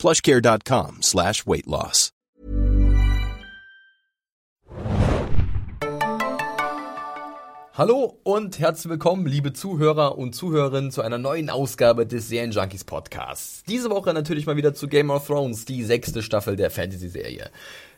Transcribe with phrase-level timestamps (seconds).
[0.00, 2.10] plushcare.com slash weight loss.
[7.80, 13.62] Hallo und herzlich willkommen, liebe Zuhörer und Zuhörerinnen, zu einer neuen Ausgabe des Serienjunkies Podcasts.
[13.68, 17.50] Diese Woche natürlich mal wieder zu Game of Thrones, die sechste Staffel der Fantasy-Serie.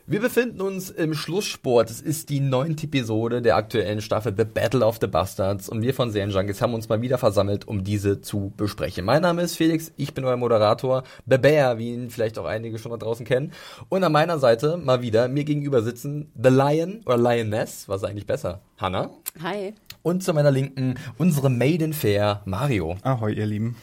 [0.05, 1.89] Wir befinden uns im Schlusssport.
[1.89, 5.93] Es ist die neunte Episode der aktuellen Staffel The Battle of the Bastards und wir
[5.93, 9.05] von Serienjunkies haben uns mal wieder versammelt, um diese zu besprechen.
[9.05, 12.91] Mein Name ist Felix, ich bin euer Moderator, Bear, wie ihn vielleicht auch einige schon
[12.91, 13.53] da draußen kennen.
[13.87, 18.09] Und an meiner Seite mal wieder mir gegenüber sitzen The Lion oder Lioness, was ist
[18.09, 18.59] eigentlich besser?
[18.77, 19.09] Hanna.
[19.41, 19.73] Hi.
[20.01, 22.97] Und zu meiner Linken unsere Maiden Fair Mario.
[23.03, 23.77] Ahoi, ihr Lieben.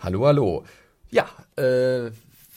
[0.00, 0.64] Hallo, hallo.
[1.10, 2.10] Ja, äh,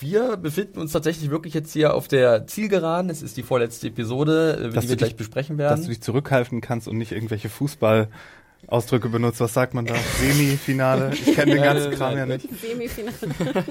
[0.03, 3.09] wir befinden uns tatsächlich wirklich jetzt hier auf der Zielgeraden.
[3.09, 5.77] Es ist die vorletzte Episode, äh, die wir gleich besprechen werden.
[5.77, 9.39] Dass du dich zurückhalten kannst und nicht irgendwelche Fußballausdrücke benutzt.
[9.39, 9.95] Was sagt man da?
[10.19, 11.13] Semifinale?
[11.13, 12.47] Ich kenne den ganzen Kram ja nicht.
[12.61, 13.15] Semifinale.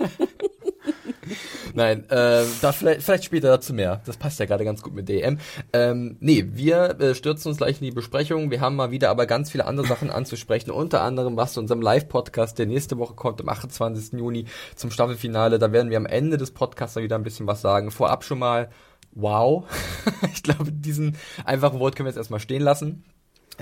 [1.75, 4.01] Nein, äh, da vielleicht, vielleicht später dazu mehr.
[4.07, 5.39] Das passt ja gerade ganz gut mit DM.
[5.73, 8.51] Ähm, nee, wir äh, stürzen uns gleich in die Besprechung.
[8.51, 10.71] Wir haben mal wieder aber ganz viele andere Sachen anzusprechen.
[10.71, 14.19] Unter anderem was zu unserem Live-Podcast, der nächste Woche kommt, am 28.
[14.19, 15.59] Juni zum Staffelfinale.
[15.59, 17.91] Da werden wir am Ende des Podcasts wieder ein bisschen was sagen.
[17.91, 18.71] Vorab schon mal,
[19.13, 19.65] wow.
[20.35, 23.05] ich glaube, diesen einfachen Wort können wir jetzt erstmal stehen lassen.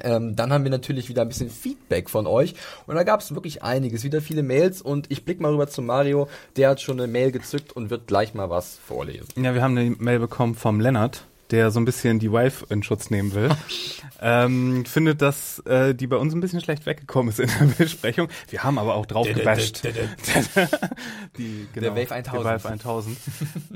[0.02, 2.54] Ähm, dann haben wir natürlich wieder ein bisschen Feedback von euch.
[2.86, 4.82] Und da gab es wirklich einiges, wieder viele Mails.
[4.82, 8.06] Und ich blick mal rüber zu Mario, der hat schon eine Mail gezückt und wird
[8.06, 9.26] gleich mal was vorlesen.
[9.36, 12.82] Ja, wir haben eine Mail bekommen vom Lennart, der so ein bisschen die Wife in
[12.82, 13.50] Schutz nehmen will.
[14.20, 18.28] ähm, findet, dass äh, die bei uns ein bisschen schlecht weggekommen ist in der Besprechung.
[18.48, 19.82] Wir haben aber auch drauf gebasht.
[21.38, 22.40] die, genau, der Wave 1000.
[22.40, 23.16] Die Wave 1000.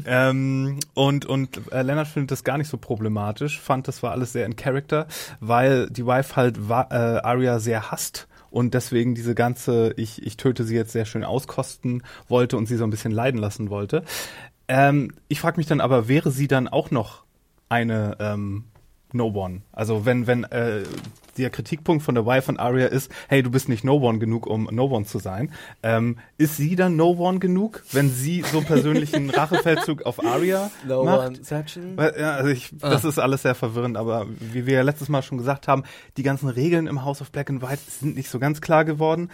[0.06, 4.32] ähm, und und äh, Lennart findet das gar nicht so problematisch, fand das war alles
[4.32, 5.06] sehr in Character,
[5.40, 10.62] weil die Wife halt äh, Arya sehr hasst und deswegen diese ganze, ich, ich töte
[10.62, 14.04] sie jetzt sehr schön auskosten wollte und sie so ein bisschen leiden lassen wollte.
[14.68, 17.23] Ähm, ich frage mich dann aber, wäre sie dann auch noch
[17.74, 18.64] eine ähm,
[19.12, 19.62] No One?
[19.72, 20.82] Also wenn, wenn äh,
[21.36, 24.46] der Kritikpunkt von der Wife von Arya ist, hey, du bist nicht No One genug,
[24.46, 25.50] um No One zu sein,
[25.82, 30.70] ähm, ist sie dann No One genug, wenn sie so einen persönlichen Rachefeldzug auf Arya
[30.86, 31.32] no macht?
[31.96, 32.90] Weil, ja, also ich, Ah.
[32.90, 35.82] das ist alles sehr verwirrend, aber wie wir ja letztes Mal schon gesagt haben,
[36.16, 39.30] die ganzen Regeln im House of Black and White sind nicht so ganz klar geworden.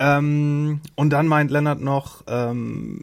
[0.00, 3.00] Ähm, und dann meint Leonard noch, ähm,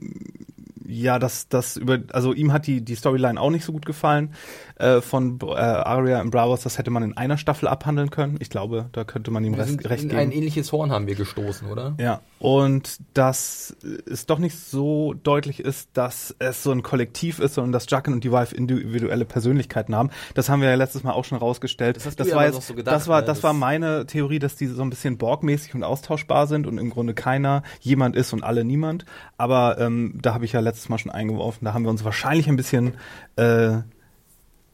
[0.88, 4.34] ja, dass das über, also ihm hat die die Storyline auch nicht so gut gefallen
[4.78, 6.62] äh, von äh, Arya in Bravos.
[6.64, 8.38] Das hätte man in einer Staffel abhandeln können.
[8.40, 10.18] Ich glaube, da könnte man ihm recht, recht geben.
[10.18, 11.96] ein ähnliches Horn haben wir gestoßen, oder?
[12.00, 13.76] Ja, und dass
[14.06, 18.14] es doch nicht so deutlich ist, dass es so ein Kollektiv ist, sondern dass Jaqen
[18.14, 20.10] und die Wife individuelle Persönlichkeiten haben.
[20.34, 21.96] Das haben wir ja letztes Mal auch schon rausgestellt.
[21.98, 23.28] Das hast das war jetzt, noch so gedacht, das war, ne?
[23.28, 26.78] das Das- war meine Theorie, dass die so ein bisschen Borg-mäßig und austauschbar sind und
[26.78, 29.06] im Grunde keiner jemand ist und alle niemand.
[29.38, 32.48] Aber ähm, da habe ich ja letztes Mal schon eingeworfen, da haben wir uns wahrscheinlich
[32.48, 32.94] ein bisschen
[33.38, 33.78] äh,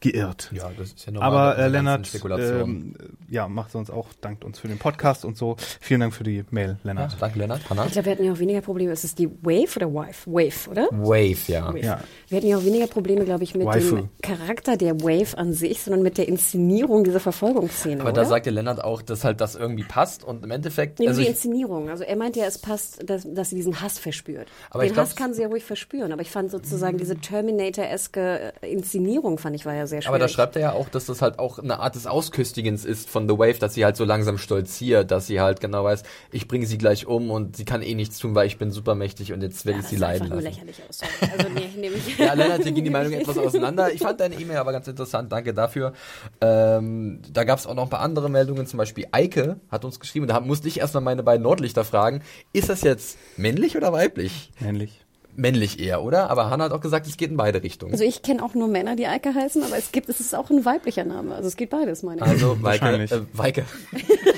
[0.02, 0.50] geirrt.
[0.52, 1.28] Ja, das ist ja normal.
[1.30, 2.96] Aber äh, Lennart, Spekulationen.
[3.00, 5.56] ähm, ja, macht uns auch, dankt uns für den Podcast und so.
[5.80, 7.16] Vielen Dank für die Mail, ja, Lennart.
[7.18, 7.68] danke, Lennart.
[7.70, 7.86] Hanna?
[7.86, 8.92] Ich glaube, wir hatten ja auch weniger Probleme.
[8.92, 10.30] Ist es die Wave oder Wife?
[10.30, 10.88] Wave, oder?
[10.90, 11.68] Wave, ja.
[11.68, 11.78] Wave.
[11.80, 12.00] Ja.
[12.28, 13.96] Wir hatten ja auch weniger Probleme, glaube ich, mit Waifu.
[13.96, 18.00] dem Charakter der Wave an sich, sondern mit der Inszenierung dieser Verfolgungsszene.
[18.00, 18.22] Aber oder?
[18.22, 20.98] da sagt der Lennart auch, dass halt das irgendwie passt und im Endeffekt.
[20.98, 21.88] Nee, also die Inszenierung.
[21.88, 24.48] Also er meint ja, es passt, dass, dass sie diesen Hass verspürt.
[24.70, 26.12] Aber Den Hass kann sie ja ruhig verspüren.
[26.12, 30.08] Aber ich fand sozusagen diese Terminator-eske Inszenierung, fand ich, war ja sehr schwierig.
[30.08, 33.08] aber da schreibt er ja auch, dass das halt auch eine Art des Ausköstigens ist
[33.08, 36.48] von The Wave, dass sie halt so langsam stolziert, dass sie halt genau weiß, ich
[36.48, 39.42] bringe sie gleich um und sie kann eh nichts tun, weil ich bin supermächtig und
[39.42, 40.42] jetzt werde ja, ich sie leiden lassen.
[40.42, 41.00] lächerlich aus.
[41.20, 42.18] Also nee, nehme ich.
[42.18, 43.92] Ja, Lennart, hier gehen die Meinungen etwas auseinander.
[43.92, 45.92] Ich fand deine E-Mail aber ganz interessant, danke dafür.
[46.40, 50.00] Ähm, da gab es auch noch ein paar andere Meldungen, zum Beispiel Eike hat uns
[50.00, 52.22] geschrieben, da musste ich erstmal meine beiden Nordlichter fragen,
[52.52, 54.50] ist das jetzt männlich oder weiblich?
[54.60, 55.01] Männlich.
[55.34, 56.28] Männlich eher, oder?
[56.28, 57.92] Aber Hannah hat auch gesagt, es geht in beide Richtungen.
[57.92, 60.50] Also ich kenne auch nur Männer, die Eike heißen, aber es gibt, es ist auch
[60.50, 61.34] ein weiblicher Name.
[61.34, 62.26] Also es geht beides, meine ich.
[62.26, 63.64] Also, Weike, äh, Weike.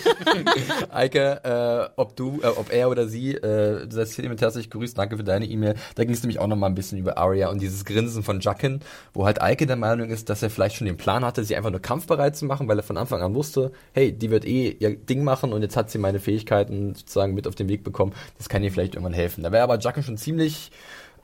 [0.91, 4.97] Eike, äh, ob du, äh, ob er oder sie, äh, du seid hiermit herzlich grüßt,
[4.97, 5.75] danke für deine E-Mail.
[5.97, 8.39] Da ging es nämlich auch noch mal ein bisschen über Arya und dieses Grinsen von
[8.39, 8.81] Jaqen,
[9.13, 11.71] wo halt Eike der Meinung ist, dass er vielleicht schon den Plan hatte, sie einfach
[11.71, 14.95] nur kampfbereit zu machen, weil er von Anfang an wusste, hey, die wird eh ihr
[14.97, 18.49] Ding machen und jetzt hat sie meine Fähigkeiten sozusagen mit auf den Weg bekommen, das
[18.49, 19.43] kann ihr vielleicht irgendwann helfen.
[19.43, 20.71] Da wäre aber Jaqen schon ziemlich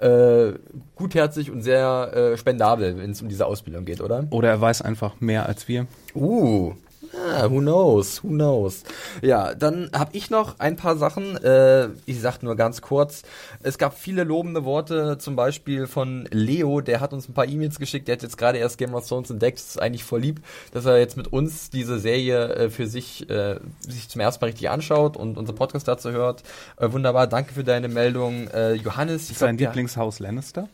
[0.00, 0.52] äh,
[0.96, 4.26] gutherzig und sehr äh, spendabel, wenn es um diese Ausbildung geht, oder?
[4.30, 5.86] Oder er weiß einfach mehr als wir.
[6.14, 6.74] Uh,
[7.12, 8.84] Ah, who knows, who knows.
[9.20, 11.36] Ja, dann habe ich noch ein paar Sachen.
[11.42, 13.22] Äh, ich sag nur ganz kurz.
[13.62, 17.78] Es gab viele lobende Worte, zum Beispiel von Leo, der hat uns ein paar E-Mails
[17.78, 18.06] geschickt.
[18.06, 19.58] Der hat jetzt gerade erst Game of Thrones entdeckt.
[19.58, 20.40] Das ist eigentlich voll lieb,
[20.72, 24.48] dass er jetzt mit uns diese Serie äh, für sich, äh, sich zum ersten Mal
[24.48, 26.44] richtig anschaut und unser Podcast dazu hört.
[26.76, 28.48] Äh, wunderbar, danke für deine Meldung.
[28.48, 29.30] Äh, Johannes.
[29.30, 30.68] Ist dein Lieblingshaus Lannister?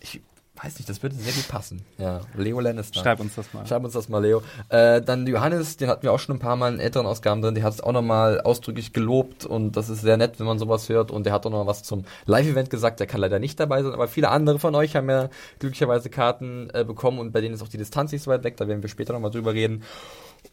[0.00, 0.20] Ich,
[0.62, 1.82] weiß nicht, das würde sehr gut passen.
[1.98, 3.00] Ja, Leo Lannister.
[3.00, 3.66] Schreib uns das mal.
[3.66, 4.42] Schreib uns das mal, Leo.
[4.68, 7.54] Äh, dann Johannes, den hatten wir auch schon ein paar Mal in älteren Ausgaben drin,
[7.54, 10.88] der hat es auch nochmal ausdrücklich gelobt und das ist sehr nett, wenn man sowas
[10.88, 13.82] hört und der hat auch noch was zum Live-Event gesagt, der kann leider nicht dabei
[13.82, 17.54] sein, aber viele andere von euch haben ja glücklicherweise Karten äh, bekommen und bei denen
[17.54, 19.82] ist auch die Distanz nicht so weit weg, da werden wir später nochmal drüber reden.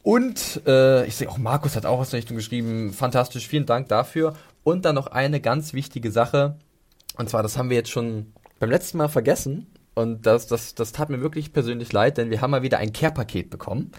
[0.02, 2.94] Und äh, ich sehe auch, Markus hat auch was in Richtung geschrieben.
[2.94, 4.34] Fantastisch, vielen Dank dafür.
[4.64, 6.56] Und dann noch eine ganz wichtige Sache.
[7.18, 9.68] Und zwar, das haben wir jetzt schon beim letzten Mal vergessen.
[9.96, 12.94] Und das, das, das tat mir wirklich persönlich leid, denn wir haben mal wieder ein
[12.94, 13.92] Care-Paket bekommen.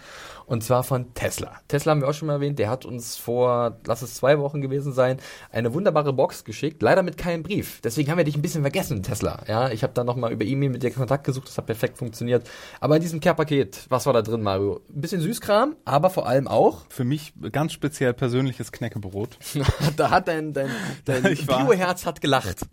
[0.45, 1.59] Und zwar von Tesla.
[1.67, 4.61] Tesla haben wir auch schon mal erwähnt, der hat uns vor, lass es zwei Wochen
[4.61, 5.17] gewesen sein,
[5.51, 7.81] eine wunderbare Box geschickt, leider mit keinem Brief.
[7.81, 9.43] Deswegen haben wir dich ein bisschen vergessen, Tesla.
[9.47, 12.47] Ja, ich habe dann nochmal über E-Mail mit dir Kontakt gesucht, das hat perfekt funktioniert.
[12.79, 14.81] Aber in diesem Care-Paket, was war da drin, Mario?
[14.89, 16.85] Ein bisschen Süßkram, aber vor allem auch.
[16.89, 19.37] Für mich ganz speziell persönliches Knäckebrot.
[19.97, 20.69] da hat dein, dein,
[21.05, 22.65] dein Bioherz hat gelacht.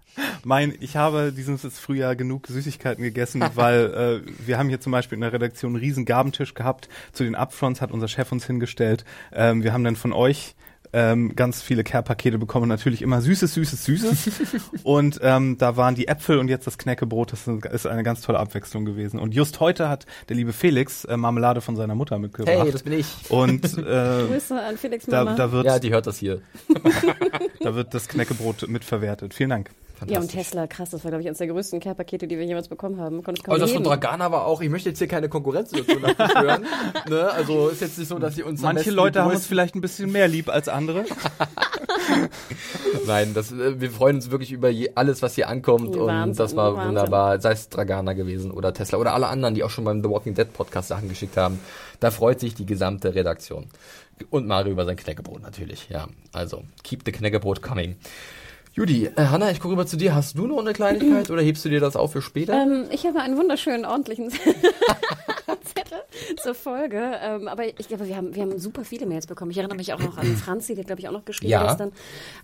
[0.45, 5.17] Mein, ich habe dieses Frühjahr genug Süßigkeiten gegessen, weil äh, wir haben hier zum Beispiel
[5.17, 9.05] in der Redaktion einen riesen Gabentisch gehabt zu den Upfronts hat unser Chef uns hingestellt.
[9.33, 10.57] Ähm, wir haben dann von euch
[10.93, 12.69] ähm, ganz viele Care-Pakete bekommen.
[12.69, 14.31] Natürlich immer Süßes, Süßes, Süßes.
[14.83, 17.33] und ähm, da waren die Äpfel und jetzt das Knäckebrot.
[17.33, 19.21] Das ist eine ganz tolle Abwechslung gewesen.
[19.21, 22.65] Und just heute hat der liebe Felix äh, Marmelade von seiner Mutter mitgebracht.
[22.65, 23.07] Hey, das bin ich.
[23.31, 25.31] Und äh, Grüße an Felix Mama.
[25.31, 26.43] Da, da wird, ja, die hört das hier.
[27.61, 29.35] da wird das Knäckebrot mitverwertet.
[29.35, 29.71] Vielen Dank.
[30.07, 32.69] Ja, und Tesla, krass, das war, glaube ich, eines der größten Care-Pakete, die wir jemals
[32.69, 33.23] bekommen haben.
[33.23, 36.67] Konnte kaum oh, das von Dragana war auch, ich möchte jetzt hier keine Konkurrenzsituation hören.
[37.09, 37.31] ne?
[37.31, 40.11] Also ist jetzt nicht so, dass sie uns Manche Leute haben uns vielleicht ein bisschen
[40.11, 41.05] mehr lieb als andere.
[43.07, 46.39] Nein, das, äh, wir freuen uns wirklich über je, alles, was hier ankommt Wahnsinn, und
[46.39, 46.89] das war Wahnsinn.
[46.89, 47.41] wunderbar.
[47.41, 50.35] Sei es Dragana gewesen oder Tesla oder alle anderen, die auch schon beim The Walking
[50.35, 51.61] Dead Podcast Sachen geschickt haben.
[52.01, 53.67] Da freut sich die gesamte Redaktion.
[54.31, 56.07] Und Mario über sein Knäckebrot natürlich, ja.
[56.33, 57.97] Also, keep the Knäckebrot coming.
[58.75, 60.15] Judy, äh, Hanna, ich gucke rüber zu dir.
[60.15, 62.55] Hast du noch eine Kleinigkeit oder hebst du dir das auf für später?
[62.55, 64.33] Ähm, ich habe einen wunderschönen, ordentlichen
[65.93, 67.01] Zettel zur Folge.
[67.23, 69.51] Ähm, aber ich glaube, wir haben, wir haben super viele Mails bekommen.
[69.51, 71.67] Ich erinnere mich auch noch an Franzi, die glaube ich auch noch geschrieben ja.
[71.67, 71.93] gestern.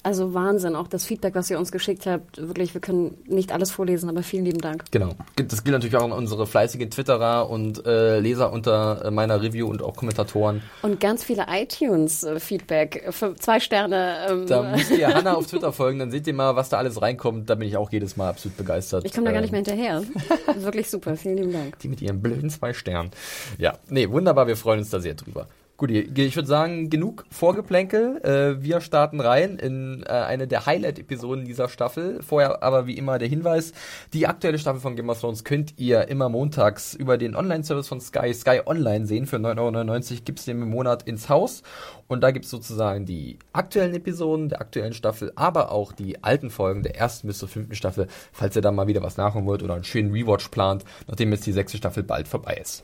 [0.03, 2.39] Also Wahnsinn, auch das Feedback, was ihr uns geschickt habt.
[2.39, 4.85] Wirklich, wir können nicht alles vorlesen, aber vielen lieben Dank.
[4.91, 5.15] Genau.
[5.37, 9.69] Das gilt natürlich auch an unsere fleißigen Twitterer und äh, Leser unter äh, meiner Review
[9.69, 10.63] und auch Kommentatoren.
[10.83, 13.11] Und ganz viele iTunes-Feedback.
[13.39, 14.27] Zwei Sterne.
[14.29, 14.47] Ähm.
[14.47, 17.49] Da müsst ihr Hanna auf Twitter folgen, dann seht ihr mal, was da alles reinkommt.
[17.51, 19.05] Da bin ich auch jedes Mal absolut begeistert.
[19.05, 20.03] Ich komme da gar nicht mehr hinterher.
[20.57, 21.17] Wirklich super.
[21.17, 21.79] Vielen lieben Dank.
[21.81, 23.11] Die mit ihren blöden zwei Sternen.
[23.59, 24.47] Ja, nee, wunderbar.
[24.47, 25.47] Wir freuen uns da sehr drüber.
[25.79, 28.21] Gut, ich würde sagen, genug Vorgeplänkel.
[28.25, 32.21] Äh, wir starten rein in äh, eine der Highlight-Episoden dieser Staffel.
[32.21, 33.73] Vorher aber wie immer der Hinweis,
[34.13, 38.01] die aktuelle Staffel von Game of Thrones könnt ihr immer montags über den Online-Service von
[38.01, 39.27] Sky, Sky Online sehen.
[39.27, 41.63] Für 9,99 Euro gibt's den im Monat ins Haus.
[42.09, 46.83] Und da gibt's sozusagen die aktuellen Episoden der aktuellen Staffel, aber auch die alten Folgen
[46.83, 49.75] der ersten bis zur fünften Staffel, falls ihr da mal wieder was nachholen wollt oder
[49.75, 52.83] einen schönen Rewatch plant, nachdem jetzt die sechste Staffel bald vorbei ist.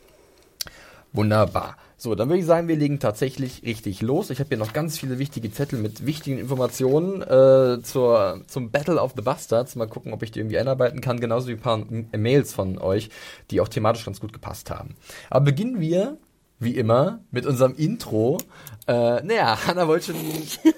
[1.15, 1.77] Wunderbar.
[1.97, 4.31] So, dann würde ich sagen, wir legen tatsächlich richtig los.
[4.31, 9.01] Ich habe hier noch ganz viele wichtige Zettel mit wichtigen Informationen äh, zur, zum Battle
[9.01, 9.77] of the Bastards.
[9.77, 11.21] Mal gucken, ob ich die irgendwie einarbeiten kann.
[11.21, 11.85] Genauso wie ein paar
[12.17, 13.11] Mails von euch,
[13.53, 14.97] die auch thematisch ganz gut gepasst haben.
[15.31, 16.19] Aber beginnen wir
[16.59, 18.39] wie immer, mit unserem Intro.
[18.87, 20.17] Äh, naja, Hanna wollte schon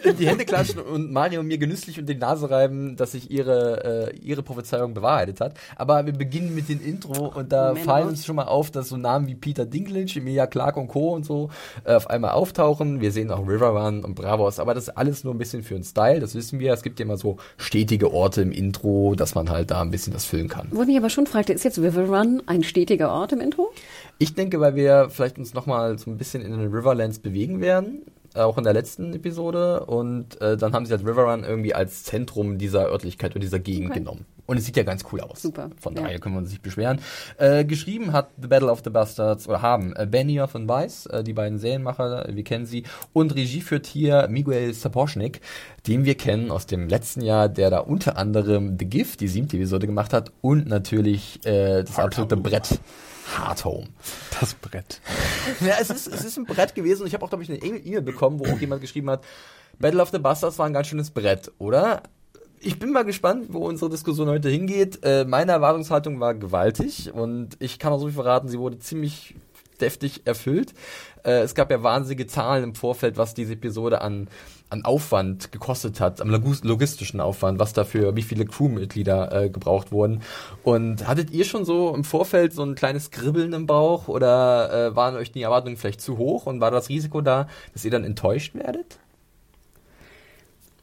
[0.04, 4.12] in die Hände klatschen und Mario mir genüsslich und die Nase reiben, dass sich ihre,
[4.12, 5.54] äh, ihre Prophezeiung bewahrheitet hat.
[5.76, 7.84] Aber wir beginnen mit dem Intro und da Moment.
[7.84, 11.14] fallen uns schon mal auf, dass so Namen wie Peter Dinklage, Emilia Clark und Co.
[11.14, 11.50] und so
[11.84, 13.00] äh, auf einmal auftauchen.
[13.00, 15.74] Wir sehen auch River Run und Bravos, aber das ist alles nur ein bisschen für
[15.74, 16.72] den Style, das wissen wir.
[16.72, 20.12] Es gibt ja immer so stetige Orte im Intro, dass man halt da ein bisschen
[20.12, 20.68] das füllen kann.
[20.70, 23.72] Wo ich mich aber schon fragte, ist jetzt River Run ein stetiger Ort im Intro?
[24.18, 27.95] Ich denke, weil wir vielleicht uns nochmal so ein bisschen in den Riverlands bewegen werden,
[28.42, 29.86] auch in der letzten Episode.
[29.86, 33.90] Und äh, dann haben sie halt Riverrun irgendwie als Zentrum dieser Örtlichkeit und dieser Gegend
[33.90, 34.00] okay.
[34.00, 34.26] genommen.
[34.46, 35.42] Und es sieht ja ganz cool aus.
[35.42, 35.70] Super.
[35.80, 36.18] Von daher ja.
[36.18, 37.00] können wir uns nicht beschweren.
[37.36, 41.24] Äh, geschrieben hat The Battle of the Bastards, oder haben äh, Benioff und Weiss, äh,
[41.24, 42.84] die beiden Serienmacher, wir kennen sie.
[43.12, 45.40] Und Regie führt hier Miguel Sapochnik,
[45.86, 49.56] den wir kennen aus dem letzten Jahr, der da unter anderem The Gift, die siebte
[49.56, 50.32] Episode gemacht hat.
[50.40, 52.78] Und natürlich äh, das absolute Brett.
[53.34, 53.88] Hard Home.
[54.38, 55.00] Das Brett.
[55.60, 57.58] ja, es ist, es ist ein Brett gewesen und ich habe auch, glaube ich, eine
[57.58, 59.24] E-Mail bekommen, wo auch jemand geschrieben hat,
[59.78, 62.02] Battle of the Bastards war ein ganz schönes Brett, oder?
[62.60, 65.00] ich bin mal gespannt, wo unsere Diskussion heute hingeht.
[65.02, 69.34] Äh, meine Erwartungshaltung war gewaltig und ich kann auch so viel verraten, sie wurde ziemlich
[69.80, 70.74] deftig erfüllt.
[71.22, 74.28] Äh, es gab ja wahnsinnige Zahlen im Vorfeld, was diese Episode an,
[74.68, 80.22] an Aufwand gekostet hat, am logistischen Aufwand, was dafür, wie viele Crewmitglieder äh, gebraucht wurden.
[80.64, 84.96] Und hattet ihr schon so im Vorfeld so ein kleines Kribbeln im Bauch oder äh,
[84.96, 88.04] waren euch die Erwartungen vielleicht zu hoch und war das Risiko da, dass ihr dann
[88.04, 88.98] enttäuscht werdet?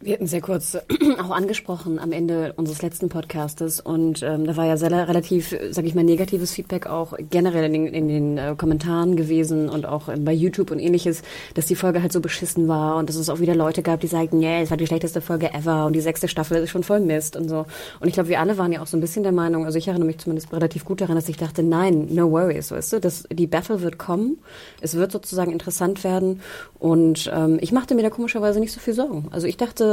[0.03, 0.75] Wir hatten sehr kurz
[1.17, 5.85] auch angesprochen am Ende unseres letzten Podcastes und ähm, da war ja sehr relativ, sag
[5.85, 10.09] ich mal, negatives Feedback auch generell in den, in den äh, Kommentaren gewesen und auch
[10.09, 11.21] äh, bei YouTube und ähnliches,
[11.53, 14.07] dass die Folge halt so beschissen war und dass es auch wieder Leute gab, die
[14.07, 16.99] sagten, yeah, es war die schlechteste Folge ever und die sechste Staffel ist schon voll
[16.99, 17.65] Mist und so.
[18.01, 19.87] Und ich glaube, wir alle waren ja auch so ein bisschen der Meinung, also ich
[19.87, 23.23] erinnere mich zumindest relativ gut daran, dass ich dachte, nein, no worries, weißt du, dass
[23.31, 24.39] die Battle wird kommen,
[24.81, 26.41] es wird sozusagen interessant werden
[26.77, 29.29] und ähm, ich machte mir da komischerweise nicht so viel Sorgen.
[29.31, 29.92] Also ich dachte,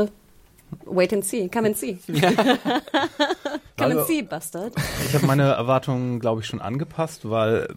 [0.87, 1.99] Wait and see, come and see.
[2.09, 2.31] Ja.
[3.79, 4.75] come and see, Bastard.
[5.07, 7.69] Ich habe meine Erwartungen, glaube ich, schon angepasst, weil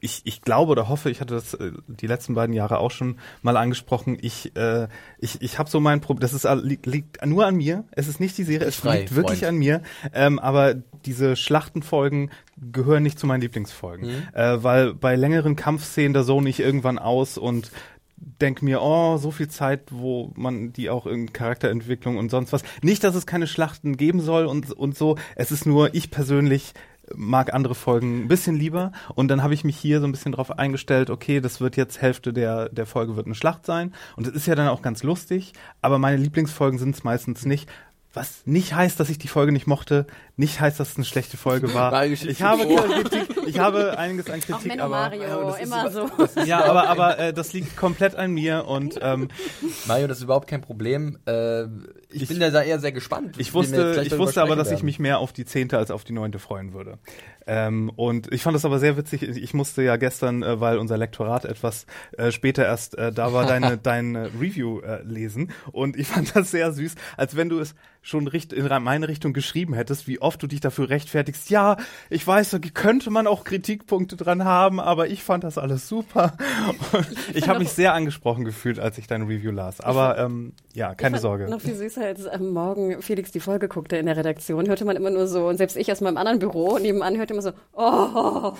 [0.00, 3.18] ich, ich glaube oder hoffe, ich hatte das äh, die letzten beiden Jahre auch schon
[3.42, 4.16] mal angesprochen.
[4.20, 4.88] Ich, äh,
[5.18, 7.84] ich, ich habe so mein Problem, das ist, liegt, liegt nur an mir.
[7.90, 9.50] Es ist nicht die Serie, es Frei, liegt wirklich Freund.
[9.50, 9.82] an mir.
[10.12, 10.74] Ähm, aber
[11.04, 12.30] diese Schlachtenfolgen
[12.72, 14.08] gehören nicht zu meinen Lieblingsfolgen.
[14.08, 14.28] Mhm.
[14.34, 17.70] Äh, weil bei längeren Kampfszenen da so nicht irgendwann aus und
[18.20, 22.62] denke mir, oh, so viel Zeit, wo man die auch in Charakterentwicklung und sonst was.
[22.82, 25.16] Nicht, dass es keine Schlachten geben soll und, und so.
[25.34, 26.74] Es ist nur, ich persönlich
[27.14, 28.92] mag andere Folgen ein bisschen lieber.
[29.14, 32.00] Und dann habe ich mich hier so ein bisschen drauf eingestellt, okay, das wird jetzt
[32.00, 33.94] Hälfte der, der Folge wird eine Schlacht sein.
[34.16, 37.68] Und es ist ja dann auch ganz lustig, aber meine Lieblingsfolgen sind es meistens nicht.
[38.12, 40.06] Was nicht heißt, dass ich die Folge nicht mochte,
[40.38, 42.06] nicht heißt, dass es eine schlechte Folge war.
[42.06, 46.08] Ich habe Kritik, ich habe einiges an Kritik, aber Mario, ja, immer so.
[46.46, 49.28] ja, aber aber äh, das liegt komplett an mir und ähm,
[49.86, 51.18] Mario, das ist überhaupt kein Problem.
[51.26, 51.64] Äh,
[52.10, 53.34] ich, ich, bin da eher sehr gespannt.
[53.38, 54.78] Ich wusste, ich wusste aber, dass werden.
[54.78, 56.98] ich mich mehr auf die zehnte als auf die neunte freuen würde.
[57.48, 59.22] Ähm, und ich fand das aber sehr witzig.
[59.22, 63.46] Ich musste ja gestern, äh, weil unser Lektorat etwas äh, später erst äh, da war,
[63.46, 67.74] deine dein Review äh, lesen und ich fand das sehr süß, als wenn du es
[68.02, 71.50] schon richt in meine Richtung geschrieben hättest, wie oft du dich dafür rechtfertigst.
[71.50, 71.76] Ja,
[72.10, 76.36] ich weiß, da könnte man auch Kritikpunkte dran haben, aber ich fand das alles super.
[77.30, 79.80] ich, ich habe mich sehr angesprochen gefühlt, als ich dein Review las.
[79.80, 81.48] Aber ähm, ja, keine Sorge.
[81.48, 84.96] Noch viel süßer, als am Morgen Felix die Folge guckte in der Redaktion, hörte man
[84.96, 88.52] immer nur so, und selbst ich aus meinem anderen Büro nebenan hörte immer so, oh.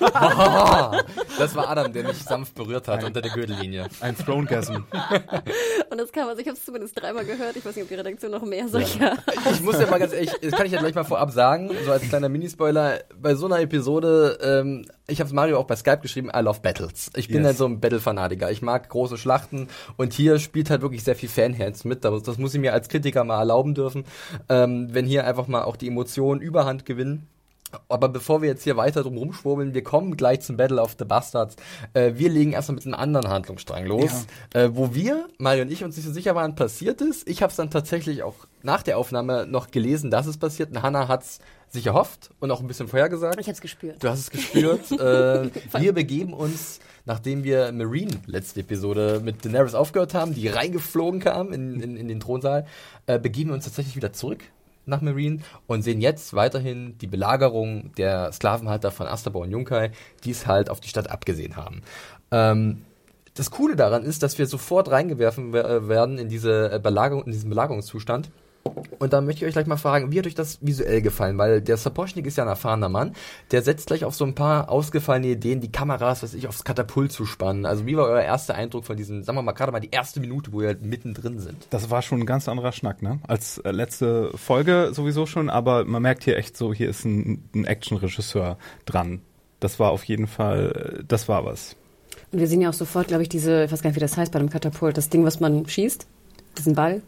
[1.38, 3.88] das war Adam, der mich sanft berührt hat ein, unter der Gürtellinie.
[4.00, 4.74] Ein Thronegasm.
[5.90, 7.56] und das kam, also ich habe es zumindest dreimal gehört.
[7.56, 9.16] Ich weiß nicht, ob die Redaktion noch mehr solche ja.
[9.50, 11.90] Ich muss ja mal ganz ehrlich, das kann ich ja gleich mal vorab sagen, so
[11.90, 16.30] als kleiner Minispoiler, bei so einer Episode, ähm, ich habe Mario auch bei Skype geschrieben,
[16.34, 17.10] I love Battles.
[17.16, 17.46] Ich bin yes.
[17.46, 18.50] halt so ein Battle-Fanatiker.
[18.50, 22.04] Ich mag große Schlachten und hier spielt halt wirklich sehr viel Fanherz mit.
[22.04, 24.04] Das, das muss ich mir als Kritiker mal erlauben dürfen,
[24.48, 27.26] ähm, wenn hier einfach mal auch die Emotionen Überhand gewinnen.
[27.88, 31.04] Aber bevor wir jetzt hier weiter drum rumschwurbeln, wir kommen gleich zum Battle of the
[31.04, 31.56] Bastards.
[31.94, 34.62] Äh, wir legen erstmal mit einem anderen Handlungsstrang los, ja.
[34.62, 37.28] äh, wo wir, Mario und ich, uns nicht so sicher waren, passiert ist.
[37.28, 40.70] Ich habe es dann tatsächlich auch nach der Aufnahme noch gelesen, dass es passiert.
[40.70, 43.38] Und Hannah hat es sich erhofft und auch ein bisschen vorhergesagt.
[43.40, 44.02] Ich habe es gespürt.
[44.02, 44.90] Du hast es gespürt.
[44.92, 51.20] äh, wir begeben uns, nachdem wir Marine letzte Episode mit Daenerys aufgehört haben, die reingeflogen
[51.20, 52.66] kam in, in, in den Thronsaal,
[53.06, 54.40] äh, begeben wir uns tatsächlich wieder zurück
[54.86, 59.92] nach Marine und sehen jetzt weiterhin die Belagerung der Sklavenhalter von Asterbau und Junkai,
[60.24, 61.82] die es halt auf die Stadt abgesehen haben.
[62.30, 62.84] Ähm,
[63.34, 68.30] das Coole daran ist, dass wir sofort reingewerfen werden in diese Belagerung, in diesen Belagerungszustand
[68.98, 71.38] und da möchte ich euch gleich mal fragen, wie hat euch das visuell gefallen?
[71.38, 73.14] Weil der Sapochnik ist ja ein erfahrener Mann,
[73.50, 77.10] der setzt gleich auf so ein paar ausgefallene Ideen, die Kameras, was ich, aufs Katapult
[77.10, 77.64] zu spannen.
[77.64, 80.20] Also wie war euer erster Eindruck von diesen, sagen wir mal, gerade mal die erste
[80.20, 81.66] Minute, wo ihr halt mittendrin sind?
[81.70, 83.20] Das war schon ein ganz anderer Schnack, ne?
[83.26, 87.48] Als äh, letzte Folge sowieso schon, aber man merkt hier echt so, hier ist ein,
[87.54, 89.22] ein Action-Regisseur dran.
[89.60, 91.76] Das war auf jeden Fall, äh, das war was.
[92.32, 94.16] Und wir sehen ja auch sofort, glaube ich, diese, ich weiß gar nicht, wie das
[94.16, 96.06] heißt bei dem Katapult, das Ding, was man schießt,
[96.58, 97.02] diesen Ball.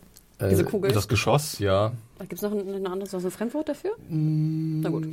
[0.49, 0.92] Diese äh, Kugel.
[0.92, 1.92] Das Geschoss, ja.
[2.23, 3.93] Gibt es noch ein, ein anderes, so ein Fremdwort dafür?
[4.09, 4.81] Mm.
[4.81, 5.09] Na gut.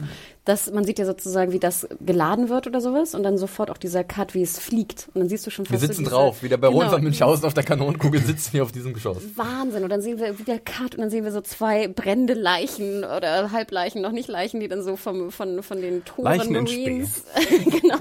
[0.46, 3.78] Das, man sieht ja sozusagen, wie das geladen wird oder sowas und dann sofort auch
[3.78, 5.10] dieser Cut, wie es fliegt.
[5.14, 6.92] Und dann siehst du schon fast Wir sitzen so diese, drauf, wie der Baron genau.
[6.92, 9.18] von Münchhausen auf der Kanonenkugel sitzen wir auf diesem Geschoss.
[9.36, 9.84] Wahnsinn.
[9.84, 13.52] Und dann sehen wir wieder Cut und dann sehen wir so zwei brennende Leichen oder
[13.52, 17.24] Halbleichen, noch nicht Leichen, die dann so vom, von, von den Toren Marines
[17.82, 17.98] genau,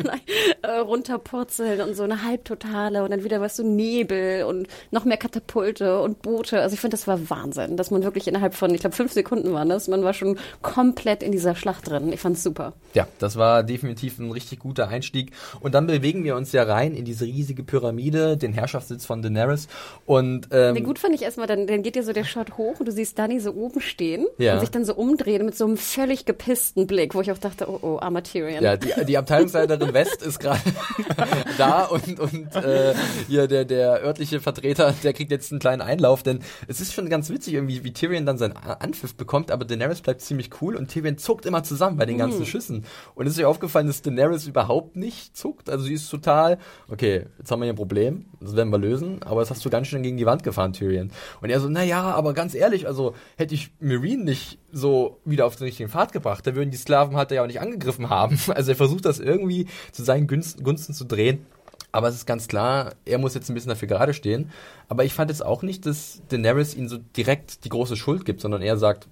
[0.63, 5.17] äh, runterpurzeln und so eine Halbtotale und dann wieder was so Nebel und noch mehr
[5.17, 6.61] Katapulte und Boote.
[6.61, 9.53] Also ich finde, das war Wahnsinn, dass man wirklich innerhalb von, ich glaube, fünf Sekunden
[9.55, 9.89] waren das.
[9.89, 12.13] Man war schon komplett in dieser Schlacht drin.
[12.13, 12.75] Ich fand's super.
[12.93, 15.33] Ja, das war definitiv ein richtig guter Einstieg.
[15.61, 19.69] Und dann bewegen wir uns ja rein in diese riesige Pyramide, den Herrschaftssitz von Daenerys.
[20.05, 22.81] Und ähm, nee, gut fand ich erstmal, dann, dann geht ja so der Shot hoch
[22.81, 24.55] und du siehst Dani so oben stehen Ja.
[24.55, 27.67] und sich dann so umdrehen mit so einem völlig gepissten Blick, wo ich auch dachte,
[27.71, 28.63] oh oh, armer Tyrion.
[28.63, 30.61] Ja, die, die Abteilungsleiterin West ist gerade
[31.59, 32.95] da und, und äh,
[33.29, 37.09] hier der, der örtliche Vertreter, der kriegt jetzt einen kleinen Einlauf, denn es ist schon
[37.09, 40.77] ganz witzig irgendwie, wie Tyrion dann seinen A- Anpfiff bekommt, aber Daenerys bleibt ziemlich cool
[40.77, 42.85] und Tyrion zuckt immer zusammen bei den ganzen Schüssen.
[43.15, 46.59] Und es ist euch aufgefallen, dass Daenerys überhaupt nicht zuckt, also sie ist total,
[46.89, 49.71] okay, jetzt haben wir hier ein Problem, das werden wir lösen, aber das hast du
[49.71, 51.11] ganz schön gegen die Wand gefahren, Tyrion.
[51.41, 55.57] Und er so, naja, aber ganz ehrlich, also hätte ich Marine nicht so wieder auf
[55.57, 58.39] den richtigen Pfad gebracht, da würden die Sklaven halt ja auch nicht angegriffen haben.
[58.59, 61.47] Also er versucht das irgendwie zu seinen Gunsten, Gunsten zu drehen.
[61.93, 64.51] Aber es ist ganz klar, er muss jetzt ein bisschen dafür gerade stehen.
[64.89, 68.41] Aber ich fand jetzt auch nicht, dass Daenerys ihm so direkt die große Schuld gibt,
[68.41, 69.09] sondern er sagt,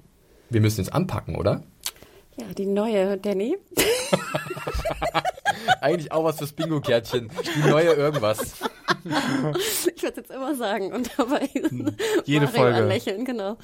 [0.51, 1.63] wir müssen jetzt anpacken, oder?
[2.39, 3.57] Ja, die neue Danny.
[5.81, 7.31] Eigentlich auch was fürs Bingo-Kärtchen.
[7.57, 8.55] Die neue irgendwas.
[9.97, 11.49] Ich würde jetzt immer sagen und dabei
[12.25, 12.87] Jede Mario Folge.
[12.87, 13.57] lächeln, genau.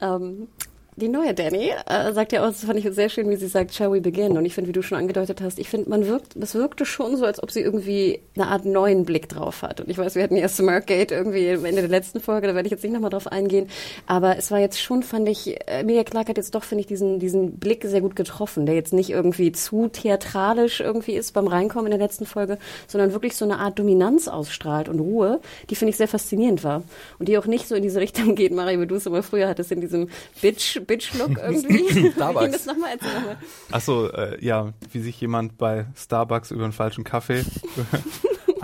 [0.00, 0.48] Ähm,
[0.96, 3.74] die neue Danny äh, sagt ja auch, das fand ich sehr schön, wie sie sagt,
[3.74, 4.36] shall we begin?
[4.36, 7.16] Und ich finde, wie du schon angedeutet hast, ich finde, man wirkt, es wirkte schon
[7.16, 9.80] so, als ob sie irgendwie eine Art neuen Blick drauf hat.
[9.80, 12.68] Und ich weiß, wir hatten ja Smirkgate irgendwie am Ende der letzten Folge, da werde
[12.68, 13.68] ich jetzt nicht nochmal drauf eingehen.
[14.06, 16.86] Aber es war jetzt schon, fand ich, äh, Emilia Clarke hat jetzt doch, finde ich,
[16.86, 21.48] diesen, diesen Blick sehr gut getroffen, der jetzt nicht irgendwie zu theatralisch irgendwie ist beim
[21.48, 25.74] Reinkommen in der letzten Folge, sondern wirklich so eine Art Dominanz ausstrahlt und Ruhe, die
[25.74, 26.84] finde ich sehr faszinierend war.
[27.18, 29.48] Und die auch nicht so in diese Richtung geht, Mario, wie du es immer früher
[29.48, 30.08] hattest, in diesem
[30.40, 31.94] Bitch, Bitch-Look irgendwie.
[31.94, 32.52] Wie Starbucks.
[32.52, 32.90] das nochmal?
[32.92, 33.36] Erzähl nochmal.
[33.70, 37.44] Achso, äh, ja, wie sich jemand bei Starbucks über einen falschen Kaffee.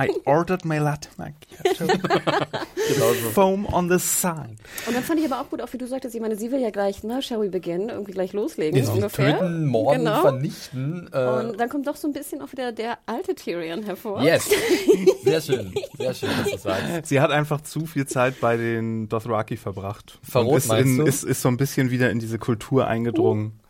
[0.01, 1.87] I ordered my latte macchiato.
[3.35, 4.57] Foam on the side.
[4.87, 6.61] Und dann fand ich aber auch gut, auch wie du sagtest, ich meine, sie will
[6.61, 9.39] ja gleich, ne, shall we begin, irgendwie gleich loslegen, Jetzt ungefähr.
[9.39, 10.21] töten, morden, Genau.
[10.23, 11.09] vernichten.
[11.13, 14.23] Äh, Und dann kommt doch so ein bisschen auch wieder der alte Tyrion hervor.
[14.23, 14.51] yes.
[15.25, 15.73] Sehr schön.
[15.99, 17.07] Sehr schön, dass du sagst.
[17.07, 20.19] Sie hat einfach zu viel Zeit bei den Dothraki verbracht.
[20.23, 21.05] Verrot, Und ist, meinst in, du?
[21.05, 23.61] ist, ist so ein bisschen wieder in diese Kultur eingedrungen.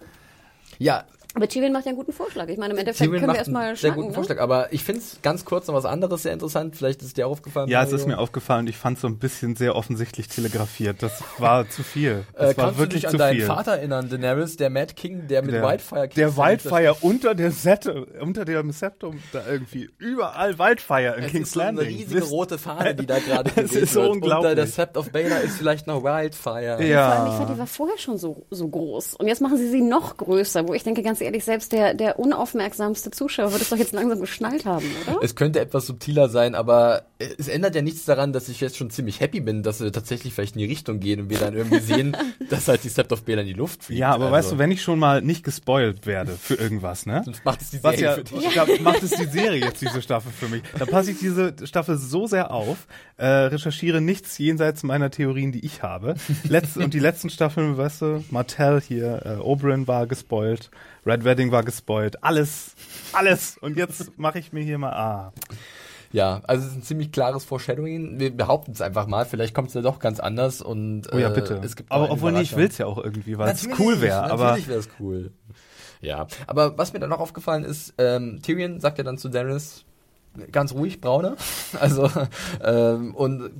[0.79, 2.49] Ja, Aber Tyrion macht ja einen guten Vorschlag.
[2.49, 4.15] Ich meine, im Endeffekt Tyrion können wir erstmal einen sehr schnacken, guten ne?
[4.15, 4.39] Vorschlag.
[4.41, 6.75] Aber ich finde es ganz kurz noch was anderes sehr interessant.
[6.77, 7.69] Vielleicht ist es dir auch aufgefallen.
[7.69, 11.03] Ja, es ist mir aufgefallen, ich fand es so ein bisschen sehr offensichtlich telegrafiert.
[11.03, 12.25] Das war zu viel.
[12.35, 13.47] Äh, Das war kannst du wirklich dich an zu deinen viel.
[13.47, 18.07] Vater erinnern, Daenerys, der Mad King, der mit der, Wildfire der Wildfire unter der Sette,
[18.21, 21.97] unter dem Septum, da irgendwie überall Wildfire in Es King's ist so eine Landing.
[21.97, 24.11] riesige Wisst- rote Fahne, die da gerade Es geweht ist so wird.
[24.15, 24.51] unglaublich.
[24.51, 26.33] Unter der Sept of Baelor ist vielleicht noch Wildfire.
[26.41, 27.27] Vor allem, ich Ja.
[27.37, 29.15] fand, die war vorher schon so, so groß.
[29.15, 32.19] Und jetzt machen sie sie noch größer, wo ich denke, ganz ehrlich, selbst der, der
[32.19, 35.19] unaufmerksamste Zuschauer wird es doch jetzt langsam geschnallt haben, oder?
[35.23, 37.03] Es könnte etwas subtiler sein, aber
[37.39, 40.33] es ändert ja nichts daran, dass ich jetzt schon ziemlich happy bin, dass wir tatsächlich
[40.35, 42.17] vielleicht in die Richtung gehen und wir dann irgendwie sehen,
[42.51, 44.01] dass halt die Sept of Baelor in die Luft fliegt.
[44.01, 47.23] Ja, aber Also, weißt du, wenn ich schon mal nicht gespoilt werde für irgendwas, ne?
[47.25, 48.55] Sonst macht es die Was Serie ja, für dich.
[48.55, 50.63] da macht es die Serie jetzt diese Staffel für mich.
[50.79, 55.65] Da passe ich diese Staffel so sehr auf, äh, recherchiere nichts jenseits meiner Theorien, die
[55.65, 56.15] ich habe.
[56.49, 60.71] Letz und die letzten Staffeln, weißt du, Martell hier, äh, Oberyn war gespoilt,
[61.07, 62.75] Red Wedding war gespoilt, alles,
[63.13, 63.57] alles.
[63.59, 65.33] Und jetzt mache ich mir hier mal, ah,
[66.13, 68.19] Ja, also es ist ein ziemlich klares Foreshadowing.
[68.19, 69.25] Wir behaupten es einfach mal.
[69.25, 71.61] Vielleicht kommt es ja doch ganz anders und oh ja äh, bitte.
[71.63, 72.59] es gibt aber obwohl nee, ich Überraschung.
[72.59, 74.25] will's ja auch irgendwie, weil es cool wäre.
[74.31, 75.33] Aber Natürlich wäre es cool.
[76.01, 79.85] Ja, aber was mir dann noch aufgefallen ist, ähm, Tyrion sagt ja dann zu Daenerys,
[80.53, 81.37] ganz ruhig, Braune.
[81.79, 82.11] Also,
[82.65, 83.51] ähm, und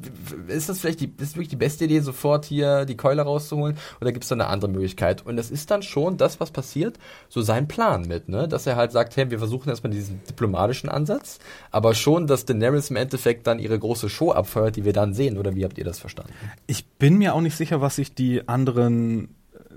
[0.49, 3.79] ist das vielleicht die, ist wirklich die beste Idee, sofort hier die Keule rauszuholen?
[4.01, 5.25] Oder gibt es da eine andere Möglichkeit?
[5.25, 8.49] Und das ist dann schon das, was passiert, so sein Plan mit, ne?
[8.49, 11.39] Dass er halt sagt, hey, wir versuchen erstmal diesen diplomatischen Ansatz,
[11.71, 15.39] aber schon, dass Daenerys im Endeffekt dann ihre große Show abfeuert, die wir dann sehen.
[15.39, 16.33] Oder wie habt ihr das verstanden?
[16.67, 19.75] Ich bin mir auch nicht sicher, was sich die anderen äh,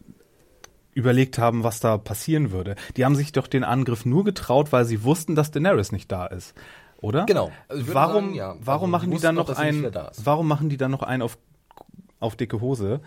[0.93, 2.75] überlegt haben, was da passieren würde.
[2.97, 6.25] Die haben sich doch den Angriff nur getraut, weil sie wussten, dass Daenerys nicht da
[6.25, 6.56] ist,
[7.03, 7.25] oder?
[7.27, 7.51] Genau.
[7.67, 8.55] Also Warum, sagen, ja.
[8.59, 10.25] warum Also machen die dann noch dass sie nicht ein, wieder da ist.
[10.25, 11.37] warum machen die dann noch einen auf,
[12.19, 13.01] auf dicke Hose,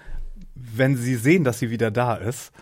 [0.54, 2.52] wenn sie sehen, dass sie wieder da ist?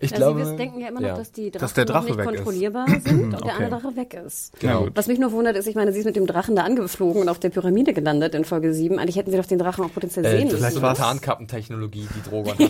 [0.00, 1.16] Ich Ja, glaube, sie denken ja immer noch, ja.
[1.16, 2.34] dass die Drachen Dass der Drache noch nicht weg ist.
[2.34, 3.50] kontrollierbar sind und der Okay.
[3.64, 4.58] andere Drache weg ist.
[4.58, 4.88] Genau.
[4.92, 7.28] Was mich nur wundert, ist, ich meine, sie ist mit dem Drachen da angeflogen und
[7.28, 8.98] auf der Pyramide gelandet in Folge 7.
[8.98, 10.64] Eigentlich hätten sie doch den Drachen auch potenziell Äh, sehen das ist müssen.
[10.64, 12.60] Vielleicht eine war's- Tarnkappentechnologie, die Drogon hat.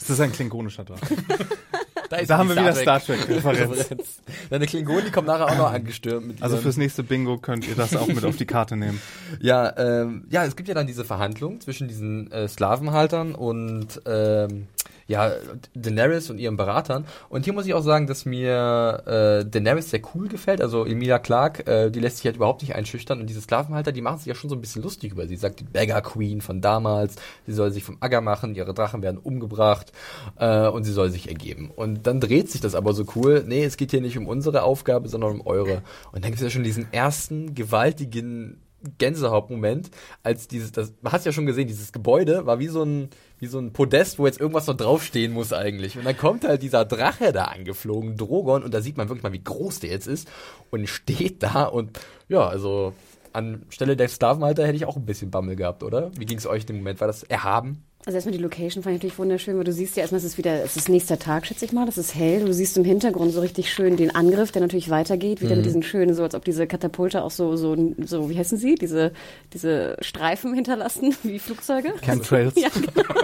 [0.00, 1.00] Das ist ein klingonischer Drache.
[2.16, 3.78] ist Da haben wir wieder Star Trek-Referenz.
[3.78, 4.22] Referenz.
[4.50, 6.42] Deine Klingonen, die kommen nachher auch noch angestürmt.
[6.42, 9.00] Also fürs nächste Bingo könnt ihr das auch mit auf die Karte nehmen.
[9.40, 14.68] ja, ähm, ja, es gibt ja dann diese Verhandlung zwischen diesen äh, Sklavenhaltern und ähm,
[15.08, 15.32] ja,
[15.74, 17.06] Daenerys und ihren Beratern.
[17.30, 20.60] Und hier muss ich auch sagen, dass mir äh, Daenerys sehr cool gefällt.
[20.60, 23.18] Also Emilia Clark, äh, die lässt sich halt überhaupt nicht einschüchtern.
[23.18, 25.30] Und diese Sklavenhalter, die machen sich ja schon so ein bisschen lustig über sie.
[25.30, 27.16] Sie sagt die Beggar Queen von damals,
[27.46, 29.92] sie soll sich vom Acker machen, ihre Drachen werden umgebracht
[30.36, 31.70] äh, und sie soll sich ergeben.
[31.74, 33.44] Und dann dreht sich das aber so cool.
[33.46, 35.82] Nee, es geht hier nicht um unsere Aufgabe, sondern um eure.
[36.12, 38.60] Und dann gibt es ja schon diesen ersten gewaltigen
[38.96, 39.90] Gänsehauptmoment,
[40.22, 43.46] als dieses, das, man hat ja schon gesehen, dieses Gebäude war wie so ein, wie
[43.46, 45.98] so ein Podest, wo jetzt irgendwas noch draufstehen muss eigentlich.
[45.98, 49.32] Und dann kommt halt dieser Drache da angeflogen, Drogon, und da sieht man wirklich mal,
[49.32, 50.28] wie groß der jetzt ist,
[50.70, 51.98] und steht da und,
[52.28, 52.94] ja, also,
[53.32, 56.10] anstelle der Sklavenhalter hätte ich auch ein bisschen Bammel gehabt, oder?
[56.16, 57.00] Wie ging es euch in dem Moment?
[57.00, 57.84] War das erhaben?
[58.08, 60.38] Also erstmal die Location fand ich natürlich wunderschön, weil du siehst ja erstmal, es ist
[60.38, 62.42] wieder, es ist nächster Tag, schätze ich mal, das ist hell.
[62.42, 65.56] Du siehst im Hintergrund so richtig schön den Angriff, der natürlich weitergeht, wieder mhm.
[65.56, 68.76] mit diesen schönen, so als ob diese Katapulte auch so, so, so, wie heißen sie,
[68.76, 69.12] diese,
[69.52, 71.92] diese Streifen hinterlassen, wie Flugzeuge.
[72.00, 72.54] Chemtrails.
[72.56, 73.14] Ja, genau.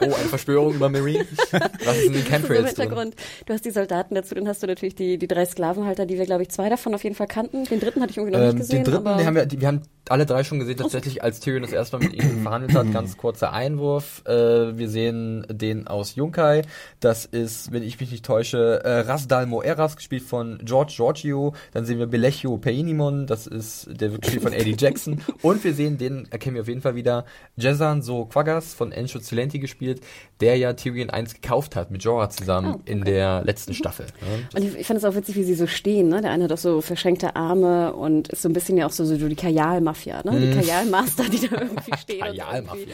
[0.00, 1.24] oh, eine Verschwörung über Marine.
[1.84, 3.14] Was ist in den Chemtrails Hintergrund.
[3.46, 6.26] Du hast die Soldaten dazu, dann hast du natürlich die, die drei Sklavenhalter, die wir,
[6.26, 7.66] glaube ich, zwei davon auf jeden Fall kannten.
[7.66, 8.82] Den dritten hatte ich irgendwie noch ähm, nicht gesehen.
[8.82, 11.62] Den dritten, den haben wir, die, wir haben alle drei schon gesehen, tatsächlich, als Tyrion
[11.62, 12.92] das erste Mal mit ihnen verhandelt hat.
[12.92, 14.22] Ganz kurzer Einwurf.
[14.26, 16.62] Äh, wir sehen den aus Yunkai.
[17.00, 21.54] Das ist, wenn ich mich nicht täusche, äh, Rasdal Moeras, gespielt von George Giorgio.
[21.72, 25.20] Dann sehen wir Belechio Peinimon, das ist, der wird gespielt von Eddie Jackson.
[25.42, 27.24] Und wir sehen, den erkennen wir auf jeden Fall wieder,
[27.56, 30.00] Jezan So Quaggas von Encho Cilenti gespielt,
[30.40, 32.92] der ja Tyrion 1 gekauft hat mit Jorah zusammen oh, okay.
[32.92, 34.06] in der letzten Staffel.
[34.20, 34.48] Ne?
[34.54, 36.08] Und ich, ich fand es auch witzig, wie sie so stehen.
[36.08, 36.22] Ne?
[36.22, 39.04] Der eine hat auch so verschränkte Arme und ist so ein bisschen ja auch so,
[39.04, 40.40] so die Kajalmafia, ne?
[40.40, 40.60] die hm.
[40.60, 42.86] Kajalmaster, die da irgendwie stehen und, irgendwie,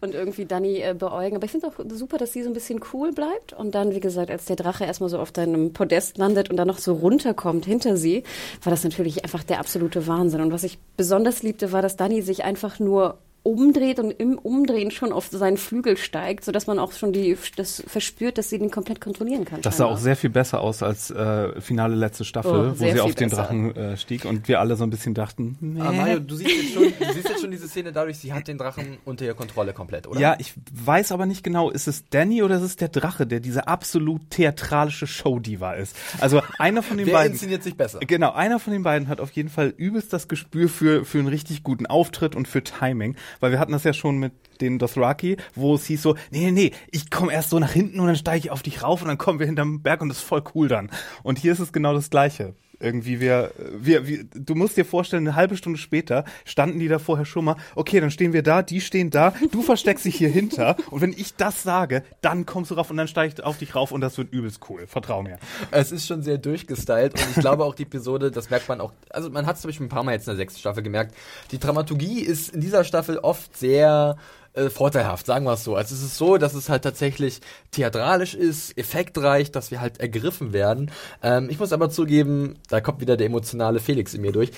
[0.00, 1.36] und irgendwie Danny äh, beäugen.
[1.36, 3.94] Aber ich finde es auch super, dass sie so ein bisschen cool bleibt und dann,
[3.94, 6.94] wie gesagt, als der Drache erstmal so auf deinem Podest landet und dann noch so
[6.94, 8.24] runterkommt hinter sie,
[8.62, 10.40] war das natürlich einfach der absolute Wahnsinn.
[10.40, 14.90] Und was ich besonders liebte, war, dass Danny sich einfach nur umdreht und im Umdrehen
[14.90, 18.70] schon auf seinen Flügel steigt, sodass man auch schon die, das verspürt, dass sie den
[18.70, 19.62] komplett kontrollieren kann.
[19.62, 23.00] Das sah auch sehr viel besser aus als äh, Finale letzte Staffel, oh, wo sie
[23.00, 23.42] auf den besser.
[23.42, 25.80] Drachen äh, stieg und wir alle so ein bisschen dachten, nee.
[25.80, 28.46] Aber Mario, du siehst, jetzt schon, du siehst jetzt schon diese Szene dadurch, sie hat
[28.46, 30.20] den Drachen unter ihrer Kontrolle komplett, oder?
[30.20, 33.40] Ja, ich weiß aber nicht genau, ist es Danny oder ist es der Drache, der
[33.40, 35.96] diese absolut theatralische Show-Diva ist?
[36.20, 37.32] Also einer von den Wer beiden.
[37.32, 37.98] inszeniert sich besser?
[38.00, 41.28] Genau, einer von den beiden hat auf jeden Fall übelst das Gespür für, für einen
[41.28, 45.36] richtig guten Auftritt und für Timing weil wir hatten das ja schon mit den Dothraki,
[45.54, 48.16] wo es hieß so, nee, nee, nee, ich komme erst so nach hinten und dann
[48.16, 50.42] steige ich auf dich rauf und dann kommen wir hinterm Berg und das ist voll
[50.54, 50.90] cool dann.
[51.22, 55.26] Und hier ist es genau das Gleiche irgendwie wir, wir, wir, du musst dir vorstellen,
[55.26, 58.62] eine halbe Stunde später standen die da vorher schon mal, okay, dann stehen wir da,
[58.62, 62.70] die stehen da, du versteckst dich hier hinter und wenn ich das sage, dann kommst
[62.70, 65.22] du rauf und dann steige ich auf dich rauf und das wird übelst cool, vertrau
[65.22, 65.38] mir.
[65.70, 68.92] Es ist schon sehr durchgestylt und ich glaube auch die Episode, das merkt man auch,
[69.10, 71.14] also man hat es zum Beispiel ein paar Mal jetzt in der sechsten Staffel gemerkt,
[71.50, 74.16] die Dramaturgie ist in dieser Staffel oft sehr
[74.54, 75.76] äh, vorteilhaft, sagen wir es so.
[75.76, 80.52] Also es ist so, dass es halt tatsächlich theatralisch ist, effektreich, dass wir halt ergriffen
[80.52, 80.90] werden.
[81.22, 84.52] Ähm, ich muss aber zugeben, da kommt wieder der emotionale Felix in mir durch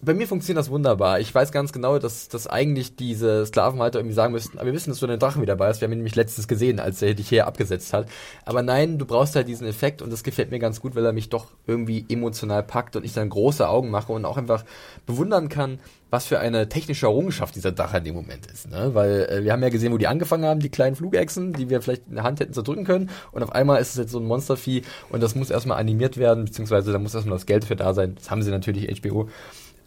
[0.00, 1.18] bei mir funktioniert das wunderbar.
[1.18, 4.90] Ich weiß ganz genau, dass, dass eigentlich diese Sklavenhalter irgendwie sagen müssten, aber wir wissen,
[4.90, 5.80] dass du den Drachen wieder bei hast.
[5.80, 8.08] Wir haben ihn nämlich letztens gesehen, als er dich hier abgesetzt hat.
[8.44, 11.12] Aber nein, du brauchst halt diesen Effekt und das gefällt mir ganz gut, weil er
[11.12, 14.64] mich doch irgendwie emotional packt und ich dann große Augen mache und auch einfach
[15.04, 15.80] bewundern kann,
[16.10, 18.70] was für eine technische Errungenschaft dieser Drache in dem Moment ist.
[18.70, 18.90] Ne?
[18.94, 21.82] Weil äh, wir haben ja gesehen, wo die angefangen haben, die kleinen Flugechsen, die wir
[21.82, 23.10] vielleicht in der Hand hätten zerdrücken können.
[23.32, 26.44] Und auf einmal ist es jetzt so ein Monstervieh und das muss erstmal animiert werden,
[26.44, 28.14] beziehungsweise da muss erstmal das Geld für da sein.
[28.14, 29.28] Das haben sie natürlich HBO.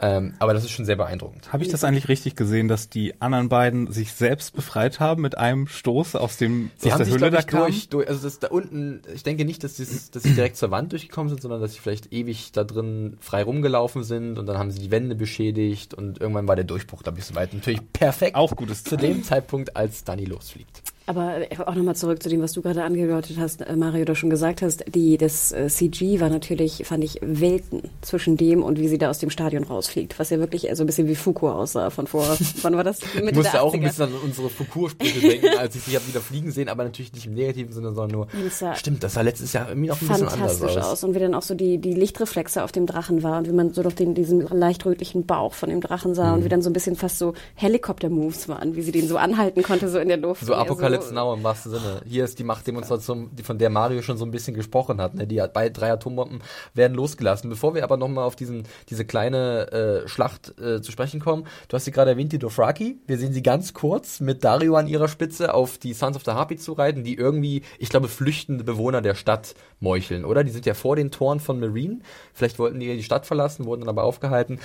[0.04, 1.54] Ähm, aber das ist schon sehr beeindruckend.
[1.54, 5.38] Habe ich das eigentlich richtig gesehen, dass die anderen beiden sich selbst befreit haben mit
[5.38, 7.62] einem Stoß aus dem sie aus der sich, Hülle da kam?
[7.62, 10.72] Durch, durch, also das da unten, ich denke nicht, dass, dieses, dass sie direkt zur
[10.72, 14.58] Wand durchgekommen sind, sondern dass sie vielleicht ewig da drin frei rumgelaufen sind und dann
[14.58, 17.54] haben sie die Wände beschädigt und irgendwann war der Durchbruch da ein bisschen weit.
[17.54, 18.36] Natürlich perfekt.
[18.36, 20.82] Auch gutes Zu dem Zeitpunkt, als Danny losfliegt.
[21.12, 24.30] Aber auch nochmal zurück zu dem, was du gerade angedeutet hast, äh, Mario, du schon
[24.30, 28.88] gesagt hast, die, das äh, CG war natürlich, fand ich, Welten zwischen dem und wie
[28.88, 31.90] sie da aus dem Stadion rausfliegt, was ja wirklich so ein bisschen wie Foucault aussah
[31.90, 33.02] von vor, wann war das?
[33.16, 36.22] Mitte ich musste auch ein bisschen an unsere Foucault-Sprüche denken, als ich sie habe wieder
[36.22, 39.52] fliegen sehen, aber natürlich nicht im negativen Sinne, sondern nur, das stimmt, das sah letztes
[39.52, 40.78] Jahr irgendwie noch ein bisschen anders aus.
[40.78, 41.04] aus.
[41.04, 43.74] Und wie dann auch so die, die Lichtreflexe auf dem Drachen war und wie man
[43.74, 46.34] so durch den, diesen leicht rötlichen Bauch von dem Drachen sah mhm.
[46.36, 49.62] und wie dann so ein bisschen fast so Helikopter-Moves waren, wie sie den so anhalten
[49.62, 50.46] konnte, so in der Luft.
[50.46, 52.02] So Apokalypse Alex Now im wahrsten Sinne.
[52.06, 55.16] Hier ist die Machtdemonstration, von der Mario schon so ein bisschen gesprochen hat.
[55.16, 55.26] Ne?
[55.26, 56.42] Die bei drei Atombomben
[56.74, 57.50] werden losgelassen.
[57.50, 61.76] Bevor wir aber nochmal auf diesen, diese kleine äh, Schlacht äh, zu sprechen kommen, du
[61.76, 63.00] hast sie gerade erwähnt, die Dothraki.
[63.08, 66.32] Wir sehen sie ganz kurz mit Dario an ihrer Spitze auf die Sons of the
[66.32, 70.44] Harpy zu reiten, die irgendwie, ich glaube, flüchtende Bewohner der Stadt meucheln, oder?
[70.44, 72.00] Die sind ja vor den Toren von Marine.
[72.34, 74.60] Vielleicht wollten die die Stadt verlassen, wurden dann aber aufgehalten.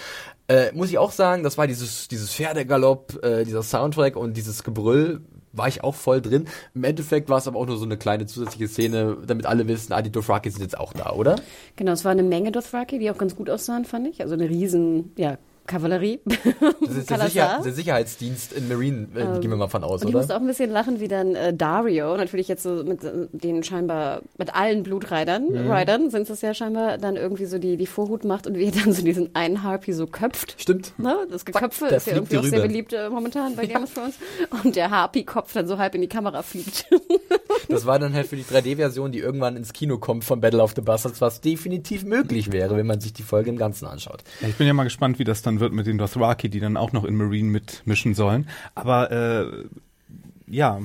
[0.48, 4.62] Äh, muss ich auch sagen, das war dieses, dieses Pferdegalopp, äh, dieser Soundtrack und dieses
[4.62, 5.22] Gebrüll
[5.56, 6.46] war ich auch voll drin.
[6.74, 9.92] Im Endeffekt war es aber auch nur so eine kleine zusätzliche Szene, damit alle wissen,
[9.92, 11.36] ah, die Dothraki sind jetzt auch da, oder?
[11.76, 14.22] Genau, es war eine Menge Dothraki, die auch ganz gut aussahen, fand ich.
[14.22, 16.20] Also eine riesen, ja, Kavallerie.
[16.86, 20.02] Das ist der, Sicher der, Sicherheitsdienst in Marine, äh, ähm, gehen wir mal von aus,
[20.02, 20.08] und oder?
[20.08, 23.26] Ich musste auch ein bisschen lachen, wie dann äh, Dario, natürlich jetzt so mit äh,
[23.32, 25.70] den scheinbar, mit allen Blutreitern, mhm.
[25.70, 28.72] Riders sind es ja scheinbar, dann irgendwie so die, die Vorhut macht und wie er
[28.72, 30.60] dann so diesen einen Harpy so köpft.
[30.60, 30.92] Stimmt.
[30.98, 31.16] Ne?
[31.30, 33.74] Das Geköpfe ist ja irgendwie auch sehr beliebt äh, momentan bei ja.
[33.74, 34.14] Game of Thrones.
[34.64, 36.86] Und der Harpy-Kopf dann so halb in die Kamera fliegt.
[37.68, 40.72] das war dann halt für die 3D-Version, die irgendwann ins Kino kommt von Battle of
[40.74, 44.22] the Bastards, was definitiv möglich wäre, wenn man sich die Folge im Ganzen anschaut.
[44.40, 46.76] Ja, ich bin ja mal gespannt, wie das dann wird mit den Dothraki, die dann
[46.76, 48.48] auch noch in Marine mitmischen sollen.
[48.74, 49.64] Aber äh,
[50.46, 50.80] ja,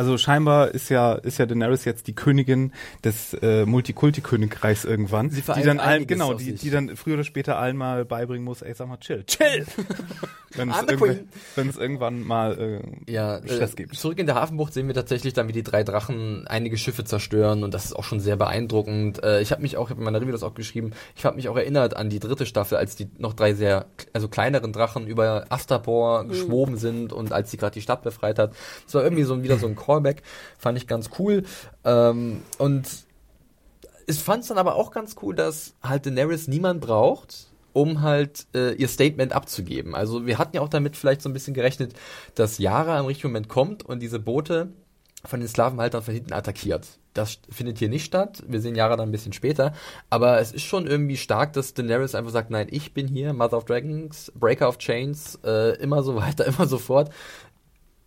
[0.00, 2.72] also scheinbar ist ja ist ja Daenerys jetzt die Königin
[3.04, 7.58] des äh, Multikulti-Königreichs irgendwann, Sie die dann allen genau, die, die dann früher oder später
[7.58, 9.66] allen mal beibringen muss, ey, sag mal chill, chill.
[10.54, 10.76] wenn, es
[11.54, 13.94] wenn es irgendwann mal äh, ja, Stress äh, gibt.
[13.94, 17.62] Zurück in der Hafenbucht sehen wir tatsächlich dann, wie die drei Drachen einige Schiffe zerstören
[17.62, 19.22] und das ist auch schon sehr beeindruckend.
[19.22, 21.36] Äh, ich habe mich auch, ich habe in meiner Review das auch geschrieben, ich habe
[21.36, 23.84] mich auch erinnert an die dritte Staffel, als die noch drei sehr,
[24.14, 26.28] also kleineren Drachen über Astapor mhm.
[26.30, 28.54] geschwoben sind und als sie gerade die Stadt befreit hat.
[28.88, 30.22] Es war irgendwie so wieder so ein Callback.
[30.58, 31.42] Fand ich ganz cool.
[31.84, 32.86] Ähm, und
[34.06, 38.46] ich fand es dann aber auch ganz cool, dass halt Daenerys niemand braucht, um halt
[38.54, 39.94] äh, ihr Statement abzugeben.
[39.94, 41.94] Also wir hatten ja auch damit vielleicht so ein bisschen gerechnet,
[42.34, 44.68] dass Yara im richtigen Moment kommt und diese Boote
[45.24, 46.86] von den Sklavenhaltern von hinten attackiert.
[47.12, 48.42] Das findet hier nicht statt.
[48.46, 49.74] Wir sehen Yara dann ein bisschen später.
[50.08, 53.58] Aber es ist schon irgendwie stark, dass Daenerys einfach sagt, nein, ich bin hier, Mother
[53.58, 57.10] of Dragons, Breaker of Chains, äh, immer so weiter, immer so fort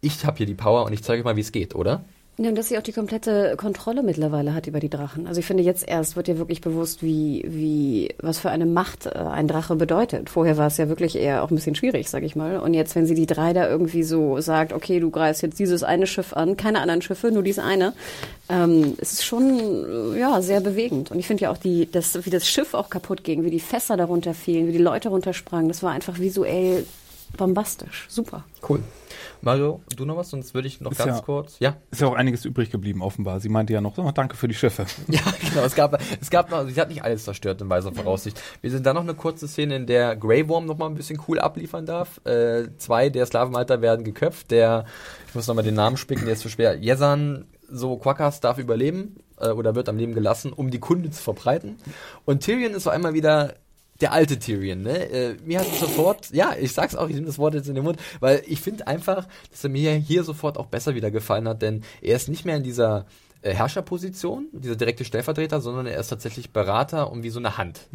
[0.04, 2.04] ich habe hier die Power und ich zeige euch mal, wie es geht, oder?
[2.38, 5.28] Ja, und dass sie auch die komplette Kontrolle mittlerweile hat über die Drachen.
[5.28, 9.06] Also ich finde, jetzt erst wird ja wirklich bewusst, wie, wie, was für eine Macht
[9.06, 10.32] äh, ein Drache bedeutet.
[10.32, 12.58] Vorher war es ja wirklich eher auch ein bisschen schwierig, sag ich mal.
[12.58, 15.84] Und jetzt, wenn sie die drei da irgendwie so sagt, okay, du greifst jetzt dieses
[15.84, 17.94] eine Schiff an, keine anderen Schiffe, nur dieses eine,
[18.50, 21.12] ähm, es ist schon, ja, sehr bewegend.
[21.12, 23.60] Und ich finde ja auch die, das, wie das Schiff auch kaputt ging, wie die
[23.60, 26.84] Fässer darunter fielen, wie die Leute runtersprangen, das war einfach visuell
[27.38, 28.08] bombastisch.
[28.10, 28.44] Super.
[28.68, 28.80] Cool.
[29.44, 30.30] Mario, du noch was?
[30.30, 31.60] Sonst würde ich noch ist ganz ja, kurz.
[31.60, 31.76] Ja.
[31.92, 33.42] Ist ja auch einiges übrig geblieben, offenbar.
[33.42, 34.86] Sie meinte ja noch, oh, danke für die Schiffe.
[35.10, 35.66] Ja, genau.
[35.66, 38.42] Es gab, es gab noch, sie hat nicht alles zerstört in weiser Voraussicht.
[38.62, 41.22] Wir sind da noch eine kurze Szene, in der Grey Worm noch mal ein bisschen
[41.28, 42.22] cool abliefern darf.
[42.26, 44.50] Äh, zwei der Sklavenhalter werden geköpft.
[44.50, 44.86] Der,
[45.28, 46.82] ich muss noch mal den Namen spicken, der ist zu schwer.
[46.82, 51.22] Yesan so Quackers darf überleben äh, oder wird am Leben gelassen, um die Kunde zu
[51.22, 51.78] verbreiten.
[52.26, 53.56] Und Tyrion ist so einmal wieder
[54.04, 55.10] der alte Tyrion, ne?
[55.10, 57.84] Äh, mir hat sofort, ja, ich sag's auch, ich nehme das Wort jetzt in den
[57.84, 61.62] Mund, weil ich finde einfach, dass er mir hier sofort auch besser wieder gefallen hat,
[61.62, 63.06] denn er ist nicht mehr in dieser
[63.42, 67.88] äh, Herrscherposition, dieser direkte Stellvertreter, sondern er ist tatsächlich Berater und wie so eine Hand.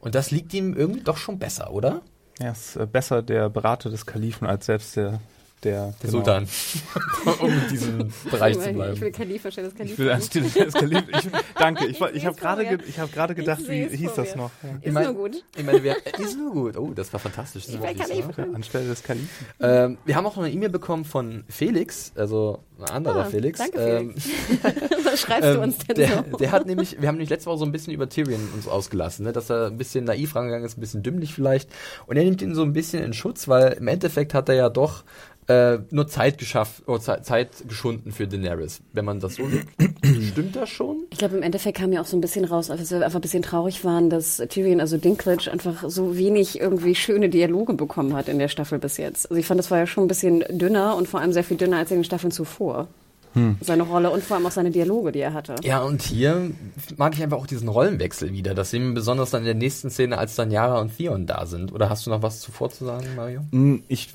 [0.00, 2.00] Und das liegt ihm irgendwie doch schon besser, oder?
[2.38, 5.20] Er ist äh, besser der Berater des Kalifen als selbst der
[5.62, 6.12] der, der genau.
[6.12, 6.48] Sultan.
[7.40, 8.94] um in diesem Bereich zu bleiben.
[8.94, 9.92] Ich will Khalifa stellen, das Khalifa.
[9.92, 11.18] Ich will anstelle des Khalifa.
[11.18, 14.50] Ich, danke, ich, ich, ich habe gerade ge, hab gerade gedacht, wie hieß das noch?
[14.62, 14.68] Ja.
[14.80, 15.44] Ist mein, nur gut.
[15.56, 16.76] Ich meine, wir, ist nur gut.
[16.76, 17.66] Oh, das war fantastisch.
[17.66, 18.42] Das ich Khalifa.
[18.54, 19.28] Anstelle des Khalifen.
[19.60, 23.58] Ähm, wir haben auch noch eine E-Mail bekommen von Felix, also ein anderer ah, Felix.
[23.58, 24.14] Danke, ähm,
[25.04, 26.36] Was schreibst du ähm, uns denn der, so?
[26.38, 29.26] Der hat nämlich, wir haben nämlich letzte Woche so ein bisschen über Tyrion uns ausgelassen,
[29.26, 31.70] ne, dass er ein bisschen naiv rangegangen ist, ein bisschen dümmlich vielleicht.
[32.06, 34.68] Und er nimmt ihn so ein bisschen in Schutz, weil im Endeffekt hat er ja
[34.68, 35.04] doch
[35.50, 39.66] äh, nur Zeit geschafft oder Zeit, Zeit geschunden für Daenerys, wenn man das so sieht.
[40.30, 40.98] Stimmt das schon?
[41.10, 43.22] Ich glaube, im Endeffekt kam ja auch so ein bisschen raus, als wir einfach ein
[43.22, 48.28] bisschen traurig waren, dass Tyrion, also Dinklage, einfach so wenig irgendwie schöne Dialoge bekommen hat
[48.28, 49.28] in der Staffel bis jetzt.
[49.28, 51.56] Also ich fand, das war ja schon ein bisschen dünner und vor allem sehr viel
[51.56, 52.86] dünner als in den Staffeln zuvor.
[53.32, 53.56] Hm.
[53.60, 55.56] Seine Rolle und vor allem auch seine Dialoge, die er hatte.
[55.62, 56.50] Ja, und hier
[56.96, 58.54] mag ich einfach auch diesen Rollenwechsel wieder.
[58.54, 61.46] Das sehen wir besonders dann in der nächsten Szene, als dann Yara und Theon da
[61.46, 61.72] sind.
[61.72, 63.40] Oder hast du noch was zuvor zu sagen, Mario?
[63.50, 64.10] Hm, ich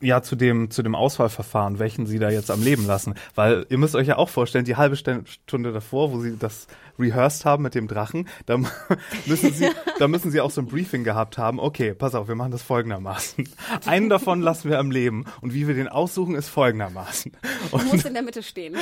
[0.00, 3.78] ja zu dem zu dem Auswahlverfahren, welchen sie da jetzt am Leben lassen, weil ihr
[3.78, 6.66] müsst euch ja auch vorstellen, die halbe Stunde davor, wo sie das
[6.98, 8.58] rehearsed haben mit dem Drachen, da
[9.26, 11.60] müssen sie da müssen sie auch so ein Briefing gehabt haben.
[11.60, 13.48] Okay, pass auf, wir machen das folgendermaßen.
[13.86, 17.32] Einen davon lassen wir am Leben und wie wir den aussuchen ist folgendermaßen.
[17.70, 18.76] Und du musst in der Mitte stehen.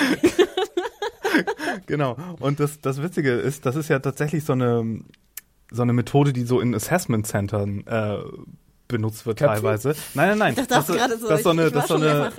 [1.86, 2.16] genau.
[2.38, 5.00] Und das das witzige ist, das ist ja tatsächlich so eine
[5.70, 8.18] so eine Methode, die so in Assessment Centern äh,
[8.88, 9.54] benutzt wird Köpfe?
[9.54, 9.94] teilweise.
[10.14, 10.66] Nein, nein, nein.
[10.68, 12.32] Das, so, das so eine, das so eine,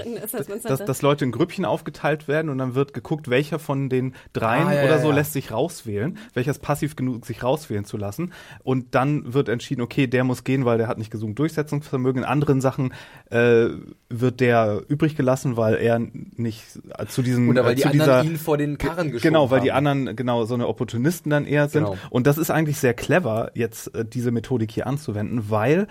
[0.63, 4.67] dass, dass Leute in Grüppchen aufgeteilt werden und dann wird geguckt, welcher von den dreien
[4.67, 5.15] ah, ja, oder so ja.
[5.15, 8.33] lässt sich rauswählen, welcher ist passiv genug, sich rauswählen zu lassen.
[8.63, 12.23] Und dann wird entschieden, okay, der muss gehen, weil der hat nicht gesund Durchsetzungsvermögen.
[12.23, 12.93] In anderen Sachen
[13.29, 13.67] äh,
[14.09, 16.65] wird der übrig gelassen, weil er nicht
[17.07, 19.59] zu diesem oder weil äh, die anderen dieser, ihn vor den Karren geschoben Genau, weil
[19.59, 19.65] haben.
[19.65, 21.85] die anderen genau so eine Opportunisten dann eher sind.
[21.85, 21.97] Genau.
[22.09, 25.87] Und das ist eigentlich sehr clever, jetzt äh, diese Methodik hier anzuwenden, weil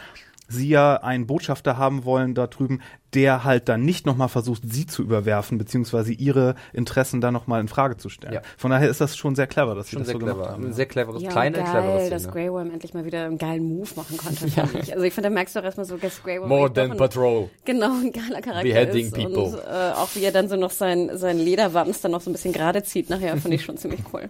[0.48, 2.80] sie ja einen Botschafter haben wollen da drüben,
[3.14, 7.68] der halt dann nicht nochmal versucht, sie zu überwerfen, beziehungsweise ihre Interessen dann nochmal in
[7.68, 8.34] Frage zu stellen.
[8.34, 8.42] Ja.
[8.56, 10.34] Von daher ist das schon sehr clever, dass schon sie das so clever.
[10.34, 10.66] gemacht haben.
[10.66, 13.64] Ein sehr cleveres, ja, kleine, geil, cleveres dass Grey Worm endlich mal wieder einen geilen
[13.64, 14.66] Move machen konnte, ja.
[14.66, 14.92] fand ich.
[14.92, 17.48] Also ich finde, da merkst du auch erstmal so, dass Grey Worm More than Patrol.
[17.64, 19.14] Genau, ein geiler Charakter Beheading ist.
[19.14, 19.42] people.
[19.44, 22.34] Und äh, auch wie er dann so noch sein, sein Lederwams dann noch so ein
[22.34, 24.28] bisschen gerade zieht nachher, fand ich schon ziemlich cool.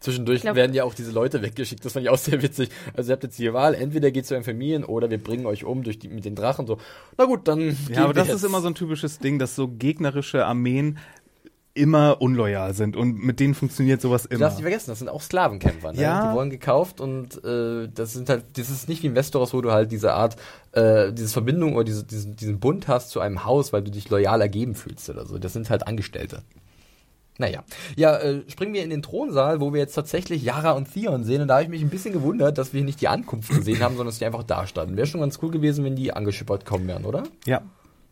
[0.00, 1.84] Zwischendurch glaub, werden ja auch diese Leute weggeschickt.
[1.84, 2.68] Das fand ich auch sehr witzig.
[2.94, 5.64] Also ihr habt jetzt die Wahl, entweder geht zu euren Familien oder wir bringen euch
[5.64, 6.66] um durch die, mit den Drachen.
[6.66, 6.78] So,
[7.16, 7.76] na gut, dann.
[7.90, 8.36] Ja, aber das jetzt.
[8.36, 10.98] ist immer so ein typisches Ding, dass so gegnerische Armeen
[11.76, 14.38] immer unloyal sind und mit denen funktioniert sowas immer.
[14.38, 15.92] Du darfst nicht vergessen, das sind auch Sklavenkämpfer.
[15.92, 16.00] Ne?
[16.00, 16.30] Ja.
[16.30, 19.60] Die wurden gekauft und äh, das sind halt, das ist nicht wie in Westeros, wo
[19.60, 20.36] du halt diese Art,
[20.72, 24.08] äh, diese Verbindung oder diese, diesen, diesen Bund hast zu einem Haus, weil du dich
[24.08, 25.38] loyal ergeben fühlst oder so.
[25.38, 26.42] Das sind halt Angestellte.
[27.38, 27.64] Naja,
[27.96, 31.42] ja, äh, springen wir in den Thronsaal, wo wir jetzt tatsächlich Yara und Theon sehen.
[31.42, 33.96] Und da habe ich mich ein bisschen gewundert, dass wir nicht die Ankunft gesehen haben,
[33.96, 34.96] sondern dass die einfach da standen.
[34.96, 37.24] Wäre schon ganz cool gewesen, wenn die angeschippert kommen wären, oder?
[37.44, 37.60] Ja.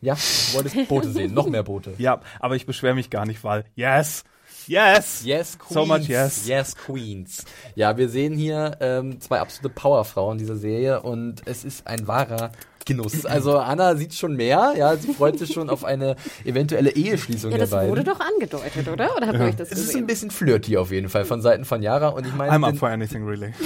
[0.04, 1.94] Ja, du wolltest Boote sehen, noch mehr Boote.
[1.98, 4.24] Ja, aber ich beschwere mich gar nicht, weil yes,
[4.66, 7.44] yes, yes, Queens, so much yes, yes, Queens.
[7.74, 12.52] Ja, wir sehen hier ähm, zwei absolute Powerfrauen dieser Serie und es ist ein wahrer
[12.84, 13.24] Genuss.
[13.24, 17.58] Also Anna sieht schon mehr, ja, sie freut sich schon auf eine eventuelle Eheschließung ja,
[17.58, 17.94] der beiden.
[17.94, 19.16] Das wurde doch angedeutet, oder?
[19.16, 19.48] Oder habt ihr ja.
[19.48, 19.88] euch das Es gesehen?
[19.88, 22.52] ist ein bisschen flirty auf jeden Fall von Seiten von Yara und ich meine...
[22.52, 23.52] I'm up for anything, really.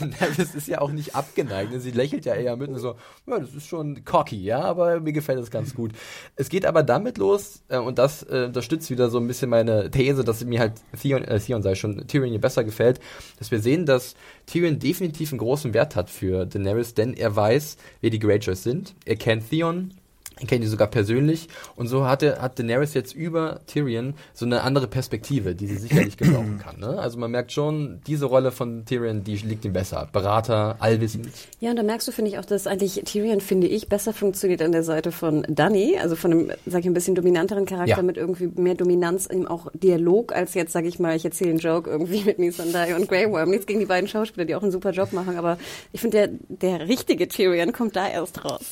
[0.00, 1.72] Daenerys ist ja auch nicht abgeneigt.
[1.80, 5.12] Sie lächelt ja eher mit und so, ja, das ist schon cocky, ja, aber mir
[5.12, 5.92] gefällt das ganz gut.
[6.36, 9.90] Es geht aber damit los, äh, und das äh, unterstützt wieder so ein bisschen meine
[9.90, 13.00] These, dass mir halt Theon, äh, Theon sei schon, Tyrion hier besser gefällt,
[13.38, 14.14] dass wir sehen, dass
[14.46, 18.94] Tyrion definitiv einen großen Wert hat für Daenerys, denn er weiß, wer die Greyjoys sind.
[19.04, 19.94] Er kennt Theon,
[20.42, 24.62] er kennt ihn sogar persönlich und so hatte, hat Daenerys jetzt über Tyrion so eine
[24.62, 26.80] andere Perspektive, die sie sicherlich gebrauchen kann.
[26.80, 26.98] Ne?
[26.98, 30.08] Also man merkt schon, diese Rolle von Tyrion, die liegt ihm besser.
[30.12, 31.28] Berater, allwissend.
[31.60, 34.62] Ja, und da merkst du, finde ich, auch, dass eigentlich Tyrion, finde ich, besser funktioniert
[34.62, 38.02] an der Seite von Dany, also von einem, sag ich, ein bisschen dominanteren Charakter Ja.
[38.02, 41.58] mit irgendwie mehr Dominanz im auch Dialog, als jetzt, sag ich mal, ich erzähle einen
[41.60, 43.50] Joke irgendwie mit Missandei und Grey Worm.
[43.50, 45.58] Nichts gegen die beiden Schauspieler, die auch einen super Job machen, aber
[45.92, 48.64] ich finde, der, der richtige Tyrion kommt da erst raus.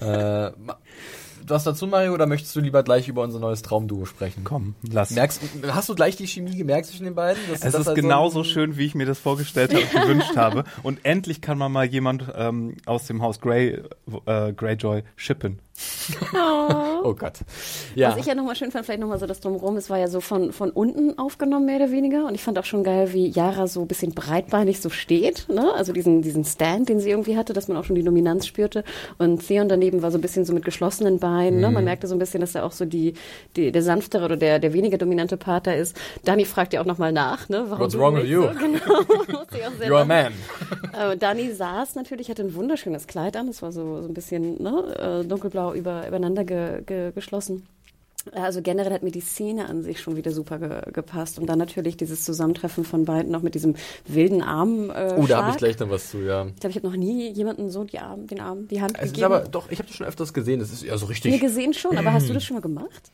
[0.00, 0.50] Äh,
[1.46, 4.44] was dazu, Mario, oder möchtest du lieber gleich über unser neues Traumduo sprechen?
[4.44, 5.10] Komm, lass.
[5.10, 7.42] Merkst, hast du gleich die Chemie gemerkt zwischen den beiden?
[7.52, 10.64] Es ist halt so genauso schön, wie ich mir das vorgestellt habe und gewünscht habe.
[10.82, 13.82] Und endlich kann man mal jemand ähm, aus dem Haus Grey,
[14.26, 15.60] äh, Greyjoy shippen.
[16.34, 17.34] Oh Gott.
[17.94, 18.10] Ja.
[18.10, 20.20] Was ich ja nochmal schön fand, vielleicht nochmal so das Drumherum, es war ja so
[20.20, 22.26] von, von unten aufgenommen, mehr oder weniger.
[22.26, 25.48] Und ich fand auch schon geil, wie Yara so ein bisschen breitbeinig so steht.
[25.48, 25.72] Ne?
[25.74, 28.84] Also diesen, diesen Stand, den sie irgendwie hatte, dass man auch schon die Dominanz spürte.
[29.18, 31.60] Und Theon daneben war so ein bisschen so mit geschlossenen Beinen.
[31.60, 31.70] Ne?
[31.70, 33.14] Man merkte so ein bisschen, dass er auch so die,
[33.56, 35.96] die, der sanftere oder der, der weniger dominante Pater ist.
[36.24, 37.48] Dani fragt ja auch nochmal nach.
[37.48, 37.64] Ne?
[37.68, 38.42] Warum What's wrong with you?
[38.42, 39.38] So, genau.
[39.86, 40.32] You're a man.
[40.92, 43.46] Äh, Dani saß natürlich, hatte ein wunderschönes Kleid an.
[43.46, 47.66] Das war so, so ein bisschen ne, äh, dunkelblau über, übereinander ge, ge, geschlossen.
[48.32, 51.38] Also generell hat mir die Szene an sich schon wieder super ge, gepasst.
[51.38, 53.74] Und dann natürlich dieses Zusammentreffen von beiden noch mit diesem
[54.06, 54.90] wilden Arm.
[54.90, 56.44] Äh, Oh, da habe ich gleich noch was zu, ja.
[56.46, 59.06] Ich glaube, ich habe noch nie jemanden so die Arm, den Arm, die Hand Es
[59.06, 59.32] ist gegeben.
[59.32, 60.60] aber, doch, ich habe das schon öfters gesehen.
[60.60, 61.40] Das ist ja so Nee, richtig.
[61.40, 63.10] gesehen schon, aber hast du das schon mal gemacht?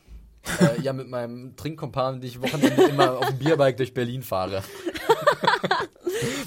[0.59, 4.63] äh, ja, mit meinem Trinkkompan, die ich Wochenende immer auf dem Bierbike durch Berlin fahre.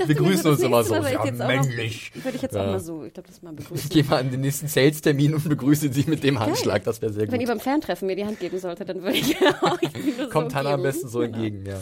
[0.06, 0.94] Wir grüßen uns immer so.
[0.94, 2.12] Mal, ich Ja, auch noch- männlich.
[2.14, 2.62] Würde ich jetzt Ja.
[2.62, 3.90] auch mal so, ich glaube, das mal Ich begrüßen.
[3.90, 6.84] gehe mal an den nächsten Sales-Termin und begrüße sie mit dem Handschlag.
[6.84, 7.54] Das wäre sehr Wenn ihr gut.
[7.56, 9.78] beim Ferntreffen mir die Hand geben solltet, dann würde ich auch
[10.18, 11.34] das Kommt so Hannah am besten so Genau.
[11.36, 11.76] entgegen, ja.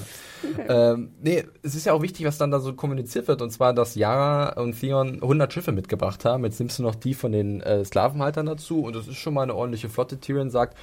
[0.68, 3.42] Ähm, nee, es ist ja auch wichtig, was dann da so kommuniziert wird.
[3.42, 6.44] Und zwar, dass Yara und Theon 100 Schiffe mitgebracht haben.
[6.44, 8.82] Jetzt nimmst du noch die von den äh, Sklavenhaltern dazu.
[8.82, 10.20] Und das ist schon mal eine ordentliche Flotte.
[10.20, 10.76] Tyrion sagt,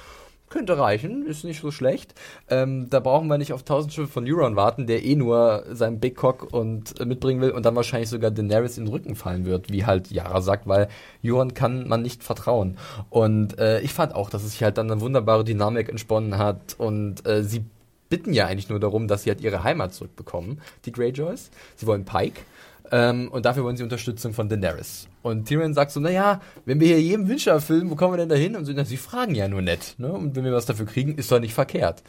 [0.48, 2.14] könnte reichen, ist nicht so schlecht.
[2.48, 6.00] Ähm, da brauchen wir nicht auf 1000 Schiffe von Euron warten, der eh nur seinen
[6.00, 9.46] Big Cock und äh, mitbringen will und dann wahrscheinlich sogar Daenerys in den Rücken fallen
[9.46, 10.88] wird, wie halt Yara sagt, weil
[11.24, 12.78] Euron kann man nicht vertrauen.
[13.10, 16.76] Und äh, ich fand auch, dass es sich halt dann eine wunderbare Dynamik entsponnen hat
[16.78, 17.64] und äh, sie
[18.08, 21.50] bitten ja eigentlich nur darum, dass sie halt ihre Heimat zurückbekommen, die Greyjoys.
[21.76, 22.42] Sie wollen Pike.
[22.90, 25.08] Ähm, und dafür wollen sie Unterstützung von Daenerys.
[25.22, 28.28] Und Tyrion sagt so, naja, wenn wir hier jedem Wünsche erfüllen, wo kommen wir denn
[28.28, 28.56] da hin?
[28.56, 29.94] Und so, na, sie fragen ja nur nett.
[29.98, 30.12] Ne?
[30.12, 32.02] Und wenn wir was dafür kriegen, ist doch nicht verkehrt.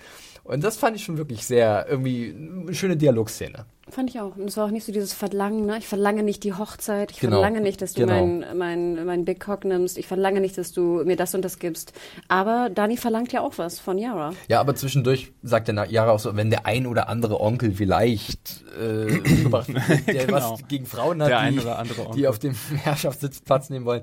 [0.45, 3.65] Und das fand ich schon wirklich sehr, irgendwie, eine schöne Dialogszene.
[3.89, 4.35] Fand ich auch.
[4.35, 5.77] Und es war auch nicht so dieses Verlangen, ne?
[5.79, 7.33] Ich verlange nicht die Hochzeit, ich Genau.
[7.37, 8.13] verlange nicht, dass du Genau.
[8.25, 11.59] mein, mein, mein Big Cock nimmst, ich verlange nicht, dass du mir das und das
[11.59, 11.93] gibst.
[12.27, 14.33] Aber Dani verlangt ja auch was von Yara.
[14.47, 18.63] Ja, aber zwischendurch sagt der Yara auch so, wenn der ein oder andere Onkel vielleicht
[18.79, 19.05] äh,
[20.07, 20.31] der Genau.
[20.31, 22.15] was gegen Frauen hat, Der ein die, oder andere Onkel.
[22.21, 24.01] die auf dem Herrschaftssitz Platz nehmen wollen,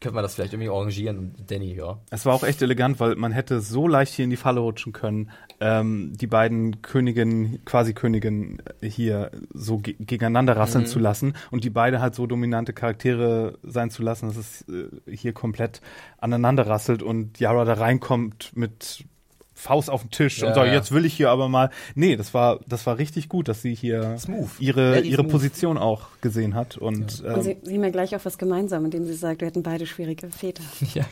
[0.00, 1.98] könnte man das vielleicht irgendwie arrangieren und Danny, ja.
[2.10, 4.92] Es war auch echt elegant, weil man hätte so leicht hier in die Falle rutschen
[4.92, 10.88] können, ähm, die beiden Königinnen, quasi Königinnen hier so ge gegeneinander rasseln mhm.
[10.88, 14.88] zu lassen und die beide halt so dominante Charaktere sein zu lassen, dass es äh,
[15.10, 15.80] hier komplett
[16.18, 19.04] aneinander rasselt und Yara da reinkommt mit
[19.58, 21.70] Faust auf den Tisch ja, und so, jetzt will ich hier aber mal.
[21.96, 24.48] Nee, das war, das war richtig gut, dass sie hier smooth.
[24.60, 25.32] ihre, ihre smooth.
[25.32, 26.76] Position auch gesehen hat.
[26.76, 27.28] Und, ja.
[27.28, 29.62] ähm, und sie, sie haben ja gleich auch was gemeinsam, indem sie sagt, wir hätten
[29.62, 30.62] beide schwierige Väter.
[30.94, 31.04] Ja.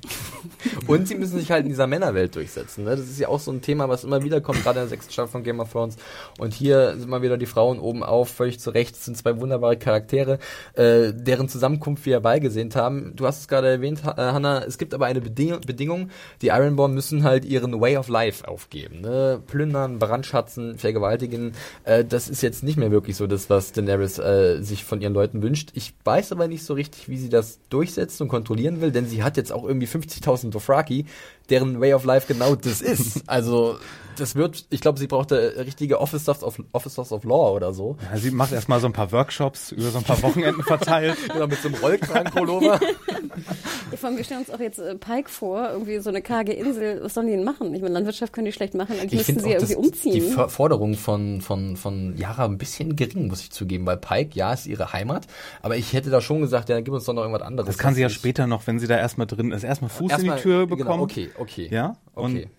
[0.86, 2.84] und sie müssen sich halt in dieser Männerwelt durchsetzen.
[2.84, 2.90] Ne?
[2.90, 5.12] Das ist ja auch so ein Thema, was immer wieder kommt, gerade in der sechsten
[5.12, 5.96] Staffel von Game of Thrones.
[6.38, 8.96] Und hier sind mal wieder die Frauen oben auf, völlig zurecht.
[8.96, 10.38] Das sind zwei wunderbare Charaktere,
[10.74, 13.12] äh, deren Zusammenkunft wir ja beigesehen haben.
[13.16, 16.10] Du hast es gerade erwähnt, äh, Hannah, es gibt aber eine Beding Bedingung.
[16.40, 19.00] Die Ironborn müssen halt ihren Way of Life Life aufgeben.
[19.00, 19.40] Ne?
[19.46, 21.52] Plündern, brandschatzen, vergewaltigen.
[21.84, 25.14] Äh, das ist jetzt nicht mehr wirklich so das, was Daenerys äh, sich von ihren
[25.14, 25.70] Leuten wünscht.
[25.74, 29.22] Ich weiß aber nicht so richtig, wie sie das durchsetzen und kontrollieren will, denn sie
[29.22, 31.06] hat jetzt auch irgendwie 50.000 Dothraki,
[31.50, 33.22] deren Way of Life genau das ist.
[33.26, 33.78] Also
[34.18, 37.96] das wird, ich glaube, sie braucht brauchte richtige Officers of, Officers of Law oder so.
[38.10, 41.16] Ja, sie macht erstmal so ein paar Workshops über so ein paar Wochenenden verteilt.
[41.32, 42.80] genau, mit so einem Rollkragenpullover.
[43.96, 47.00] vor allem, wir stellen uns auch jetzt äh, Pike vor, irgendwie so eine karge Insel,
[47.02, 47.74] was sollen die denn machen?
[47.74, 50.12] Ich meine, Landwirtschaft können die schlecht machen, eigentlich müssten sie ja irgendwie umziehen.
[50.12, 54.52] Die Forderung von, von, von Yara ein bisschen gering, muss ich zugeben, weil Pike, ja,
[54.52, 55.26] ist ihre Heimat,
[55.62, 57.68] aber ich hätte da schon gesagt, ja, gib uns doch noch irgendwas anderes.
[57.68, 60.36] Das kann sie ja später noch, wenn sie da erstmal drin ist, erstmal Fuß erstmal,
[60.36, 60.90] in die Tür bekommen.
[60.90, 61.68] Genau, okay, okay.
[61.70, 62.24] Ja, okay.
[62.24, 62.50] Und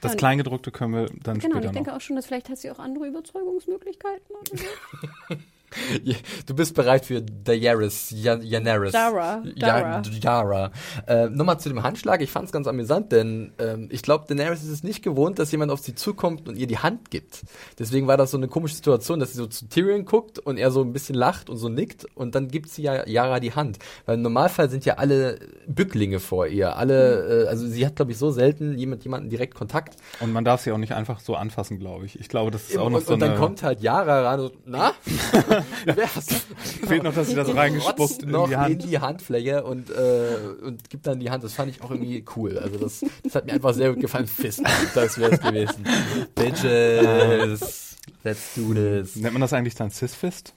[0.00, 1.96] das Kleingedruckte können wir dann genau, später Genau, ich denke noch.
[1.96, 5.36] auch schon, dass vielleicht hat sie auch andere Überzeugungsmöglichkeiten oder so.
[6.46, 8.92] Du bist bereit für Daenerys, Daenerys.
[8.92, 9.42] Dara.
[9.56, 10.02] Dara.
[10.20, 10.70] Dara.
[11.06, 12.20] Äh, Nochmal zu dem Handschlag.
[12.22, 15.52] Ich fand es ganz amüsant, denn ähm, ich glaube, Daenerys ist es nicht gewohnt, dass
[15.52, 17.44] jemand auf sie zukommt und ihr die Hand gibt.
[17.78, 20.70] Deswegen war das so eine komische Situation, dass sie so zu Tyrion guckt und er
[20.70, 23.78] so ein bisschen lacht und so nickt und dann gibt sie ja Yara die Hand.
[24.04, 26.76] Weil im Normalfall sind ja alle Bücklinge vor ihr.
[26.76, 29.96] Alle, äh, also sie hat, glaube ich, so selten jemand, jemanden direkt Kontakt.
[30.20, 32.18] Und man darf sie auch nicht einfach so anfassen, glaube ich.
[32.20, 34.52] Ich glaube, das ist auch noch und, so Und dann kommt halt Yara ran und,
[34.64, 34.92] na?
[36.86, 38.82] Fehlt noch, dass sie das reingespuckt in die Hand.
[38.84, 41.44] in die Handfläche und, äh, und gibt dann die Hand.
[41.44, 42.58] Das fand ich auch irgendwie cool.
[42.58, 44.26] Also das, das hat mir einfach sehr gut gefallen.
[44.26, 44.62] Fist,
[44.94, 45.86] das wäre es gewesen.
[46.34, 49.16] Bitches, let's do this.
[49.16, 50.54] Nennt man das eigentlich dann Cis-Fist?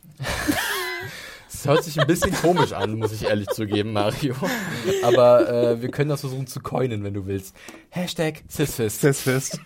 [1.52, 4.34] Das hört sich ein bisschen komisch an, muss ich ehrlich zugeben, Mario.
[5.04, 7.56] Aber äh, wir können das versuchen zu coinen, wenn du willst.
[7.90, 9.02] Hashtag Cisfist.
[9.02, 9.60] Cisfist.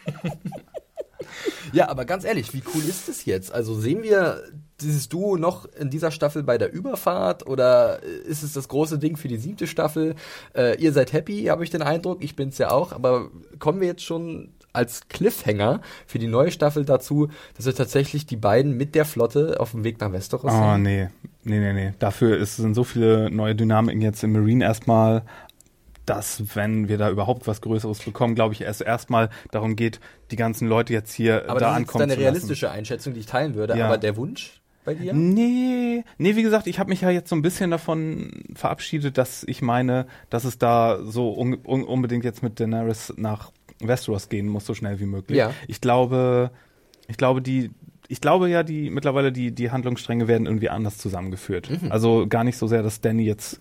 [1.72, 3.52] ja, aber ganz ehrlich, wie cool ist das jetzt?
[3.52, 4.44] Also sehen wir
[4.82, 9.18] dieses Duo noch in dieser Staffel bei der Überfahrt oder ist es das große Ding
[9.18, 10.16] für die siebte Staffel?
[10.56, 12.24] Äh, ihr seid happy, habe ich den Eindruck.
[12.24, 12.92] Ich bin's ja auch.
[12.92, 18.26] Aber kommen wir jetzt schon als Cliffhanger für die neue Staffel dazu, dass wir tatsächlich
[18.26, 20.62] die beiden mit der Flotte auf dem Weg nach Westeros sind?
[20.62, 21.10] Oh, nee.
[21.44, 21.94] Nee, nee, nee.
[22.00, 25.24] Dafür ist, sind so viele neue Dynamiken jetzt im Marine erstmal
[26.06, 30.02] dass, wenn wir da überhaupt was Größeres bekommen, glaube ich, erst erstmal darum geht,
[30.32, 31.96] die ganzen Leute jetzt hier aber da ankommen zu.
[31.96, 33.78] Aber das ist eine realistische Einschätzung, die ich teilen würde.
[33.78, 33.86] Ja.
[33.86, 34.62] Aber der Wunsch?
[34.84, 35.14] Bei dir?
[35.14, 39.44] Nee, nee, wie gesagt, ich habe mich ja jetzt so ein bisschen davon verabschiedet, dass
[39.48, 44.48] ich meine, dass es da so un un unbedingt jetzt mit Daenerys nach Westeros gehen
[44.48, 45.38] muss, so schnell wie möglich.
[45.38, 45.54] Ja.
[45.68, 46.52] Ich glaube,
[47.08, 47.72] ich glaube, die,
[48.08, 51.70] ich glaube ja, die mittlerweile die die Handlungsstränge werden irgendwie anders zusammengeführt.
[51.70, 51.92] Mhm.
[51.92, 53.60] Also gar nicht so sehr, dass Danny jetzt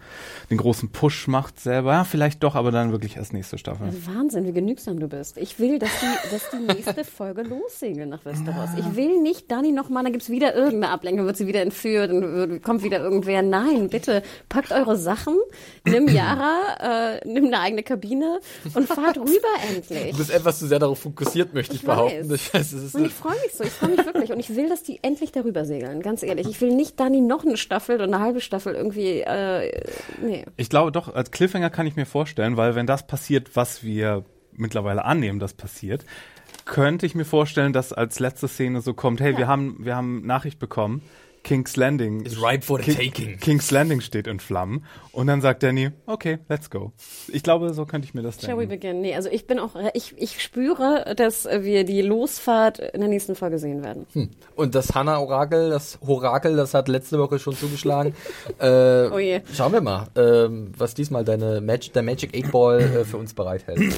[0.50, 1.92] den großen Push macht selber.
[1.92, 3.86] Ja, vielleicht doch, aber dann wirklich erst nächste Staffel.
[3.86, 5.36] Also Wahnsinn, wie genügsam du bist.
[5.36, 8.70] Ich will, dass die, dass die nächste Folge lossegeln nach Westeros.
[8.78, 12.62] Ich will nicht Dani nochmal, dann gibt's wieder irgendeine Ablenkung, wird sie wieder entführt und
[12.62, 13.42] kommt wieder irgendwer.
[13.42, 15.36] Nein, bitte packt eure Sachen,
[15.84, 18.40] nimm Yara, äh, nimm eine eigene Kabine
[18.74, 19.30] und fahrt rüber
[19.68, 20.10] endlich.
[20.10, 22.32] Du bist etwas zu sehr darauf fokussiert, möchte ich, ich behaupten.
[22.34, 24.31] Ich weiß, und ich freue mich so, ich freue mich wirklich.
[24.32, 26.48] Und ich will, dass die endlich darüber segeln, ganz ehrlich.
[26.48, 29.70] Ich will nicht Dani noch eine Staffel oder eine halbe Staffel irgendwie, äh,
[30.22, 30.44] nee.
[30.56, 34.24] Ich glaube doch, als Cliffhanger kann ich mir vorstellen, weil wenn das passiert, was wir
[34.52, 36.04] mittlerweile annehmen, das passiert,
[36.64, 39.38] könnte ich mir vorstellen, dass als letzte Szene so kommt, hey, ja.
[39.38, 41.02] wir haben, wir haben Nachricht bekommen,
[41.42, 42.24] King's Landing.
[42.24, 43.38] Is ripe for the King, taking.
[43.38, 44.84] King's Landing steht in Flammen.
[45.12, 46.92] Und dann sagt Danny, okay, let's go.
[47.28, 48.52] Ich glaube, so könnte ich mir das denken.
[48.52, 49.00] Shall we begin?
[49.00, 53.34] Nee, also ich bin auch, ich, ich spüre, dass wir die Losfahrt in der nächsten
[53.34, 54.06] Folge sehen werden.
[54.12, 54.30] Hm.
[54.54, 58.14] Und das Hannah-Orakel, das Horakel, das hat letzte Woche schon zugeschlagen.
[58.58, 59.40] äh, oh je.
[59.52, 63.34] Schauen wir mal, ähm, was diesmal deine Mag der Magic 8 Ball äh, für uns
[63.34, 63.92] bereithält.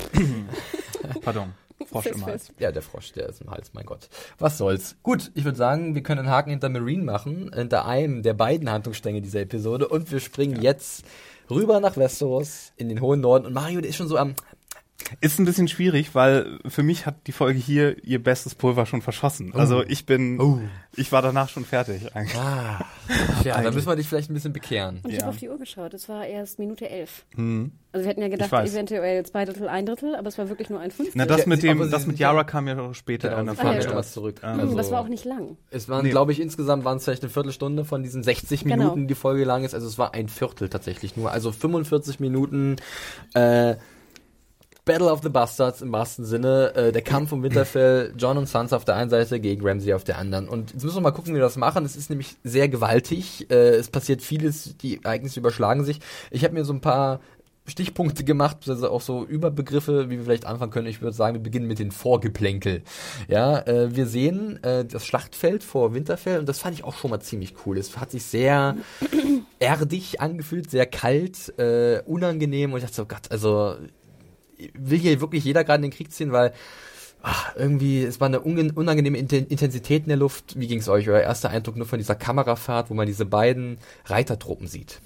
[1.23, 1.53] Pardon.
[1.87, 2.53] Frosch im Hals.
[2.59, 4.09] Ja, der Frosch, der ist im Hals, mein Gott.
[4.39, 4.97] Was soll's.
[5.03, 8.71] Gut, ich würde sagen, wir können einen Haken hinter Marine machen, hinter einem der beiden
[8.71, 10.63] Handlungsstränge dieser Episode und wir springen ja.
[10.63, 11.05] jetzt
[11.51, 14.35] rüber nach Westeros in den hohen Norden und Mario, der ist schon so am
[15.21, 19.03] Ist ein bisschen schwierig, weil für mich hat die Folge hier ihr bestes Pulver schon
[19.03, 19.53] verschossen.
[19.55, 19.59] Oh.
[19.59, 20.61] Also ich bin, oh.
[20.97, 22.39] ich war danach schon fertig eigentlich.
[22.39, 22.85] Ah.
[23.45, 25.01] Ja, da müssen wir dich vielleicht ein bisschen bekehren.
[25.03, 25.23] Und ich ja.
[25.23, 27.27] habe auf die Uhr geschaut, es war erst Minute elf.
[27.35, 27.73] Hm.
[27.93, 30.81] Also wir hätten ja gedacht, eventuell zwei Drittel, ein Drittel, aber es war wirklich nur
[30.81, 31.17] ein Fünftel.
[31.17, 34.43] Na, das mit dem, das mit Yara kam ja auch später genau, an der zurück.
[34.43, 35.57] Also, das war auch nicht lang.
[35.71, 36.11] Es waren, nee.
[36.11, 38.77] glaube ich, insgesamt waren es vielleicht eine Viertelstunde von diesen 60 genau.
[38.77, 39.75] Minuten, die Folge lang ist.
[39.75, 41.31] Also es war ein Viertel tatsächlich nur.
[41.31, 42.77] Also 45 Minuten,
[43.35, 43.77] äh,
[44.85, 46.75] Battle of the Bastards im wahrsten Sinne.
[46.75, 50.05] Äh, der Kampf um Winterfell, John und Sansa auf der einen Seite gegen Ramsey auf
[50.05, 50.49] der anderen.
[50.49, 51.85] Und jetzt müssen wir mal gucken, wie wir das machen.
[51.85, 53.51] Es ist nämlich sehr gewaltig.
[53.51, 56.01] Äh, es passiert vieles, die Ereignisse überschlagen sich.
[56.31, 57.21] Ich habe mir so ein paar
[57.67, 60.87] Stichpunkte gemacht, also auch so Überbegriffe, wie wir vielleicht anfangen können.
[60.87, 62.83] Ich würde sagen, wir beginnen mit den Vorgeplänkel.
[63.27, 67.11] Ja, äh, wir sehen äh, das Schlachtfeld vor Winterfell und das fand ich auch schon
[67.11, 67.79] mal ziemlich cool.
[67.79, 68.77] Es hat sich sehr
[69.61, 73.77] erdig angefühlt, sehr kalt, äh, unangenehm und ich dachte so, Gott, also
[74.75, 76.53] will hier wirklich jeder gerade in den Krieg ziehen, weil
[77.23, 80.59] ach, irgendwie, es war eine unangenehme Intensität in der Luft.
[80.59, 81.09] Wie ging es euch?
[81.09, 85.01] Euer erster Eindruck nur von dieser Kamerafahrt, wo man diese beiden Reitertruppen sieht?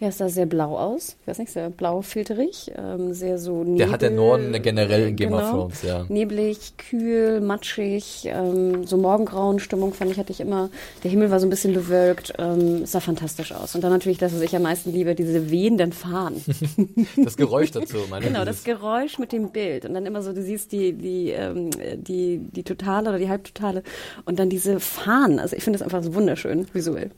[0.00, 1.16] Ja, es sah sehr blau aus.
[1.20, 3.78] Ich weiß nicht, sehr blau filterig, ähm, sehr so nebel.
[3.78, 6.06] Der hat der Norden generell in Game genau, of Thrones, ja.
[6.08, 10.70] Neblig, kühl, matschig, ähm, so Morgengrauen-Stimmung fand ich, hatte ich immer.
[11.02, 13.74] Der Himmel war so ein bisschen bewölkt, ähm, sah fantastisch aus.
[13.74, 16.44] Und dann natürlich das, was ich am meisten liebe, diese wehenden Fahnen.
[17.16, 19.84] das Geräusch dazu, meine Genau, das Geräusch mit dem Bild.
[19.84, 23.82] Und dann immer so, du siehst die, die, ähm, die, die totale oder die halbtotale
[24.26, 25.40] und dann diese Fahnen.
[25.40, 27.10] Also ich finde das einfach so wunderschön visuell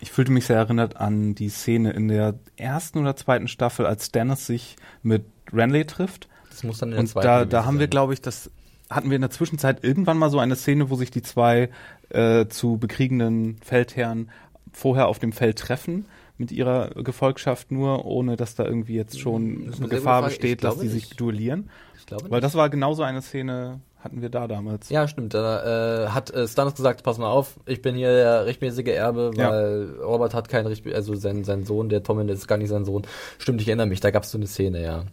[0.00, 4.06] ich fühlte mich sehr erinnert an die Szene in der ersten oder zweiten Staffel, als
[4.06, 6.28] Stannis sich mit Renly trifft.
[6.50, 8.50] Das muss dann in der Und da, da haben wir, glaube ich, das
[8.90, 11.70] hatten wir in der Zwischenzeit irgendwann mal so eine Szene, wo sich die zwei
[12.10, 14.30] äh, zu bekriegenden Feldherren
[14.72, 16.06] vorher auf dem Feld treffen
[16.38, 20.88] mit ihrer Gefolgschaft nur, ohne dass da irgendwie jetzt schon eine Gefahr besteht, dass die
[20.88, 21.68] sich duellieren.
[21.98, 24.90] Ich glaube Weil das war genauso eine Szene, hatten wir da damals.
[24.90, 25.34] Ja, stimmt.
[25.34, 29.32] Da äh, hat äh, Stannis gesagt, pass mal auf, ich bin hier der rechtmäßige Erbe,
[29.36, 30.04] weil ja.
[30.04, 33.02] Robert hat keinen Recht, also sein, sein Sohn, der Tommen ist gar nicht sein Sohn.
[33.38, 35.04] Stimmt, ich erinnere mich, da gab es so eine Szene, ja.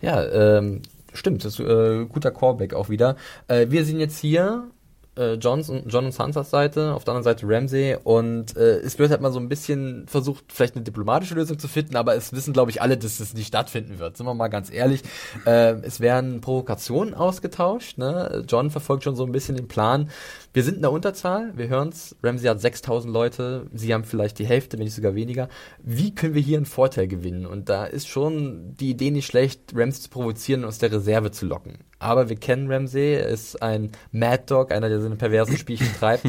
[0.00, 0.24] Ja,
[0.58, 3.16] ähm, stimmt, das ist äh, guter Callback auch wieder.
[3.48, 4.68] Äh, wir sind jetzt hier
[5.16, 8.98] äh, Johns und, John und Sansas Seite, auf der anderen Seite Ramsey und äh, es
[8.98, 12.32] wird halt mal so ein bisschen versucht, vielleicht eine diplomatische Lösung zu finden, aber es
[12.32, 14.16] wissen, glaube ich, alle, dass es nicht stattfinden wird.
[14.16, 15.02] Sind wir mal ganz ehrlich.
[15.46, 17.98] Äh, es werden Provokationen ausgetauscht.
[17.98, 18.44] Ne?
[18.48, 20.10] John verfolgt schon so ein bisschen den Plan,
[20.52, 22.16] wir sind in der Unterzahl, wir hören's.
[22.22, 25.48] Ramsey hat 6000 Leute, sie haben vielleicht die Hälfte, wenn nicht sogar weniger.
[25.82, 27.46] Wie können wir hier einen Vorteil gewinnen?
[27.46, 31.30] Und da ist schon die Idee nicht schlecht, Ramsey zu provozieren und aus der Reserve
[31.30, 31.78] zu locken.
[31.98, 36.24] Aber wir kennen Ramsey, er ist ein Mad Dog, einer, der seine perversen Spielchen treibt.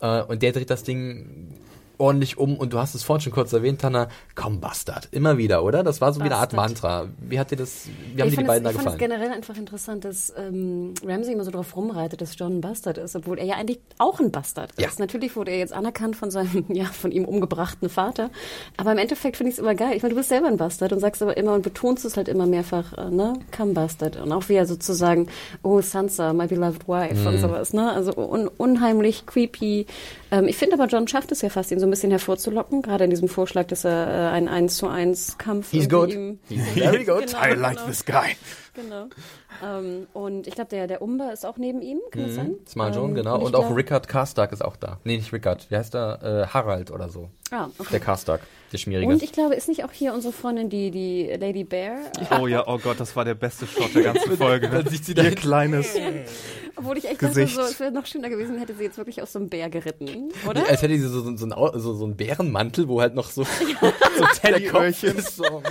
[0.00, 1.60] äh, und der dreht das Ding
[1.98, 5.08] ordentlich um und du hast es vorhin schon kurz erwähnt, Tanner, komm Bastard.
[5.12, 5.82] Immer wieder, oder?
[5.82, 6.30] Das war so Bastard.
[6.30, 7.08] wie eine Art Mantra.
[7.18, 8.76] Wie hat dir das, wie haben dir die beiden da gefallen?
[8.76, 12.58] Ich fand es generell einfach interessant, dass ähm, Ramsey immer so drauf rumreitet, dass John
[12.58, 14.88] ein Bastard ist, obwohl er ja eigentlich auch ein Bastard ja.
[14.88, 14.98] ist.
[14.98, 18.30] Natürlich wurde er jetzt anerkannt von seinem, ja, von ihm umgebrachten Vater.
[18.76, 19.96] Aber im Endeffekt finde ich es immer geil.
[19.96, 22.28] Ich meine, du bist selber ein Bastard und sagst aber immer und betonst es halt
[22.28, 23.34] immer mehrfach, äh, ne?
[23.56, 24.16] Come Bastard.
[24.16, 25.28] Und auch wie er sozusagen,
[25.62, 27.26] oh Sansa, my beloved wife mhm.
[27.26, 27.90] und sowas, ne?
[27.92, 29.86] Also un unheimlich creepy.
[30.30, 33.04] Ähm, ich finde aber, John schafft es ja fast, ihn so ein bisschen hervorzulocken, gerade
[33.04, 36.10] in diesem Vorschlag, dass er äh, ein 1 zu 1 Kampf He's good.
[36.48, 37.26] He's very good.
[37.26, 37.86] Genau, I like genau.
[37.86, 38.36] this guy.
[38.76, 39.08] Genau.
[39.64, 42.26] Ähm, und ich glaube, der, der Umber ist auch neben ihm, kann mhm.
[42.26, 42.54] das sein?
[42.68, 43.36] Smart John, ähm, genau.
[43.36, 45.00] Und, und auch Rickard Karstark ist auch da.
[45.04, 45.70] Nee, nicht Rickard.
[45.70, 46.46] Wie heißt der?
[46.46, 47.30] Äh, Harald oder so.
[47.50, 47.90] Ah, okay.
[47.92, 48.40] Der Karstark.
[48.72, 49.12] Der Schmierige.
[49.12, 51.98] Und ich glaube, ist nicht auch hier unsere Freundin, die, die Lady Bear?
[52.40, 54.68] Oh ja, oh Gott, das war der beste Shot der ganzen Folge.
[54.68, 55.94] Dann sieht sie da Ihr kleines
[56.74, 57.56] Obwohl ich echt Gesicht.
[57.56, 59.70] dachte, so, es wäre noch schöner gewesen, hätte sie jetzt wirklich auf so einem Bär
[59.70, 60.68] geritten, oder?
[60.68, 63.42] Als hätte sie so, so, so, ein, so, so einen Bärenmantel, wo halt noch so,
[63.82, 63.92] ja.
[64.18, 65.62] so Teddykörchen, so,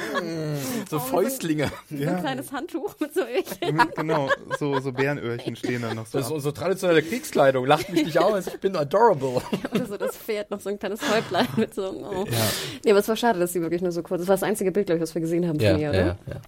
[0.89, 1.70] so Fäustlinge.
[1.89, 3.76] So, so ein kleines Handtuch mit so Öhrchen.
[3.76, 4.30] Mhm, genau,
[4.60, 6.18] so, so Bärenöhrchen stehen da noch so.
[6.18, 9.41] Das ist so traditionelle Kriegskleidung, lacht mich nicht aus, ich bin adorable.
[9.72, 12.26] oder so das Pferd, noch so ein kleines Häuptlein mit so, oh.
[12.26, 12.38] Ja.
[12.84, 14.72] Nee, aber es war schade, dass sie wirklich nur so kurz, das war das einzige
[14.72, 16.00] Bild, glaube ich, was wir gesehen haben ja, von ihr, oder?
[16.00, 16.41] Ja, ja.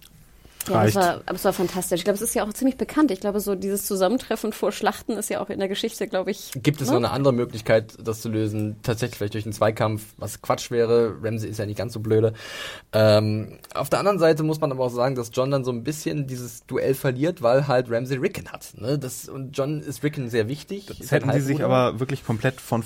[0.68, 2.00] Ja, das war, aber es war fantastisch.
[2.00, 3.10] Ich glaube, es ist ja auch ziemlich bekannt.
[3.10, 6.50] Ich glaube, so dieses Zusammentreffen vor Schlachten ist ja auch in der Geschichte, glaube ich.
[6.54, 6.94] Gibt es ne?
[6.94, 8.76] noch eine andere Möglichkeit, das zu lösen?
[8.82, 11.16] Tatsächlich vielleicht durch einen Zweikampf, was Quatsch wäre.
[11.22, 12.32] Ramsey ist ja nicht ganz so blöde.
[12.92, 15.84] Ähm, auf der anderen Seite muss man aber auch sagen, dass John dann so ein
[15.84, 18.72] bisschen dieses Duell verliert, weil halt Ramsey Rickon hat.
[18.76, 18.98] Ne?
[18.98, 20.86] Das, und John ist Rickon sehr wichtig.
[20.98, 22.82] Das hätten sie sich aber wirklich komplett von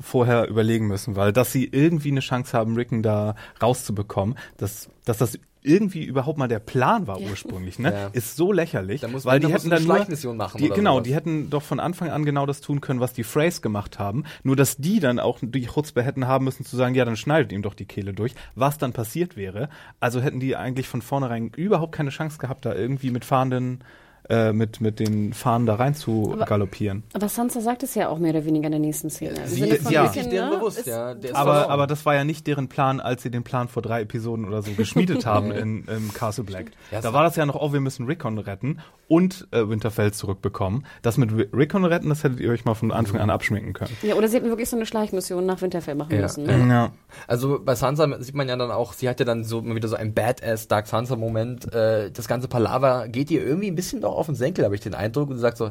[0.00, 5.18] vorher überlegen müssen, weil dass sie irgendwie eine Chance haben, Rickon da rauszubekommen, dass, dass
[5.18, 7.92] das irgendwie überhaupt mal der Plan war ursprünglich, ne?
[7.92, 8.06] Ja.
[8.12, 11.02] Ist so lächerlich, Da muss weil man- die hätten dann nur, die, oder genau, sowas.
[11.04, 14.24] die hätten doch von Anfang an genau das tun können, was die Phrase gemacht haben,
[14.44, 17.52] nur dass die dann auch die Chutzpe hätten haben müssen zu sagen, ja, dann schneidet
[17.52, 19.68] ihm doch die Kehle durch, was dann passiert wäre.
[20.00, 23.80] Also hätten die eigentlich von vornherein überhaupt keine Chance gehabt, da irgendwie mit fahrenden
[24.28, 27.04] äh, mit, mit den Fahnen da rein zu Aber- galoppieren.
[27.14, 29.34] Aber Sansa sagt es ja auch mehr oder weniger in der nächsten Szene.
[29.40, 30.02] Im Sie- von ja.
[30.02, 31.14] ein bisschen, Ist deren ne, bewusst, ist- ja.
[31.14, 33.82] Der ist Aber, aber das war ja nicht deren Plan, als sie den Plan vor
[33.82, 36.72] drei Episoden oder so geschmiedet haben in, im Castle Black.
[36.90, 40.84] Ja, da war- das ja noch, oh, wir müssen Rickon retten und äh, Winterfell zurückbekommen.
[41.02, 43.96] Das mit Ri- Rickon retten, das hättet ihr euch mal von Anfang an abschminken können.
[44.02, 46.22] Ja, oder sie hätten wirklich so eine Schleichmission nach Winterfell machen Ja.
[46.22, 46.44] müssen.
[46.44, 46.66] Ne?
[46.68, 46.90] Ja.
[47.28, 49.88] Also bei Sansa sieht man ja dann auch, sie hat ja dann so immer wieder
[49.88, 51.72] so einen Badass Dark Sansa Moment.
[51.72, 54.80] Äh, das ganze Palaver geht ihr irgendwie ein bisschen doch auf den Senkel, habe ich
[54.80, 55.28] den Eindruck.
[55.30, 55.70] Und sie sagt so,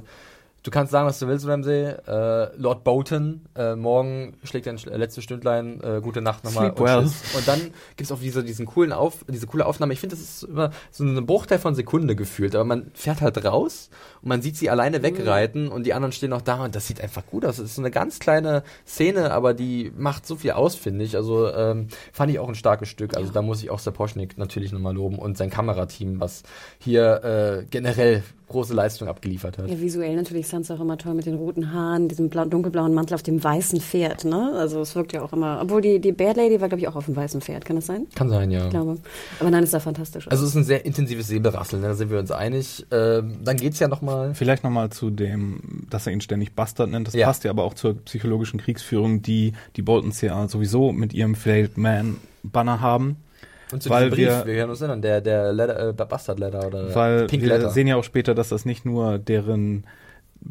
[0.63, 1.93] du kannst sagen, was du willst, Ramsay.
[2.07, 6.73] Äh, Lord Bolton, äh, morgen schlägt dein sch- letztes Stündlein, äh, gute Nacht nochmal.
[6.75, 7.03] Sleep well.
[7.03, 7.21] tschüss.
[7.37, 7.61] Und dann
[7.97, 9.93] gibt's auch diese, diesen coolen Auf, diese coole Aufnahme.
[9.93, 12.55] Ich finde, das ist immer so ein Bruchteil von Sekunde gefühlt.
[12.55, 13.91] Aber man fährt halt raus
[14.23, 16.99] und man sieht sie alleine wegreiten und die anderen stehen noch da und das sieht
[16.99, 17.59] einfach gut aus.
[17.59, 21.15] Es ist so eine ganz kleine Szene, aber die macht so viel aus, finde ich.
[21.15, 23.15] Also ähm, fand ich auch ein starkes Stück.
[23.15, 26.41] Also da muss ich auch Sapochnik natürlich nochmal loben und sein Kamerateam, was
[26.79, 29.69] hier äh, generell große Leistung abgeliefert hat.
[29.69, 33.15] Ja, visuell natürlich Sansa auch immer toll mit den roten Haaren, diesem blau, dunkelblauen Mantel
[33.15, 34.53] auf dem weißen Pferd, ne?
[34.57, 36.95] Also es wirkt ja auch immer, obwohl die, die Bear Lady war, glaube ich, auch
[36.95, 38.07] auf dem weißen Pferd, kann das sein?
[38.15, 38.65] Kann sein, ja.
[38.65, 38.97] Ich glaube.
[39.39, 40.27] Aber nein, ist ja fantastisch.
[40.29, 41.87] Also es ist ein sehr intensives Säbelrasseln, ne?
[41.89, 42.85] da sind wir uns einig.
[42.91, 44.33] Ähm, dann geht's ja nochmal.
[44.35, 47.07] Vielleicht nochmal zu dem, dass er ihn ständig Bastard nennt.
[47.07, 47.27] Das Ja.
[47.27, 51.77] passt ja aber auch zur psychologischen Kriegsführung, die die Boltons ja sowieso mit ihrem Failed
[51.77, 53.17] Man Banner haben.
[53.71, 56.67] Und zu Weil Brief, wir- wir hören uns erinnern, der, der Letter, äh, Bastard Letter
[56.67, 57.69] oder Weil Pink wir Letter.
[57.71, 59.85] sehen ja auch später, dass das nicht nur deren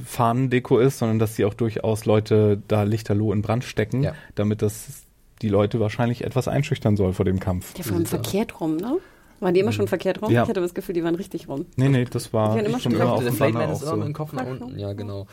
[0.04, 4.14] Fahnendeko ist, sondern dass sie auch durchaus Leute da lichterloh in Brand stecken, Ja.
[4.34, 5.02] damit das
[5.42, 7.76] die Leute wahrscheinlich etwas einschüchtern soll vor dem Kampf.
[7.76, 8.96] ja, vor allem verkehrt rum, ne?
[9.40, 10.30] Waren die immer schon verkehrt rum?
[10.32, 10.44] Ja.
[10.44, 11.66] Ich hatte das Gefühl, die waren richtig rum.
[11.76, 13.66] Nee, nee, das war Die waren immer schon schon immer auf der dem Flame Banner
[13.66, 14.08] Man auch ist immer mit so.
[14.08, 15.26] dem Kopf nach Ach, unten, ja genau.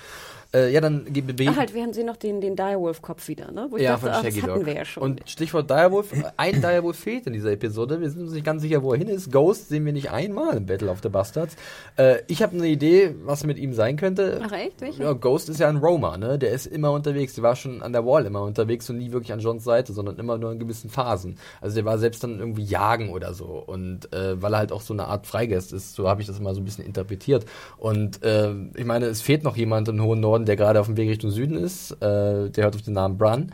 [0.54, 1.52] Äh, ja, dann ge- bewegen.
[1.54, 3.68] Ach, halt, während sie noch den, den Direwolf-Kopf wieder, ne?
[3.70, 5.04] Wo ich ja, dachte, von ach, das Shaggy hatten wir ja schon.
[5.04, 8.02] Und Stichwort Direwolf, ein Direwolf fehlt in dieser Episode.
[8.02, 9.32] Wir sind uns nicht ganz sicher, wo er hin ist.
[9.32, 11.56] Ghost sehen wir nicht einmal im Battle of the Bastards.
[11.96, 14.42] Äh, ich habe eine Idee, was mit ihm sein könnte.
[14.44, 14.82] Ach echt?
[14.82, 15.04] Welche?
[15.04, 16.38] Ja, Ghost ist ja ein Roamer, ne?
[16.38, 17.34] Der ist immer unterwegs.
[17.36, 20.18] Der war schon an der Wall immer unterwegs und nie wirklich an Johns Seite, sondern
[20.20, 21.38] immer nur in gewissen Phasen.
[21.62, 23.46] Also der war selbst dann irgendwie jagen oder so.
[23.46, 26.42] Und äh, weil er halt auch so eine Art Freigeist ist, so habe ich das
[26.42, 27.46] mal so ein bisschen interpretiert.
[27.78, 30.98] Und äh, ich meine, es fehlt noch jemand im hohen Norden, der gerade auf dem
[30.98, 31.92] Weg Richtung Süden ist.
[31.94, 33.52] Äh, der hört auf den Namen Bran.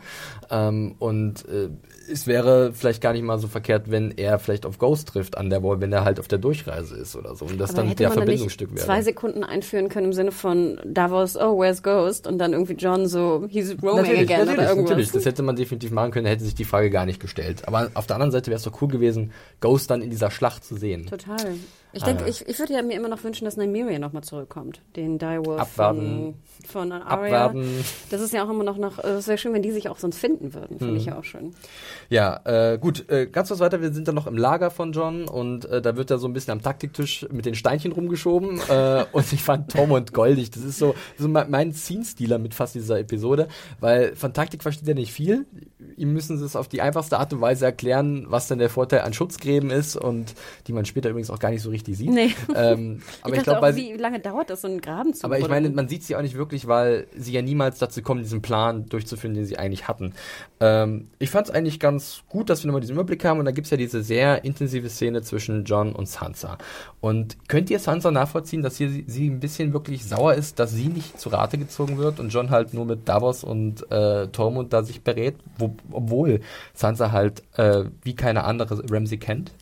[0.50, 1.68] Ähm, und äh,
[2.10, 5.50] es wäre vielleicht gar nicht mal so verkehrt, wenn er vielleicht auf Ghost trifft an
[5.50, 7.44] der Wall, wenn er halt auf der Durchreise ist oder so.
[7.44, 8.84] Und das Aber dann der Verbindungsstück wäre.
[8.84, 12.26] zwei Sekunden einführen können im Sinne von Davos, oh, where's Ghost?
[12.26, 14.90] Und dann irgendwie John so, he's roaming Natürlich, again natürlich, oder irgendwas.
[14.90, 15.12] natürlich.
[15.12, 17.66] Das hätte man definitiv machen können, hätte sich die Frage gar nicht gestellt.
[17.66, 20.64] Aber auf der anderen Seite wäre es doch cool gewesen, Ghost dann in dieser Schlacht
[20.64, 21.06] zu sehen.
[21.06, 21.36] Total.
[21.92, 22.28] Ich Ah, denke, ja.
[22.28, 24.82] ich, ich würde ja mir immer noch wünschen, dass Nymeria nochmal zurückkommt.
[24.94, 26.34] Den Direwolf Abwarten.
[26.66, 27.46] von, von Arya.
[27.46, 27.84] Abwarten.
[28.10, 30.18] Das ist ja auch immer noch, noch es wäre schön, wenn die sich auch sonst
[30.18, 30.78] finden würden.
[30.78, 31.12] Finde ich Mhm.
[31.12, 31.54] ja auch schön.
[32.10, 33.80] Ja, äh, gut, äh, ganz was weiter.
[33.80, 36.34] Wir sind dann noch im Lager von John und äh, da wird er so ein
[36.34, 38.60] bisschen am Taktiktisch mit den Steinchen rumgeschoben.
[38.68, 40.50] äh, und ich fand Tormund goldig.
[40.50, 43.48] Das ist so, so mein, mein Scene-Stealer mit fast dieser Episode,
[43.80, 45.46] weil von Taktik versteht er nicht viel.
[45.98, 49.00] Ihm müssen sie es auf die einfachste Art und Weise erklären, was denn der Vorteil
[49.00, 50.34] an Schutzgräben ist und
[50.66, 52.10] die man später übrigens auch gar nicht so richtig sieht.
[52.10, 52.34] Nee.
[52.54, 55.48] Ähm, aber ich ich, glaube, wie lange dauert das, so einen Graben zu Aber ich
[55.48, 58.86] meine, man sieht sie auch nicht wirklich, weil sie ja niemals dazu kommen, diesen Plan
[58.86, 60.14] durchzuführen, den sie eigentlich hatten.
[60.60, 63.50] Ähm, ich fand es eigentlich ganz gut, dass wir nochmal diesen Überblick haben und da
[63.50, 66.58] gibt's ja diese sehr intensive Szene zwischen John und Sansa.
[67.00, 70.72] Und könnt ihr Sansa nachvollziehen, dass hier sie, sie ein bisschen wirklich sauer ist, dass
[70.72, 74.72] sie nicht zu Rate gezogen wird und John halt nur mit Davos und äh, Tormund
[74.72, 76.40] da sich berät, wo, obwohl
[76.74, 79.52] Sansa halt äh, wie keine andere Ramsey kennt?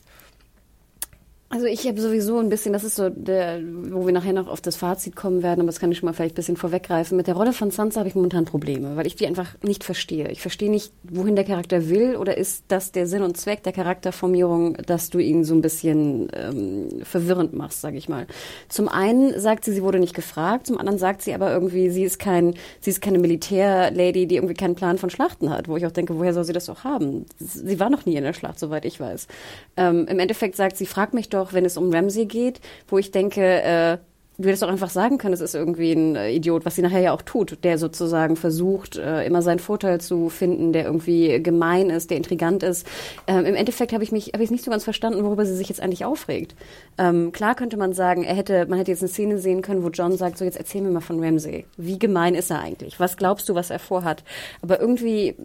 [1.49, 4.59] Also ich habe sowieso ein bisschen, das ist so der, wo wir nachher noch auf
[4.59, 7.15] das Fazit kommen werden, aber das kann ich schon mal vielleicht ein bisschen vorweggreifen.
[7.15, 10.29] Mit der Rolle von Sansa habe ich momentan Probleme, weil ich die einfach nicht verstehe.
[10.29, 13.71] Ich verstehe nicht, wohin der Charakter will oder ist das der Sinn und Zweck der
[13.71, 18.27] Charakterformierung, dass du ihn so ein bisschen ähm, verwirrend machst, sage ich mal.
[18.67, 22.03] Zum einen sagt sie, sie wurde nicht gefragt, zum anderen sagt sie aber irgendwie, sie
[22.03, 25.85] ist kein, sie ist keine Militärlady, die irgendwie keinen Plan von Schlachten hat, wo ich
[25.85, 27.25] auch denke, woher soll sie das auch haben?
[27.39, 29.27] Sie war noch nie in der Schlacht, soweit ich weiß.
[29.77, 33.11] Ähm, Im Endeffekt sagt sie, frag mich doch, wenn es um Ramsey geht, wo ich
[33.11, 33.97] denke, äh,
[34.37, 36.99] du hättest auch einfach sagen können, es ist irgendwie ein äh, Idiot, was sie nachher
[36.99, 41.89] ja auch tut, der sozusagen versucht, äh, immer seinen Vorteil zu finden, der irgendwie gemein
[41.89, 42.85] ist, der intrigant ist.
[43.25, 45.69] Ähm, Im Endeffekt habe ich mich, habe ich nicht so ganz verstanden, worüber sie sich
[45.69, 46.55] jetzt eigentlich aufregt.
[46.99, 49.89] Ähm, klar könnte man sagen, er hätte, man hätte jetzt eine Szene sehen können, wo
[49.89, 51.65] John sagt, so jetzt erzähl mir mal von Ramsey.
[51.77, 52.99] Wie gemein ist er eigentlich?
[52.99, 54.23] Was glaubst du, was er vorhat?
[54.61, 55.35] Aber irgendwie, äh,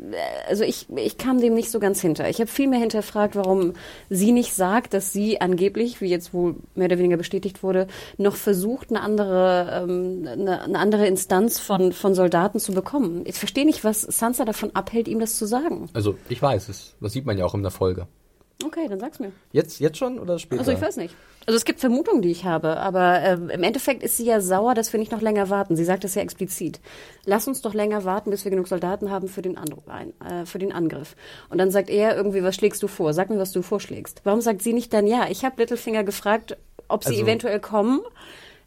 [0.49, 2.28] also ich, ich kam dem nicht so ganz hinter.
[2.28, 3.72] Ich habe viel mehr hinterfragt, warum
[4.11, 7.86] sie nicht sagt, dass sie angeblich, wie jetzt wohl mehr oder weniger bestätigt wurde,
[8.18, 13.22] noch versucht, versucht, eine andere, ähm, eine, eine andere Instanz von, von Soldaten zu bekommen.
[13.26, 15.88] Ich verstehe nicht, was Sansa davon abhält, ihm das zu sagen.
[15.92, 16.94] Also ich weiß es.
[17.00, 18.06] Das sieht man ja auch in der Folge.
[18.64, 19.32] Okay, dann sag's mir.
[19.50, 20.60] Jetzt, jetzt schon oder später?
[20.60, 21.16] Also ich weiß nicht.
[21.44, 24.74] Also es gibt Vermutungen, die ich habe, aber äh, im Endeffekt ist sie ja sauer,
[24.74, 25.74] dass wir nicht noch länger warten.
[25.74, 26.80] Sie sagt es ja explizit.
[27.24, 30.60] Lass uns doch länger warten, bis wir genug Soldaten haben für den, Andro äh, für
[30.60, 31.16] den Angriff.
[31.48, 33.12] Und dann sagt er irgendwie, was schlägst du vor?
[33.12, 34.20] Sag mir, was du vorschlägst.
[34.22, 35.26] Warum sagt sie nicht dann ja?
[35.28, 36.56] Ich habe Littlefinger gefragt,
[36.86, 38.02] ob sie also, eventuell kommen.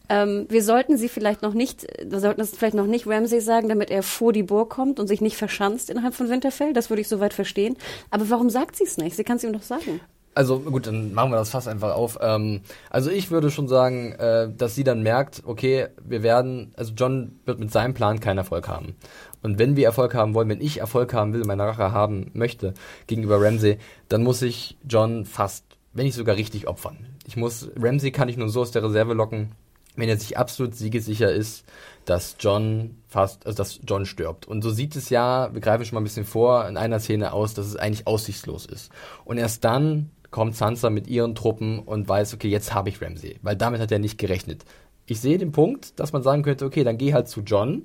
[0.09, 3.69] Ähm, wir sollten sie vielleicht noch nicht, wir sollten es vielleicht noch nicht Ramsay sagen,
[3.69, 6.73] damit er vor die Burg kommt und sich nicht verschanzt innerhalb von Winterfell.
[6.73, 7.75] Das würde ich soweit verstehen.
[8.09, 9.15] Aber warum sagt sie es nicht?
[9.15, 9.99] Sie kann es ihm doch sagen.
[10.35, 12.19] Also gut, dann machen wir das fast einfach auf.
[12.21, 16.93] Ähm, also ich würde schon sagen, äh, dass sie dann merkt, okay, wir werden, also
[16.93, 18.95] John wird mit seinem Plan keinen Erfolg haben.
[19.43, 22.73] Und wenn wir Erfolg haben wollen, wenn ich Erfolg haben will, meine Rache haben möchte
[23.07, 23.77] gegenüber Ramsay,
[24.09, 26.97] dann muss ich John fast, wenn nicht sogar richtig opfern.
[27.25, 29.51] Ich muss, Ramsay kann ich nur so aus der Reserve locken,
[29.95, 31.65] wenn er sich absolut siegesicher ist,
[32.05, 34.47] dass John fast, also dass John stirbt.
[34.47, 37.33] Und so sieht es ja, wir greifen schon mal ein bisschen vor, in einer Szene
[37.33, 38.91] aus, dass es eigentlich aussichtslos ist.
[39.23, 43.37] Und erst dann kommt Sansa mit ihren Truppen und weiß, okay, jetzt habe ich Ramsay,
[43.41, 44.65] weil damit hat er nicht gerechnet.
[45.05, 47.83] Ich sehe den Punkt, dass man sagen könnte, okay, dann geh halt zu John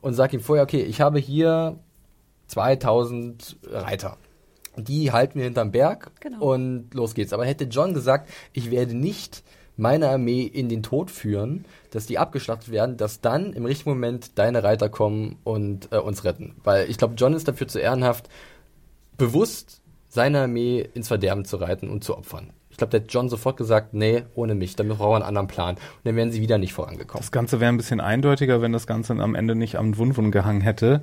[0.00, 1.78] und sag ihm vorher, okay, ich habe hier
[2.46, 4.16] 2000 Reiter.
[4.76, 6.52] Die halten wir hinterm Berg genau.
[6.52, 7.32] und los geht's.
[7.32, 9.42] Aber hätte John gesagt, ich werde nicht
[9.80, 14.38] meine Armee in den Tod führen, dass die abgeschlachtet werden, dass dann im richtigen Moment
[14.38, 16.54] deine Reiter kommen und äh, uns retten.
[16.62, 18.28] Weil ich glaube, John ist dafür zu ehrenhaft,
[19.16, 22.50] bewusst seine Armee ins Verderben zu reiten und zu opfern.
[22.70, 25.48] Ich glaube, der hat John sofort gesagt, nee, ohne mich, damit brauchen wir einen anderen
[25.48, 25.74] Plan.
[25.74, 27.20] Und dann wären sie wieder nicht vorangekommen.
[27.20, 30.60] Das Ganze wäre ein bisschen eindeutiger, wenn das Ganze am Ende nicht am Wunwun gehangen
[30.60, 31.02] hätte.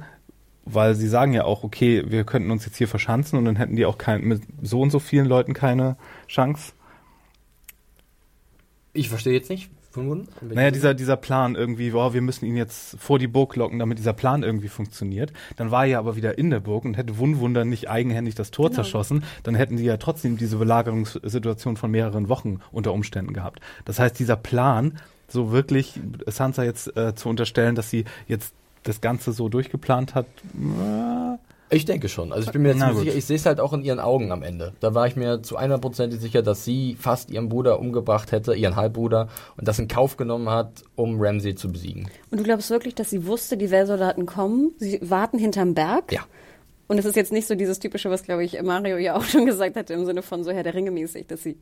[0.65, 3.77] Weil sie sagen ja auch, okay, wir könnten uns jetzt hier verschanzen und dann hätten
[3.77, 5.95] die auch kein, mit so und so vielen Leuten keine
[6.27, 6.73] Chance.
[8.97, 9.69] Ich verstehe jetzt nicht.
[10.41, 13.97] Naja, dieser, dieser Plan irgendwie, wow, wir müssen ihn jetzt vor die Burg locken, damit
[13.97, 15.33] dieser Plan irgendwie funktioniert.
[15.55, 18.51] Dann war er ja aber wieder in der Burg und hätte Wunwunder nicht eigenhändig das
[18.51, 18.75] Tor genau.
[18.75, 23.59] zerschossen, dann hätten die ja trotzdem diese Belagerungssituation von mehreren Wochen unter Umständen gehabt.
[23.85, 29.01] Das heißt, dieser Plan, so wirklich Sansa jetzt äh, zu unterstellen, dass sie jetzt das
[29.01, 31.06] Ganze so durchgeplant hat, äh,
[31.69, 32.31] ich denke schon.
[32.31, 34.31] Also ich bin mir jetzt ziemlich sicher, ich sehe es halt auch in ihren Augen
[34.31, 34.73] am Ende.
[34.79, 38.53] Da war ich mir zu einer Prozent sicher, dass sie fast ihren Bruder umgebracht hätte,
[38.55, 42.09] ihren Halbbruder, und das in Kauf genommen hat, um Ramsey zu besiegen.
[42.31, 46.11] Und du glaubst wirklich, dass sie wusste, die Wehrsoldaten kommen, sie warten hinterm Berg?
[46.11, 46.21] Ja.
[46.87, 49.45] Und es ist jetzt nicht so dieses typische, was glaube ich Mario ja auch schon
[49.45, 51.57] gesagt hatte, im Sinne von so Herr der Ringe mäßig, dass sie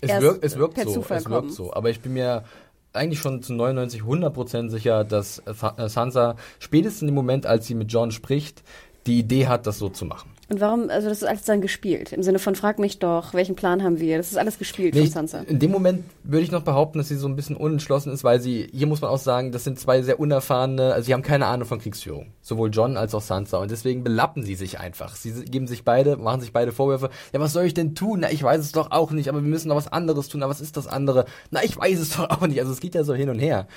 [0.00, 1.52] es wirkt, es wirkt per so, Zufall es wirkt kommen.
[1.52, 1.72] so.
[1.72, 2.44] Aber ich bin mir
[2.92, 5.42] eigentlich schon zu 99, 100 Prozent sicher, dass
[5.86, 8.62] Sansa spätestens in dem Moment, als sie mit John spricht,
[9.10, 10.30] die Idee hat, das so zu machen.
[10.50, 12.12] Und warum, also das ist alles dann gespielt?
[12.12, 14.16] Im Sinne von, frag mich doch, welchen Plan haben wir?
[14.16, 15.42] Das ist alles gespielt nee, von Sansa.
[15.42, 18.40] In dem Moment würde ich noch behaupten, dass sie so ein bisschen unentschlossen ist, weil
[18.40, 21.46] sie, hier muss man auch sagen, das sind zwei sehr unerfahrene, also sie haben keine
[21.46, 22.32] Ahnung von Kriegsführung.
[22.42, 23.58] Sowohl John als auch Sansa.
[23.58, 25.14] Und deswegen belappen sie sich einfach.
[25.14, 27.10] Sie geben sich beide, machen sich beide Vorwürfe.
[27.32, 28.20] Ja, was soll ich denn tun?
[28.22, 30.42] Na, ich weiß es doch auch nicht, aber wir müssen noch was anderes tun.
[30.42, 31.26] Aber was ist das andere?
[31.52, 32.58] Na, ich weiß es doch auch nicht.
[32.58, 33.68] Also es geht ja so hin und her.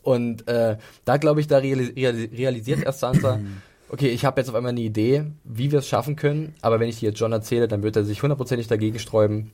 [0.00, 3.38] Und äh, da glaube ich, da realisiert erst Sansa,
[3.92, 6.88] okay, ich habe jetzt auf einmal eine Idee, wie wir es schaffen können, aber wenn
[6.88, 9.52] ich die jetzt John erzähle, dann wird er sich hundertprozentig dagegen sträuben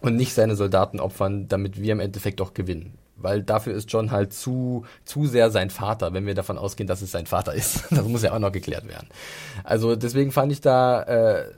[0.00, 2.94] und nicht seine Soldaten opfern, damit wir im Endeffekt doch gewinnen.
[3.16, 7.02] Weil dafür ist John halt zu, zu sehr sein Vater, wenn wir davon ausgehen, dass
[7.02, 7.84] es sein Vater ist.
[7.90, 9.08] Das muss ja auch noch geklärt werden.
[9.64, 11.50] Also deswegen fand ich da, äh,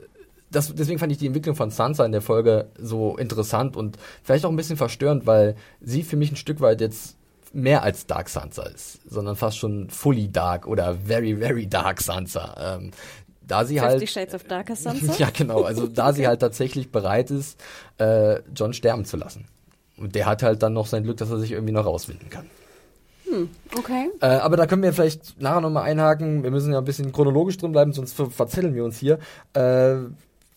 [0.51, 4.43] das, deswegen fand ich die Entwicklung von Sansa in der Folge so interessant und vielleicht
[4.43, 7.15] auch ein bisschen verstörend, weil sie für mich ein Stück weit jetzt
[7.53, 12.77] mehr als Dark Sansa ist, sondern fast schon fully dark oder very, very dark Sansa.
[12.77, 12.91] Ähm,
[13.45, 15.13] da sie 50 halt Shades of Darker Sansa?
[15.17, 15.63] ja, genau.
[15.63, 17.61] Also da sie halt tatsächlich bereit ist,
[17.97, 19.45] äh, John sterben zu lassen.
[19.97, 22.49] Und der hat halt dann noch sein Glück, dass er sich irgendwie noch rauswinden kann.
[23.25, 24.09] Hm, okay.
[24.21, 26.43] Äh, aber da können wir vielleicht nachher nochmal einhaken.
[26.43, 29.19] Wir müssen ja ein bisschen chronologisch drin bleiben, sonst ver verzetteln wir uns hier.
[29.53, 29.95] Äh,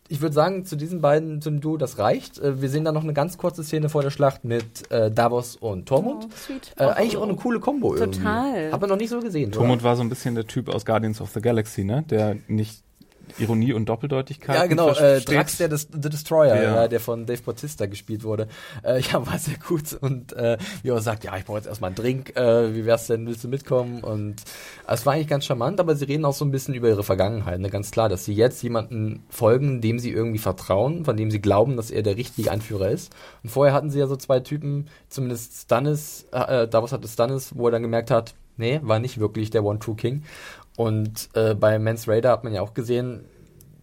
[0.09, 2.39] ich würde sagen, zu diesen beiden, zum Duo, das reicht.
[2.39, 5.57] Äh, wir sehen da noch eine ganz kurze Szene vor der Schlacht mit äh, Davos
[5.57, 6.29] und Tormund.
[6.49, 8.19] Oh, äh, eigentlich auch eine coole Kombo irgendwie.
[8.21, 8.73] Total.
[8.73, 9.53] Hat man noch nicht so gesehen.
[9.53, 12.05] Tormund war so ein bisschen der Typ aus Guardians of the Galaxy, ne?
[12.09, 12.86] Der nicht
[13.39, 14.57] Ironie und Doppeldeutigkeit.
[14.57, 16.63] Ja, genau, äh, Drax, der Des The Destroyer, ja.
[16.63, 16.89] ja.
[16.89, 18.49] der von Dave Bautista gespielt wurde.
[18.83, 19.93] Äh, ja, war sehr gut.
[20.01, 23.07] Und äh, wie er sagt, ja, ich brauche jetzt erstmal einen Drink, äh, wie wär's
[23.07, 24.03] denn, willst du mitkommen?
[24.03, 24.41] Und
[24.87, 27.05] äh, es war eigentlich ganz charmant, aber sie reden auch so ein bisschen über ihre
[27.05, 27.61] Vergangenheit.
[27.61, 27.71] Ne?
[27.71, 31.77] Ganz klar, dass sie jetzt jemanden folgen, dem sie irgendwie vertrauen, von dem sie glauben,
[31.77, 33.15] dass er der richtige Anführer ist.
[33.43, 37.53] Und vorher hatten sie ja so zwei Typen, zumindest Stannis, äh, äh Davos hatte Stannis,
[37.57, 40.23] wo er dann gemerkt hat, nee, war nicht wirklich der One-True-King.
[40.77, 43.25] Und äh, bei Mans Raider hat man ja auch gesehen,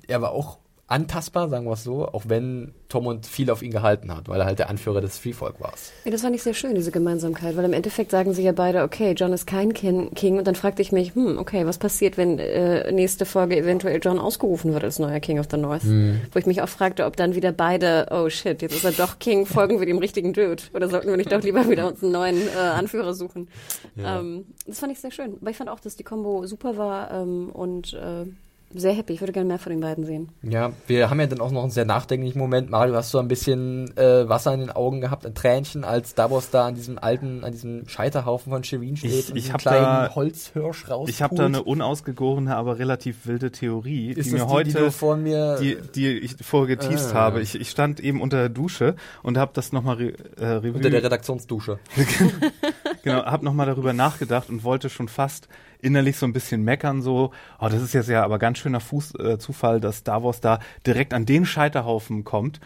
[0.08, 0.60] er war auch
[0.94, 4.46] antastbar, sagen wir es so, auch wenn Tormund viel auf ihn gehalten hat, weil er
[4.46, 5.74] halt der Anführer des Freefolk war.
[6.06, 8.84] Ja, das fand ich sehr schön, diese Gemeinsamkeit, weil im Endeffekt sagen sie ja beide,
[8.84, 12.38] okay, John ist kein King und dann fragte ich mich, hm, okay, was passiert, wenn
[12.38, 15.82] äh, nächste Folge eventuell John ausgerufen wird als neuer King of the North?
[15.82, 16.22] Hm.
[16.32, 19.18] Wo ich mich auch fragte, ob dann wieder beide, oh shit, jetzt ist er doch
[19.18, 22.12] King, folgen wir dem richtigen Dude oder sollten wir nicht doch lieber wieder uns einen
[22.12, 23.48] neuen äh, Anführer suchen?
[23.96, 24.20] Ja.
[24.20, 27.10] Ähm, das fand ich sehr schön, aber ich fand auch, dass die Combo super war
[27.10, 28.28] ähm, und äh,
[28.76, 29.14] sehr happy.
[29.14, 30.30] Ich würde gerne mehr von den beiden sehen.
[30.42, 32.70] Ja, wir haben ja dann auch noch einen sehr nachdenklichen Moment.
[32.70, 36.50] Mario, hast du ein bisschen äh, Wasser in den Augen gehabt, ein Tränchen, als Davos
[36.50, 39.84] da an diesem alten, an diesem Scheiterhaufen von Shirin steht ich, und ich einen kleinen
[39.84, 41.10] da, Holzhirsch raus.
[41.10, 44.92] Ich habe da eine unausgegorene, aber relativ wilde Theorie, Ist die mir die, heute, die,
[44.92, 47.20] vor mir, die, die ich vorher geteased ah.
[47.20, 47.42] habe.
[47.42, 50.74] Ich, ich stand eben unter der Dusche und habe das nochmal re, äh, Revue.
[50.74, 51.80] Unter der Redaktionsdusche.
[53.04, 55.48] genau, habe nochmal darüber nachgedacht und wollte schon fast
[55.84, 59.16] innerlich so ein bisschen meckern, so, oh, das ist jetzt ja aber ganz schöner Fuß,
[59.16, 62.60] äh, Zufall, dass Davos da direkt an den Scheiterhaufen kommt,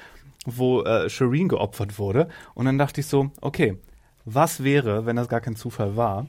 [0.45, 2.29] wo äh, Shireen geopfert wurde.
[2.53, 3.77] Und dann dachte ich so, okay,
[4.25, 6.27] was wäre, wenn das gar kein Zufall war?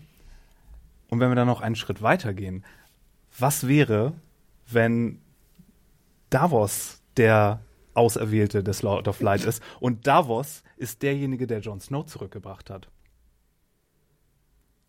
[1.11, 2.65] Und wenn wir dann noch einen Schritt weitergehen,
[3.39, 4.15] was wäre,
[4.71, 5.21] wenn
[6.31, 7.61] Davos der
[7.95, 12.89] Auserwählte des Lord of Light ist und Davos ist derjenige, der Jon Snow zurückgebracht hat?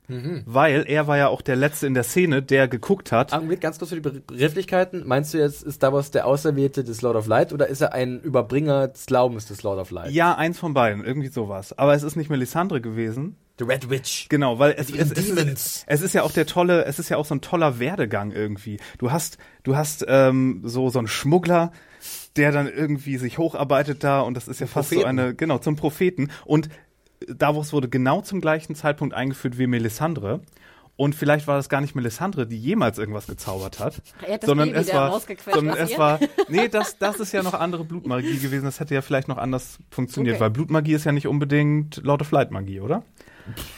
[0.10, 0.42] Mhm.
[0.46, 3.32] Weil er war ja auch der Letzte in der Szene, der geguckt hat.
[3.32, 5.08] Augenblick, ganz kurz für die Begrifflichkeiten.
[5.08, 8.20] Meinst du jetzt, ist Davos der Auserwählte des Lord of Light oder ist er ein
[8.20, 10.12] Überbringer des Glaubens des Lord of Light?
[10.12, 11.78] Ja, eins von beiden, irgendwie sowas.
[11.78, 13.38] Aber es ist nicht Melisandre gewesen.
[13.60, 14.30] The Red Witch.
[14.30, 17.18] Genau, weil es, es, es, ist, es ist ja auch der tolle, es ist ja
[17.18, 18.80] auch so ein toller Werdegang irgendwie.
[18.98, 21.74] Du hast, du hast ähm, so so einen Schmuggler,
[22.38, 25.02] der dann irgendwie sich hocharbeitet da und das ist ja fast Propheten.
[25.02, 26.32] so eine, genau, zum Propheten.
[26.46, 26.70] Und
[27.28, 30.42] Davos wurde genau zum gleichen Zeitpunkt eingeführt wie Melisandre.
[30.96, 34.94] Und vielleicht war das gar nicht Melisandre, die jemals irgendwas gezaubert hat, hat sondern es
[34.94, 35.18] war,
[35.50, 38.66] sondern es war, nee, das, das ist ja noch andere Blutmagie gewesen.
[38.66, 40.42] Das hätte ja vielleicht noch anders funktioniert, okay.
[40.42, 43.04] weil Blutmagie ist ja nicht unbedingt Lord of Light Magie, oder?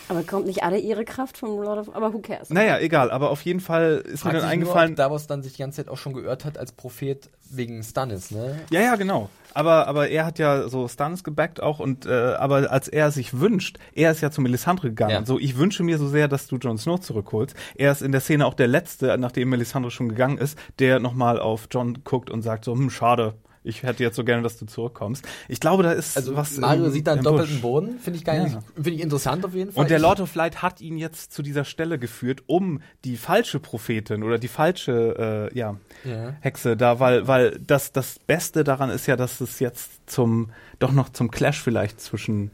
[0.09, 2.49] Aber kommt nicht alle ihre Kraft vom Lord of, aber who cares?
[2.49, 4.91] Naja, egal, aber auf jeden Fall ist Fragt mir dann eingefallen.
[4.91, 8.32] Nur, Davos dann sich die ganze Zeit auch schon geirrt hat als Prophet wegen Stannis,
[8.32, 8.59] ne?
[8.72, 9.30] Ja, ja, genau.
[9.53, 13.39] Aber, aber er hat ja so Stannis gebackt auch und, äh, aber als er sich
[13.39, 15.11] wünscht, er ist ja zu Melisandre gegangen.
[15.11, 15.26] Ja.
[15.26, 17.55] So, ich wünsche mir so sehr, dass du Jon Snow zurückholst.
[17.76, 21.39] Er ist in der Szene auch der Letzte, nachdem Melisandre schon gegangen ist, der nochmal
[21.39, 23.34] auf John guckt und sagt so, hm, schade,
[23.64, 25.28] ich hätte jetzt so gerne, dass du zurückkommst.
[25.47, 26.57] Ich glaube, da ist also was.
[26.57, 27.62] Mario im, sieht da einen doppelten Busch.
[27.62, 28.64] Boden, finde ich nicht, ja.
[28.76, 29.84] finde ich interessant auf jeden Fall.
[29.84, 33.59] Und der Lord of Light hat ihn jetzt zu dieser Stelle geführt, um die falsche
[33.59, 38.89] Prophetin oder die falsche äh, ja, ja, Hexe da, weil, weil das, das Beste daran
[38.89, 40.49] ist ja, dass es jetzt zum,
[40.80, 42.51] doch noch zum Clash vielleicht zwischen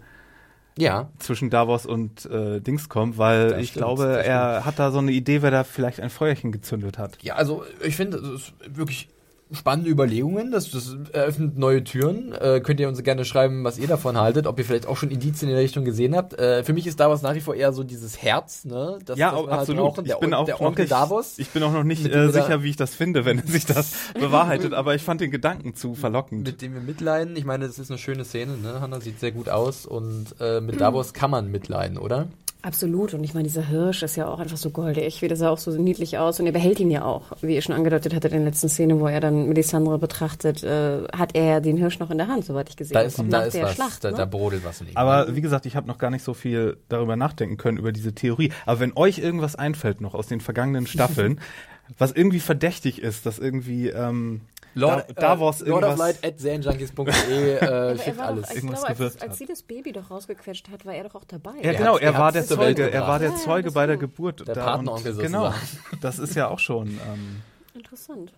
[0.78, 1.10] ja.
[1.18, 5.00] zwischen Davos und äh, Dings kommt, weil das ich stimmt, glaube, er hat da so
[5.00, 7.18] eine Idee, wer da vielleicht ein Feuerchen gezündet hat.
[7.24, 9.10] Ja, also ich finde, das ist wirklich
[9.52, 10.52] spannende Überlegungen.
[10.52, 12.34] Das, das eröffnet neue Türen.
[12.34, 15.10] Äh, könnt ihr uns gerne schreiben, was ihr davon haltet, ob ihr vielleicht auch schon
[15.10, 16.34] Indizien in der Richtung gesehen habt.
[16.34, 19.00] Äh, für mich ist Davos nach wie vor eher so dieses Herz, ne?
[19.06, 19.98] Das, ja, das halt absolut.
[19.98, 21.40] Halt ich bin auch der Onkel nicht, Davos.
[21.40, 24.74] Ich bin auch noch nicht äh, sicher, wie ich das finde, wenn sich das bewahrheitet,
[24.74, 26.46] aber ich fand den Gedanken zu verlockend.
[26.46, 27.36] Mit dem wir mitleiden.
[27.36, 28.82] Ich meine, das ist eine schöne Szene, ne?
[28.82, 32.28] Hannah sieht sehr gut aus und äh, mit Davos kann man mitleiden, oder?
[32.68, 33.14] Absolut.
[33.14, 35.22] Und ich meine, dieser Hirsch ist ja auch einfach so goldig.
[35.22, 36.42] Wie das sah auch so niedlich aus.
[36.42, 37.32] Und er behält ihn ja auch.
[37.40, 41.04] Wie ihr schon angedeutet hattet in der letzten Szene, wo er dann Melisandre betrachtet, äh,
[41.16, 43.08] hat er den Hirsch noch in der Hand, soweit ich gesehen habe.
[43.08, 44.18] Da ist, da ist was, Schlacht, da, ne?
[44.18, 44.98] da brodelt was in ihm.
[44.98, 48.14] Aber wie gesagt, ich habe noch gar nicht so viel darüber nachdenken können, über diese
[48.14, 48.52] Theorie.
[48.66, 51.40] Aber wenn euch irgendwas einfällt noch aus den vergangenen Staffeln,
[51.98, 54.42] was irgendwie verdächtig ist, dass irgendwie ähm,
[54.78, 58.52] Lord, da, Davos äh, Lord of Light at zanejunkies.de äh, schickt alles.
[58.52, 61.56] Ich glaube, als, als, sie das Baby doch rausgequetscht hat, war er doch auch dabei.
[61.62, 64.48] Ja, genau, er war der Zeuge, er war der Zeuge bei der Geburt.
[64.48, 65.34] Der Patenonkel sozusagen.
[65.34, 65.54] Genau,
[66.02, 66.88] das ist ja auch schon...
[66.88, 67.42] Ähm,
[67.74, 68.32] Interessant.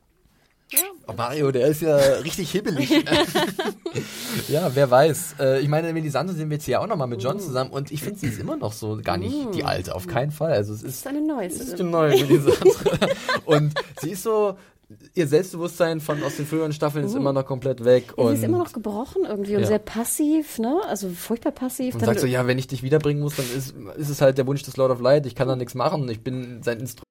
[0.71, 2.91] Ja, oh, Mario, der ist ja richtig hibbelig.
[4.49, 5.35] ja, wer weiß.
[5.39, 7.39] Äh, ich meine, Melisandre sind wir jetzt ja auch nochmal mit John mm.
[7.39, 9.51] zusammen und ich finde, sie ist immer noch so gar nicht mm.
[9.53, 10.53] die alte, auf keinen Fall.
[10.53, 11.47] Also es ist, das ist eine neue.
[11.47, 13.09] Es ist eine neue Melisandre.
[13.45, 14.57] und sie ist so,
[15.13, 17.17] ihr Selbstbewusstsein von aus den früheren Staffeln ist uh.
[17.17, 18.13] immer noch komplett weg.
[18.17, 19.67] Ja, und sie ist immer noch gebrochen irgendwie und ja.
[19.67, 20.81] sehr passiv, ne?
[20.87, 21.95] Also furchtbar passiv.
[21.95, 24.47] Und sagt so, ja, wenn ich dich wiederbringen muss, dann ist, ist es halt der
[24.47, 25.25] Wunsch des Lord of Light.
[25.25, 26.07] Ich kann da nichts machen.
[26.09, 27.03] Ich bin sein Instrument.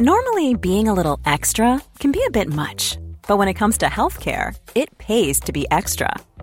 [0.00, 3.86] Normally, being a little extra can be a bit much, but when it comes to
[3.86, 6.14] healthcare, it pays to be extra.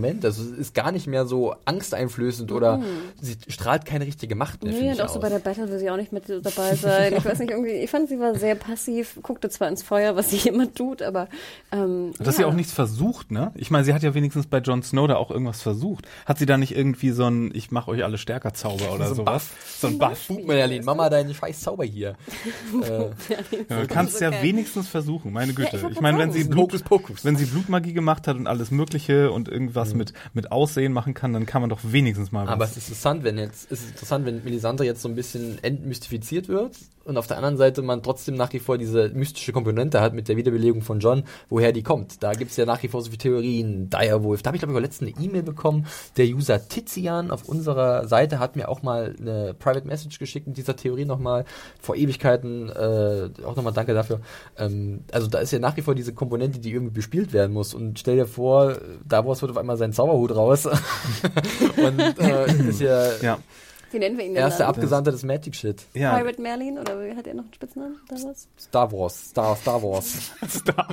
[0.00, 0.24] Moment.
[0.24, 2.84] Also es ist gar nicht mehr so angsteinflößend oder mm.
[3.20, 4.72] sie strahlt keine richtige Macht mehr.
[4.72, 5.14] Nee, und auch aus.
[5.14, 7.14] so bei der Battle will sie auch nicht mit dabei sein.
[7.16, 10.30] ich weiß nicht, irgendwie, ich fand, sie war sehr passiv, guckte zwar ins Feuer, was
[10.30, 11.28] sie immer tut, aber.
[11.70, 12.32] Ähm, Dass ja.
[12.32, 13.52] sie auch nichts versucht, ne?
[13.54, 16.06] Ich meine, sie hat ja wenigstens bei Jon Snow da auch irgendwas versucht.
[16.24, 19.16] Hat sie da nicht irgendwie so ein Ich mach euch alle stärker Zauber oder so
[19.16, 19.48] sowas?
[19.48, 19.78] Buff.
[19.80, 20.28] So ein Buff.
[20.28, 22.16] Buch, Merlin, Mama, deine scheiß Zauber hier.
[22.82, 23.10] äh,
[23.68, 24.32] ja, du kannst okay.
[24.32, 25.76] ja wenigstens versuchen, meine Güte.
[25.76, 26.72] Ja, ich, ich meine, wenn sie Blut,
[27.22, 31.14] wenn sie Blutmagie gemacht hat und alles Mögliche und irgendwas was mit, mit Aussehen machen
[31.14, 32.52] kann, dann kann man doch wenigstens mal was.
[32.52, 35.62] Aber es ist interessant, wenn jetzt, es ist interessant, wenn Melisandre jetzt so ein bisschen
[35.62, 40.00] entmystifiziert wird und auf der anderen Seite man trotzdem nach wie vor diese mystische Komponente
[40.00, 42.22] hat mit der Wiederbelegung von John, woher die kommt.
[42.22, 44.42] Da gibt es ja nach wie vor so viele Theorien, Direwolf.
[44.42, 45.86] Da habe ich glaube ich letztens eine E-Mail bekommen.
[46.16, 50.56] Der User Tizian auf unserer Seite hat mir auch mal eine Private Message geschickt mit
[50.56, 51.44] dieser Theorie nochmal
[51.80, 52.68] vor Ewigkeiten.
[52.68, 54.20] Äh, auch nochmal danke dafür.
[54.58, 57.74] Ähm, also da ist ja nach wie vor diese Komponente, die irgendwie bespielt werden muss.
[57.74, 58.76] Und stell dir vor,
[59.08, 60.66] Davos wird auf einmal seinen Zauberhut raus.
[61.76, 63.38] und äh, ist ja, ja
[63.92, 64.42] wie nennen wir ihn denn?
[64.42, 65.82] Er ist der Abgesandte des Magic Shit.
[65.94, 66.16] Ja.
[66.16, 67.96] Pirate Merlin oder hat er noch einen Spitznamen?
[68.58, 69.30] Star Wars.
[69.30, 70.32] Star, Star Wars.
[70.48, 70.88] Star.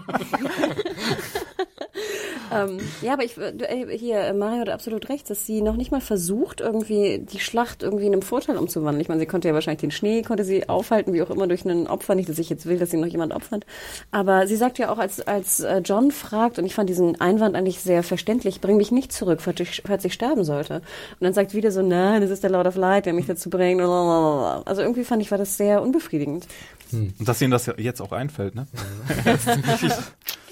[2.54, 6.02] ähm, ja, aber ich, äh, hier, Mario hat absolut recht, dass sie noch nicht mal
[6.02, 9.02] versucht, irgendwie die Schlacht irgendwie in einem Vorteil umzuwandeln.
[9.02, 11.66] Ich meine, sie konnte ja wahrscheinlich den Schnee, konnte sie aufhalten, wie auch immer, durch
[11.66, 12.16] einen Opfer.
[12.16, 13.66] Nicht, dass ich jetzt will, dass sie noch jemand opfert.
[14.12, 17.56] Aber sie sagt ja auch, als, als äh, John fragt, und ich fand diesen Einwand
[17.56, 20.76] eigentlich sehr verständlich, bring mich nicht zurück, falls ich, falls ich sterben sollte.
[20.76, 23.50] Und dann sagt wieder so, nein, es ist der Lord of Light, der mich dazu
[23.50, 23.82] bringt.
[23.82, 26.48] Also irgendwie fand ich, war das sehr unbefriedigend.
[26.92, 27.14] Hm.
[27.20, 28.68] Und dass ihnen das jetzt auch einfällt, ne?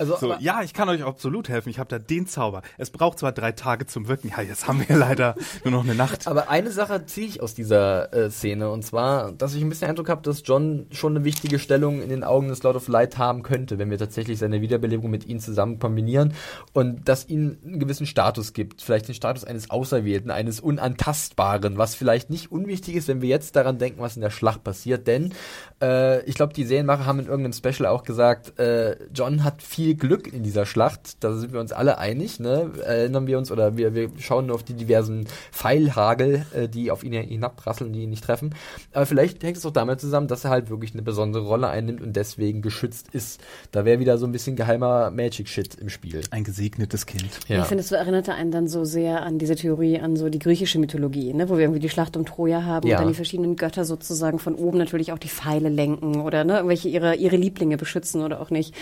[0.00, 1.68] Also, so, ja, ich kann euch absolut helfen.
[1.68, 2.62] Ich habe da den Zauber.
[2.78, 4.30] Es braucht zwar drei Tage zum Wirken.
[4.30, 5.34] Ja, jetzt haben wir leider
[5.64, 6.26] nur noch eine Nacht.
[6.26, 9.88] Aber eine Sache ziehe ich aus dieser äh, Szene und zwar, dass ich ein bisschen
[9.88, 13.18] Eindruck habe, dass John schon eine wichtige Stellung in den Augen des Lord of Light
[13.18, 16.32] haben könnte, wenn wir tatsächlich seine Wiederbelebung mit ihm zusammen kombinieren
[16.72, 21.94] und dass ihn einen gewissen Status gibt, vielleicht den Status eines Auserwählten, eines Unantastbaren, was
[21.94, 25.34] vielleicht nicht unwichtig ist, wenn wir jetzt daran denken, was in der Schlacht passiert, denn
[25.82, 29.89] äh, ich glaube, die Serienmacher haben in irgendeinem Special auch gesagt, äh, John hat viel
[29.96, 32.70] Glück in dieser Schlacht, da sind wir uns alle einig, ne?
[32.84, 37.04] Erinnern wir uns oder wir, wir schauen nur auf die diversen Pfeilhagel, äh, die auf
[37.04, 38.54] ihn hinabrasseln, die ihn nicht treffen.
[38.92, 42.00] Aber vielleicht hängt es auch damit zusammen, dass er halt wirklich eine besondere Rolle einnimmt
[42.00, 43.40] und deswegen geschützt ist.
[43.72, 46.22] Da wäre wieder so ein bisschen geheimer Magic-Shit im Spiel.
[46.30, 47.30] Ein gesegnetes Kind.
[47.48, 47.62] Ja.
[47.62, 50.78] Ich finde, es erinnerte einen dann so sehr an diese Theorie, an so die griechische
[50.78, 51.48] Mythologie, ne?
[51.48, 52.96] wo wir irgendwie die Schlacht um Troja haben ja.
[52.96, 56.56] und dann die verschiedenen Götter sozusagen von oben natürlich auch die Pfeile lenken oder ne,
[56.56, 58.74] irgendwelche ihre, ihre Lieblinge beschützen oder auch nicht.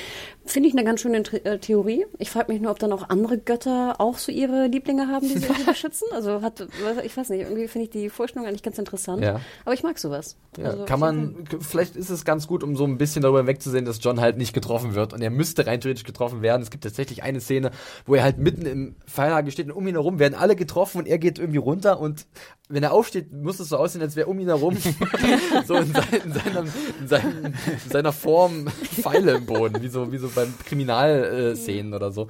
[0.45, 2.07] Finde ich eine ganz schöne äh, Theorie.
[2.19, 5.39] Ich frage mich nur, ob dann auch andere Götter auch so ihre Lieblinge haben, die
[5.39, 6.09] sie irgendwie beschützen.
[6.13, 6.67] Also hat,
[7.05, 9.23] ich weiß nicht, irgendwie finde ich die Vorstellung eigentlich ganz interessant.
[9.23, 9.41] Ja.
[9.65, 10.37] Aber ich mag sowas.
[10.59, 13.85] Ja, also, kann man, vielleicht ist es ganz gut, um so ein bisschen darüber wegzusehen,
[13.85, 15.13] dass John halt nicht getroffen wird.
[15.13, 16.63] Und er müsste rein theoretisch getroffen werden.
[16.63, 17.71] Es gibt tatsächlich eine Szene,
[18.07, 21.07] wo er halt mitten im Pfeilhagel steht und um ihn herum werden alle getroffen und
[21.07, 22.27] er geht irgendwie runter und
[22.69, 24.77] wenn er aufsteht, muss es so aussehen, als wäre um ihn herum
[25.67, 26.65] so in, sein, in, seiner,
[27.01, 31.97] in, seinem, in, seiner Form Pfeile im Boden, wie so, wie so beim Kriminalszenen äh,
[31.97, 32.29] oder so.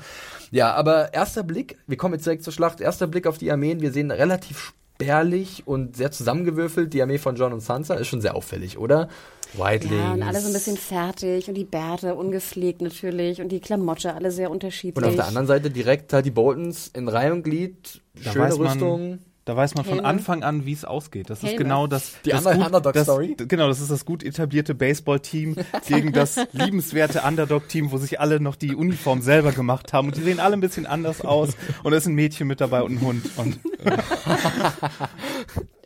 [0.51, 3.81] Ja, aber erster Blick, wir kommen jetzt direkt zur Schlacht, erster Blick auf die Armeen,
[3.81, 8.21] wir sehen relativ spärlich und sehr zusammengewürfelt die Armee von John und Sansa, ist schon
[8.21, 9.09] sehr auffällig, oder?
[9.55, 9.95] Whitelings.
[9.95, 14.15] Ja, und alle so ein bisschen fertig und die Bärte ungepflegt natürlich und die Klamotte
[14.15, 15.03] alle sehr unterschiedlich.
[15.03, 18.59] Und auf der anderen Seite direkt halt die Boltons in Reihe und Glied, da schöne
[18.59, 19.19] Rüstung.
[19.49, 21.31] Da weiß man von Anfang an, wie es ausgeht.
[21.31, 22.21] Das ist genau das.
[22.23, 23.35] Die das Underdog-Story?
[23.49, 28.57] Genau, das ist das gut etablierte Baseball-Team gegen das liebenswerte Underdog-Team, wo sich alle noch
[28.57, 30.09] die Uniform selber gemacht haben.
[30.09, 31.57] Und die sehen alle ein bisschen anders aus.
[31.83, 33.25] Und es ist ein Mädchen mit dabei und ein Hund.
[33.37, 33.59] Und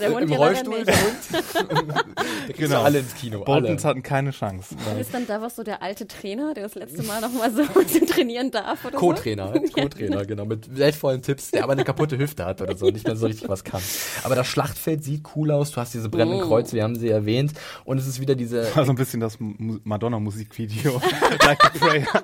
[0.00, 2.56] der Hund Im Rollstuhl der Hund.
[2.56, 2.82] genau.
[2.82, 3.44] alle ins Kino.
[3.44, 4.74] Boltons hatten keine Chance.
[4.98, 7.62] Ist dann da was so der alte Trainer, der das letzte Mal noch mal so
[8.06, 9.82] trainieren darf oder Co-Trainer, so?
[9.82, 13.16] Co-Trainer, genau, mit wertvollen Tipps, der aber eine kaputte Hüfte hat oder so, nicht mehr
[13.16, 13.82] so richtig was kann.
[14.22, 16.48] Aber das Schlachtfeld sieht cool aus, du hast diese brennenden mm.
[16.48, 17.52] Kreuze, wir haben sie erwähnt
[17.84, 18.66] und es ist wieder diese...
[18.74, 21.02] Also ein bisschen das Madonna-Musikvideo.
[21.44, 22.22] like a prayer.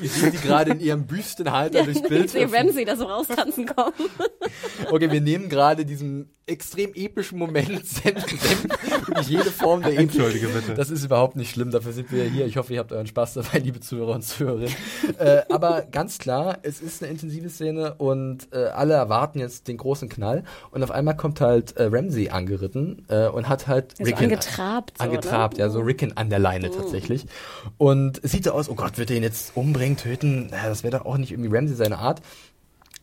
[0.00, 2.26] Ich sehe die gerade in ihrem Büstenhalter ja, durchs Bild.
[2.26, 3.92] Ich sehe Ramsey da so raustanzen kommen.
[4.90, 6.13] Okay, wir nehmen gerade diesen
[6.46, 8.38] extrem epischen Moment senden.
[9.26, 10.74] jede Form der Entschuldige bitte.
[10.74, 12.46] Das ist überhaupt nicht schlimm, dafür sind wir hier.
[12.46, 14.74] Ich hoffe, ihr habt euren Spaß dabei, liebe Zuhörer und Zuhörerinnen.
[15.18, 19.78] äh, aber ganz klar, es ist eine intensive Szene und äh, alle erwarten jetzt den
[19.78, 20.44] großen Knall.
[20.70, 24.98] Und auf einmal kommt halt äh, Ramsey angeritten äh, und hat halt also Rickon angetrabt.
[24.98, 26.72] So, angetrabt, ja, so Rickon an der Leine mhm.
[26.74, 27.26] tatsächlich.
[27.78, 30.48] Und es sieht so aus, oh Gott, wird er ihn jetzt umbringen, töten?
[30.48, 32.20] Naja, das wäre doch auch nicht irgendwie Ramsey seine Art.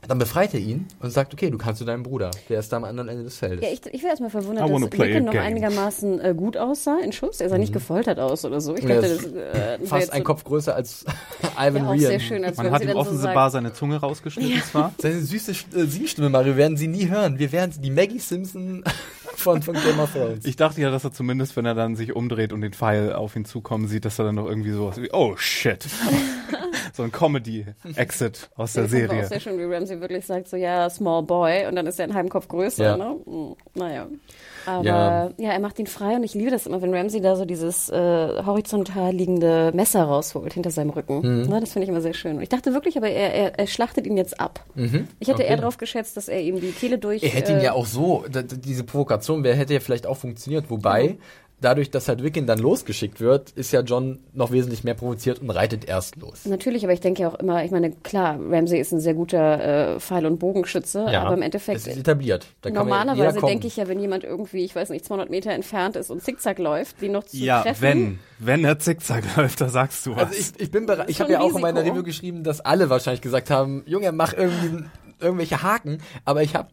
[0.08, 2.78] Dann befreit er ihn und sagt, okay, du kannst zu deinem Bruder, der ist da
[2.78, 3.64] am anderen Ende des Feldes.
[3.64, 7.39] Ja, ich, ich wäre erstmal verwundert, dass Lincoln noch einigermaßen äh, gut aussah in Schuss.
[7.39, 7.62] Er sah mhm.
[7.62, 8.76] nicht gefoltert aus oder so.
[8.76, 11.06] Ich ja, dachte, das, äh, fast ein Kopf größer als
[11.58, 14.64] Ivan ja, Sehr schön, als Man hat ihm offenbar so seine Zunge rausgeschnitten ja.
[14.64, 14.93] zwar.
[14.97, 17.38] Seine süße äh, Singstimme, Mario, werden Sie nie hören.
[17.38, 18.84] Wir werden die Maggie Simpson
[19.36, 20.45] von, von Game of Thrones.
[20.45, 23.36] Ich dachte ja, dass er zumindest, wenn er dann sich umdreht und den Pfeil auf
[23.36, 25.86] ihn zukommen sieht, dass er dann noch irgendwie sowas wie, oh shit.
[26.93, 29.21] so ein Comedy-Exit aus der Serie.
[29.21, 31.99] Das auch sehr schön, wie Ramsey wirklich sagt, so ja, small boy, und dann ist
[31.99, 32.97] er in halbem Kopf größer, ja.
[32.97, 33.15] ne?
[33.25, 34.07] Hm, naja.
[34.66, 35.30] Aber ja.
[35.38, 35.51] ja.
[35.51, 38.43] er macht ihn frei und ich liebe das immer, wenn Ramsey da so dieses äh,
[38.45, 41.18] horizontal liegende Messer rausholt hinter seinem Rücken.
[41.18, 41.49] Mhm.
[41.49, 42.38] Ne, das finde ich immer sehr schön.
[42.38, 44.64] Und ich dachte wirklich, aber er, er, er schlachtet ihn jetzt ab.
[44.76, 45.07] Mhm.
[45.20, 45.49] Ich hätte okay.
[45.49, 47.24] eher darauf geschätzt, dass er ihm die Kehle durch.
[47.24, 50.70] Er hätte ihn äh, ja auch so, diese Provokation wäre, hätte ja vielleicht auch funktioniert,
[50.70, 51.18] wobei.
[51.62, 55.51] Dadurch, dass halt Wiccan dann losgeschickt wird, ist ja John noch wesentlich mehr provoziert und
[55.51, 56.45] reitet erst los.
[56.45, 59.95] Natürlich, aber ich denke ja auch immer, ich meine, klar, Ramsey ist ein sehr guter
[59.95, 61.78] äh, Pfeil- und Bogenschütze, ja, aber im Endeffekt.
[61.78, 62.47] Es ist etabliert.
[62.62, 66.09] Da normalerweise denke ich ja, wenn jemand irgendwie, ich weiß nicht, 200 Meter entfernt ist
[66.09, 67.84] und zickzack läuft, den noch zu ja, treffen.
[67.84, 70.30] Ja, wenn, wenn er zickzack läuft, da sagst du was.
[70.30, 72.89] Also ich, ich bin bereit, ich habe ja auch in meiner Review geschrieben, dass alle
[72.89, 74.86] wahrscheinlich gesagt haben, Junge, mach irgendwie
[75.20, 76.70] irgendwelche Haken, aber ich habe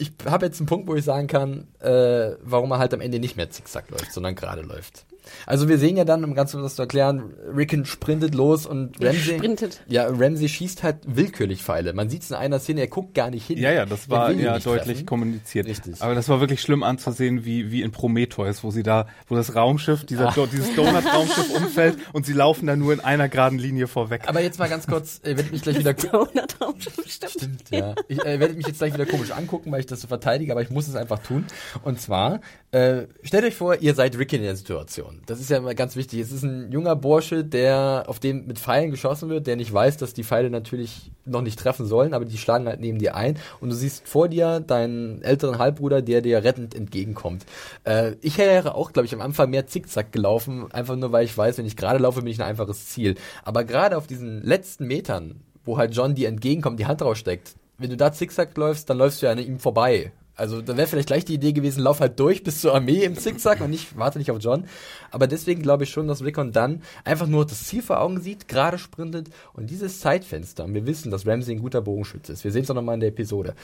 [0.00, 3.18] ich habe jetzt einen Punkt, wo ich sagen kann, äh, warum er halt am Ende
[3.18, 5.04] nicht mehr zickzack läuft, sondern gerade läuft.
[5.46, 9.02] Also wir sehen ja dann, um ganz kurz das zu erklären, Rickon sprintet los und
[9.02, 9.82] Ramsey, sprintet.
[9.88, 11.92] ja, Ramsey schießt halt willkürlich Pfeile.
[11.92, 13.58] Man sieht es in einer Szene, er guckt gar nicht hin.
[13.58, 15.06] Ja, ja, das war ja deutlich treffen.
[15.06, 15.66] kommuniziert.
[15.66, 16.00] Richtig.
[16.00, 19.54] Aber das war wirklich schlimm anzusehen, wie, wie in Prometheus, wo sie da, wo das
[19.54, 23.86] Raumschiff, dieser, Do dieses Donut-Raumschiff umfällt und sie laufen da nur in einer geraden Linie
[23.86, 24.22] vorweg.
[24.26, 25.94] Aber jetzt mal ganz kurz, äh, werde mich gleich wieder...
[25.94, 27.32] Donut-Raumschiff, stimmt.
[27.32, 27.94] Stimmt, ja.
[28.08, 30.62] Ich äh, werde mich jetzt gleich wieder komisch angucken, weil ich das so verteidige, aber
[30.62, 31.44] ich muss es einfach tun.
[31.82, 32.40] Und zwar,
[32.70, 35.09] äh, stellt euch vor, ihr seid Rick in der Situation.
[35.26, 36.20] Das ist ja immer ganz wichtig.
[36.20, 39.96] Es ist ein junger Bursche, der auf dem mit Pfeilen geschossen wird, der nicht weiß,
[39.96, 43.38] dass die Pfeile natürlich noch nicht treffen sollen, aber die schlagen halt neben dir ein.
[43.60, 47.46] Und du siehst vor dir deinen älteren Halbbruder, der dir rettend entgegenkommt.
[47.84, 51.36] Äh, ich wäre auch, glaube ich, am Anfang mehr zickzack gelaufen, einfach nur weil ich
[51.36, 53.14] weiß, wenn ich gerade laufe, bin ich ein einfaches Ziel.
[53.44, 57.90] Aber gerade auf diesen letzten Metern, wo halt John dir entgegenkommt, die Hand raussteckt, wenn
[57.90, 60.12] du da zickzack läufst, dann läufst du ja an ihm vorbei.
[60.36, 63.16] Also da wäre vielleicht gleich die Idee gewesen, lauf halt durch bis zur Armee im
[63.16, 64.64] Zickzack und nicht, warte nicht auf John.
[65.10, 68.48] Aber deswegen glaube ich schon, dass Rickon dann einfach nur das Ziel vor Augen sieht,
[68.48, 72.52] gerade sprintet und dieses Zeitfenster, und wir wissen, dass Ramsey ein guter Bogenschütze ist, wir
[72.52, 73.54] sehen es auch nochmal in der Episode,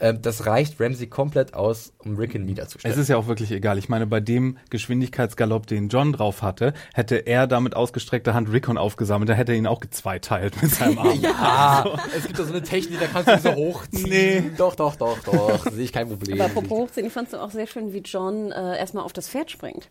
[0.00, 2.92] äh, das reicht Ramsey komplett aus, um Rickon niederzustellen.
[2.92, 3.78] Es ist ja auch wirklich egal.
[3.78, 8.76] Ich meine, bei dem Geschwindigkeitsgalopp, den John drauf hatte, hätte er damit ausgestreckter Hand Rickon
[8.76, 11.20] aufgesammelt, da hätte er ihn auch gezweiteilt mit seinem Arm.
[11.20, 11.98] ja, so.
[12.16, 14.08] es gibt da so eine Technik, da kannst du ihn so hochziehen.
[14.08, 14.42] Nee.
[14.56, 16.23] Doch, doch, doch, doch, sehe ich kein Problem.
[16.32, 19.28] Aber apropos hochziehen, ich fand es auch sehr schön, wie John äh, erstmal auf das
[19.28, 19.88] Pferd springt.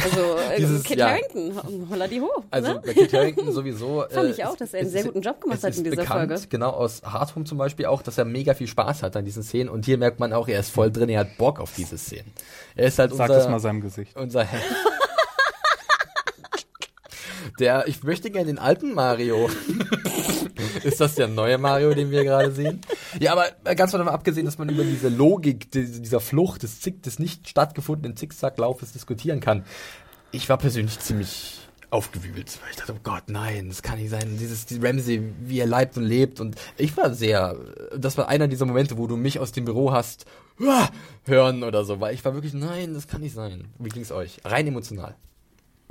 [0.00, 1.10] Also äh, Dieses, Kit ja.
[1.10, 2.30] Harrington, holla die ho.
[2.50, 2.82] Also ne?
[2.84, 4.04] bei Kit Harrington sowieso.
[4.10, 6.30] Fand ich äh, auch, dass er einen sehr guten Job gemacht hat in dieser bekannt,
[6.30, 6.46] Folge.
[6.48, 9.68] Genau, aus Hardhome zum Beispiel auch, dass er mega viel Spaß hat an diesen Szenen.
[9.68, 12.32] Und hier merkt man auch, er ist voll drin, er hat Bock auf diese Szenen.
[12.74, 14.16] Er ist halt Sag unser, das mal seinem Gesicht.
[14.16, 14.46] Unser
[17.58, 19.48] Der, ich möchte gerne den alten Mario.
[20.84, 22.80] ist das der neue Mario, den wir gerade sehen?
[23.20, 27.18] Ja, aber ganz davon abgesehen, dass man über diese Logik dieser Flucht, des, Zick, des
[27.18, 29.64] nicht stattgefundenen Zickzacklaufes diskutieren kann.
[30.30, 31.58] Ich war persönlich ziemlich
[31.92, 34.38] aufgewühlt, weil ich dachte, oh Gott, nein, das kann nicht sein.
[34.38, 37.56] Dieses die Ramsey, wie er leibt und lebt und ich war sehr,
[37.94, 40.24] das war einer dieser Momente, wo du mich aus dem Büro hast
[41.24, 43.68] hören oder so, weil ich war wirklich, nein, das kann nicht sein.
[43.78, 44.40] Wie ging's euch?
[44.44, 45.16] Rein emotional.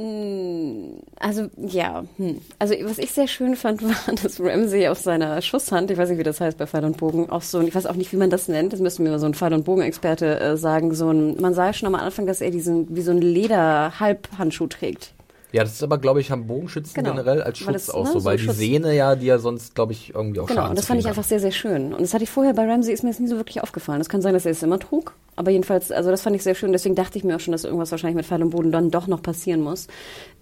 [0.02, 2.42] Mm, also ja, hm.
[2.58, 6.18] also was ich sehr schön fand, war, dass Ramsey auf seiner Schusshand, ich weiß nicht,
[6.18, 8.30] wie das heißt bei Pfeil und Bogen, auch so, ich weiß auch nicht, wie man
[8.30, 11.54] das nennt, das müsste mir so ein Pfeil und Bogen-Experte äh, sagen, so ein, man
[11.54, 15.14] sah schon am Anfang, dass er diesen, wie so ein Leder-Halbhandschuh trägt.
[15.52, 17.12] Ja, das ist aber, glaube ich, haben Bogenschützen genau.
[17.12, 19.76] generell als Schutz das, auch ne, so, weil so die Sehne ja, die ja sonst,
[19.76, 21.94] glaube ich, irgendwie auch Genau, und das fand ich einfach sehr, sehr schön.
[21.94, 24.00] Und das hatte ich vorher bei Ramsey, ist mir jetzt nie so wirklich aufgefallen.
[24.00, 26.54] Das kann sein, dass er es immer trug, aber jedenfalls, also das fand ich sehr
[26.54, 26.72] schön.
[26.72, 29.08] Deswegen dachte ich mir auch schon, dass irgendwas wahrscheinlich mit Pfeil und Boden dann doch
[29.08, 29.88] noch passieren muss.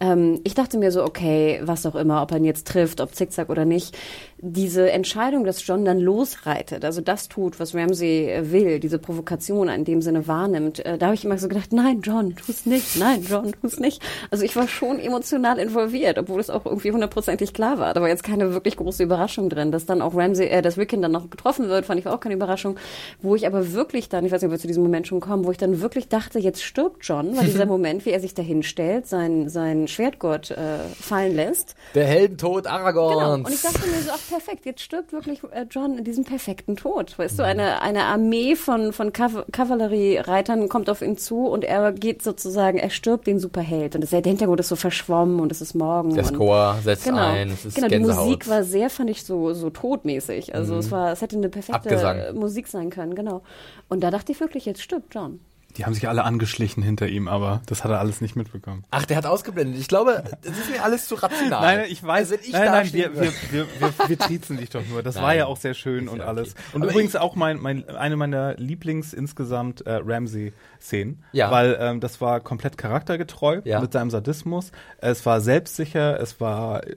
[0.02, 3.16] Ähm, ich dachte mir so, okay, was auch immer, ob er ihn jetzt trifft, ob
[3.16, 3.98] Zickzack oder nicht.
[4.42, 9.70] Diese Entscheidung, dass John dann losreitet, also das tut, was Ramsey äh, will, diese Provokation
[9.70, 12.98] in dem Sinne wahrnimmt, äh, da habe ich immer so gedacht, nein, John, tu's nicht,
[12.98, 14.02] nein, John, tu's nicht.
[14.32, 17.94] Also ich war schon emotional involviert, obwohl es auch irgendwie hundertprozentig klar war.
[17.94, 21.02] Da war jetzt keine wirklich große Überraschung drin, dass dann auch Ramsey, äh, dass Rickon
[21.02, 22.78] dann noch getroffen wird, fand ich auch keine Überraschung.
[23.22, 25.46] Wo ich aber wirklich dann, ich weiß nicht, ob wir zu diesem Moment schon kommen,
[25.46, 28.42] wo ich dann wirklich dachte, jetzt stirbt John, weil dieser Moment, wie er sich da
[28.42, 31.76] hinstellt, sein, sein Schwertgurt äh, fallen lässt.
[31.96, 33.20] Der Heldentod Aragorns.
[33.20, 33.34] Genau.
[33.48, 36.76] Und ich dachte mir so, ach perfekt, jetzt stirbt wirklich äh, John in diesem perfekten
[36.76, 37.18] Tod.
[37.18, 41.92] Weißt du, eine, eine Armee von, von Kav Kavalleriereitern kommt auf ihn zu und er
[41.92, 43.96] geht sozusagen, er stirbt den Superheld.
[43.96, 46.16] Und das, der Hintergrund ist so verschwommen und es ist morgen.
[46.16, 48.00] Der Score setzt genau, ein, es ist Genau, die.
[48.00, 50.56] Musik war sehr, fand ich, so, so todmäßig.
[50.56, 52.36] Also es war, es hätte eine perfekte Abgesang.
[52.36, 53.42] Musik sein können, genau.
[53.88, 55.40] Und da dachte ich wirklich, jetzt stirbt John.
[55.78, 58.84] Die haben sich alle angeschlichen hinter ihm, aber das hat er alles nicht mitbekommen.
[58.90, 59.80] Ach, der hat ausgeblendet.
[59.80, 61.78] Ich glaube, das ist mir alles zu rational.
[61.78, 62.32] Nein, ich weiß.
[62.32, 65.04] Also, ich nein, nein, wir, wir, wir, wir, wir triezen dich doch nur.
[65.04, 65.38] Das war Nein.
[65.38, 66.54] ja auch sehr schön und ja alles.
[66.54, 66.62] okay.
[66.74, 71.24] Und Aber übrigens auch mein, mein, eine meiner Lieblings insgesamt äh, Ramsey-Szenen.
[71.34, 71.52] Ja.
[71.52, 73.80] Weil ähm, das war komplett charaktergetreu Ja.
[73.80, 74.72] mit seinem Sadismus.
[74.98, 76.96] Es war selbstsicher, es war, äh,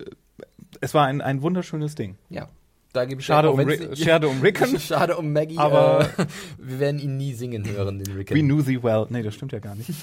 [0.80, 2.16] es war ein, ein wunderschönes Ding.
[2.30, 2.48] Ja.
[2.92, 4.78] Da gebe ich Schade um, wenn's Ri nicht- schade um Rickon.
[4.78, 6.26] Schade um Maggie, Aber- äh,
[6.58, 8.36] wir werden ihn nie singen hören, den Rickon.
[8.36, 9.06] We knew thee well.
[9.08, 9.88] Nee, das stimmt ja gar nicht.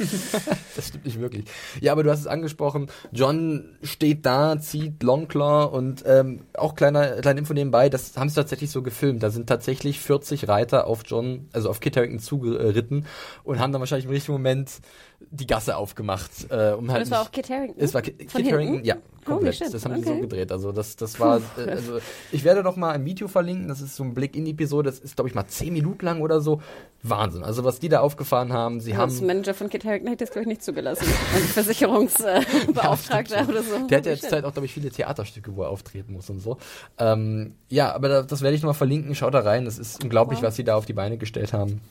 [0.76, 1.44] Das stimmt nicht wirklich.
[1.82, 2.88] Ja, aber du hast es angesprochen.
[3.11, 8.36] John steht da, zieht Longclaw und ähm, auch kleiner, kleine Info nebenbei, das haben sie
[8.36, 9.22] tatsächlich so gefilmt.
[9.22, 13.06] Da sind tatsächlich 40 Reiter auf John, also auf Kit Harington zugeritten
[13.44, 14.80] und haben dann wahrscheinlich im richtigen Moment
[15.32, 16.32] die Gasse aufgemacht.
[16.50, 17.84] Äh, um halt Das war nicht- auch Kit Harington?
[17.84, 19.56] Es war Kit, Kit Harington, ja, Holy komplett.
[19.56, 20.22] shit, Das haben sie so okay.
[20.22, 20.52] gedreht.
[20.52, 22.00] Also das, das war, äh, also
[22.32, 23.68] ich werde noch mal ein Video verlinken.
[23.68, 24.90] Das ist so ein Blick in die Episode.
[24.90, 26.62] Das ist, glaube ich, mal 10 Minuten lang oder so.
[27.04, 27.44] Wahnsinn.
[27.44, 30.32] Also was die da aufgefahren haben, sie Als haben Manager von Kit Harington hätte das,
[30.32, 31.06] glaube ich, nicht zugelassen.
[31.36, 33.88] Als Versicherungsbeauftragter oder so.
[33.88, 34.30] Der hat ja jetzt.
[34.30, 36.58] Zeit auch, glaube ich, viele Theaterstücke, wo er auftreten muss und so.
[36.98, 39.16] Ähm, ja, aber da, das werde ich nochmal verlinken.
[39.16, 39.66] Schaut da rein.
[39.66, 40.48] Das ist unglaublich, Wow.
[40.48, 41.82] was sie da auf die Beine gestellt haben.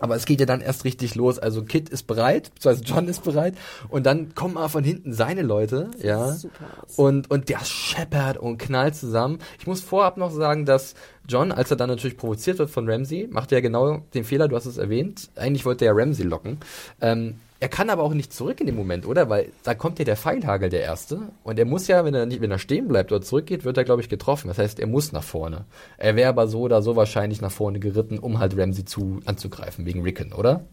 [0.00, 1.38] Aber es geht ja dann erst richtig los.
[1.38, 3.54] Also Kit ist bereit, beziehungsweise John ist bereit.
[3.88, 6.32] Und dann kommen aber von hinten seine Leute, ja.
[6.32, 6.64] super.
[6.96, 9.38] Und, und der scheppert und knallt zusammen.
[9.58, 10.94] Ich muss vorab noch sagen, dass
[11.28, 14.48] John, als er dann natürlich provoziert wird von Ramsey, macht er ja genau den Fehler,
[14.48, 15.30] du hast es erwähnt.
[15.36, 16.58] Eigentlich wollte er ja Ramsey locken.
[17.00, 19.28] Ähm, er kann aber auch nicht zurück in dem Moment, oder?
[19.28, 21.20] Weil da kommt ja der Pfeilhagel, der erste.
[21.44, 23.84] Und er muss ja, wenn er nicht, wenn er stehen bleibt oder zurückgeht, wird er,
[23.84, 24.48] glaube ich, getroffen.
[24.48, 25.66] Das heißt, er muss nach vorne.
[25.98, 29.84] Er wäre aber so oder so wahrscheinlich nach vorne geritten, um halt Ramsey zu anzugreifen,
[29.84, 30.64] wegen Rickon, oder?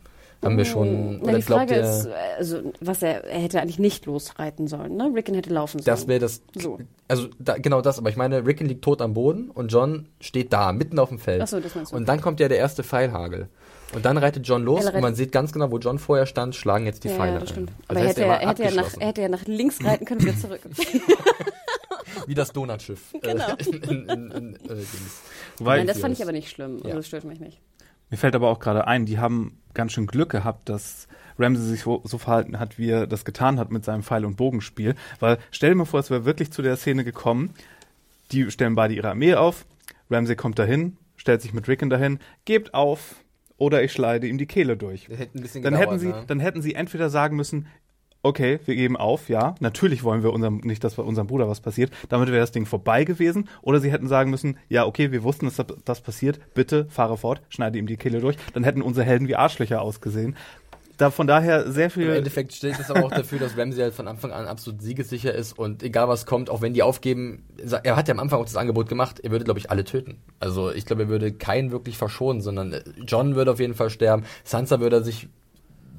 [0.44, 3.60] Haben wir schon, Na, oder die Frage ihr, ist, äh, also, was er, er hätte
[3.60, 5.12] eigentlich nicht losreiten sollen, ne?
[5.14, 5.86] Rickon hätte laufen sollen.
[5.86, 6.44] Das wäre das.
[6.54, 6.78] So.
[7.08, 10.54] Also da, genau das, aber ich meine, Rickon liegt tot am Boden und John steht
[10.54, 11.42] da, mitten auf dem Feld.
[11.42, 11.96] Ach so, das meinst du.
[11.96, 13.50] Und dann kommt ja der erste Pfeilhagel.
[13.94, 16.56] Und dann reitet John los Er und man sieht ganz genau, wo John vorher stand,
[16.56, 17.54] schlagen jetzt die ja, Pfeile ja, das ein.
[17.54, 17.72] stimmt.
[17.88, 20.06] Also Aber er hätte, war er, hätte ja nach, er hätte ja nach links reiten
[20.06, 20.60] können, wieder zurück.
[22.28, 23.14] Wie das Donutschiff.
[23.22, 23.46] Genau.
[23.48, 25.22] Äh, in, in, in, äh, Dings.
[25.58, 26.78] Wobei, Nein, das fand ich aber nicht schlimm.
[26.78, 26.96] Also, Ja.
[26.96, 27.60] das stört mich nicht.
[28.10, 31.08] Mir fällt aber auch gerade ein, die haben ganz schön Glück gehabt, dass
[31.40, 34.36] Ramsey sich so, so verhalten hat, wie er das getan hat mit seinem Pfeil- und
[34.38, 34.96] Bogenspiel.
[35.20, 37.54] Weil stell dir mal vor, es wäre wirklich zu der Szene gekommen,
[38.32, 39.66] die stellen beide ihre Armee auf,
[40.10, 43.16] Ramsey kommt dahin, stellt sich mit Rickon dahin, gebt auf
[43.58, 45.08] oder ich schneide ihm die Kehle durch.
[45.10, 46.24] Hätte Dann gedauert, hätten sie, ne?
[46.28, 47.68] dann hätten sie entweder sagen müssen,
[48.24, 51.62] okay, wir geben auf, ja, natürlich wollen wir unserem, nicht, dass bei unserem Bruder was
[51.62, 55.24] passiert, damit wäre das Ding vorbei gewesen, oder sie hätten sagen müssen, ja, okay, wir
[55.24, 58.82] wussten, dass das- das passiert, bitte fahre fort, schneide ihm die Kehle durch, dann hätten
[58.82, 60.36] unsere Helden wie Arschlöcher ausgesehen.
[60.98, 63.94] Da, von daher sehr Im viel, Endeffekt steht es aber auch dafür, dass Ramsey halt
[63.94, 67.45] von Anfang an absolut siegessicher ist und egal was kommt, auch wenn die aufgeben,
[67.84, 70.18] er hat ja am Anfang auch das Angebot gemacht, er würde, glaube ich, alle töten.
[70.40, 73.91] Also ich glaube, er würde keinen wirklich verschonen, sondern äh, John würde auf jeden Fall
[73.91, 75.30] sterben, Sansa würde sich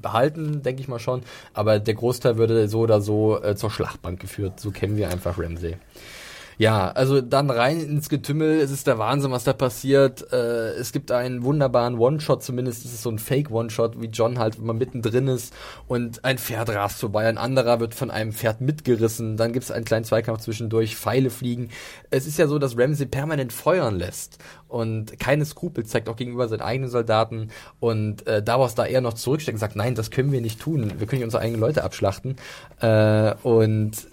[0.01, 1.21] behalten, denke ich mal schon,
[1.53, 4.59] aber der Großteil würde so oder so äh, zur Schlachtbank geführt.
[4.59, 5.77] So kennen wir einfach Ramsey.
[6.59, 8.59] Ja, also dann rein ins Getümmel.
[8.59, 10.29] Es ist der Wahnsinn, was da passiert.
[10.33, 14.57] Äh, es gibt einen wunderbaren One-Shot, zumindest ist es so ein Fake-One-Shot, wie John halt
[14.57, 15.53] immer mittendrin ist
[15.87, 19.37] und ein Pferd rast vorbei, ein anderer wird von einem Pferd mitgerissen.
[19.37, 21.69] Dann gibt es einen kleinen Zweikampf zwischendurch, Pfeile fliegen.
[22.09, 24.37] Es ist ja so, dass Ramsey permanent feuern lässt
[24.67, 27.51] und keine Skrupel zeigt, auch gegenüber seinen eigenen Soldaten.
[27.79, 30.91] Und äh, Davos da eher noch zurücksteckt und sagt, nein, das können wir nicht tun.
[30.97, 32.35] Wir können nicht unsere eigenen Leute abschlachten.
[32.81, 34.08] Äh, und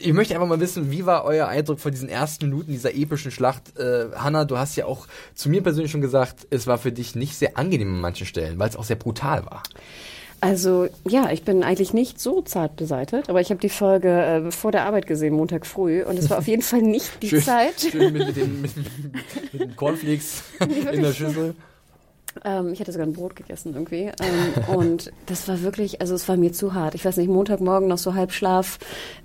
[0.00, 3.30] ich möchte einfach mal wissen, wie war euer Eindruck von diesen ersten Minuten dieser epischen
[3.30, 3.78] Schlacht?
[3.78, 7.14] Äh, Hanna, du hast ja auch zu mir persönlich schon gesagt, es war für dich
[7.14, 9.62] nicht sehr angenehm an manchen Stellen, weil es auch sehr brutal war.
[10.40, 14.50] Also ja, ich bin eigentlich nicht so zart beseitigt, aber ich habe die Folge äh,
[14.50, 17.42] vor der Arbeit gesehen, Montag früh, und es war auf jeden Fall nicht die Schön,
[17.42, 17.80] Zeit.
[17.90, 18.72] schön mit, mit, den, mit,
[19.52, 21.54] mit den Cornflakes in der Schüssel.
[22.44, 24.10] Ähm, ich hatte sogar ein Brot gegessen irgendwie.
[24.20, 26.94] Ähm, und das war wirklich, also es war mir zu hart.
[26.94, 28.78] Ich weiß nicht, Montagmorgen noch so Halbschlaf.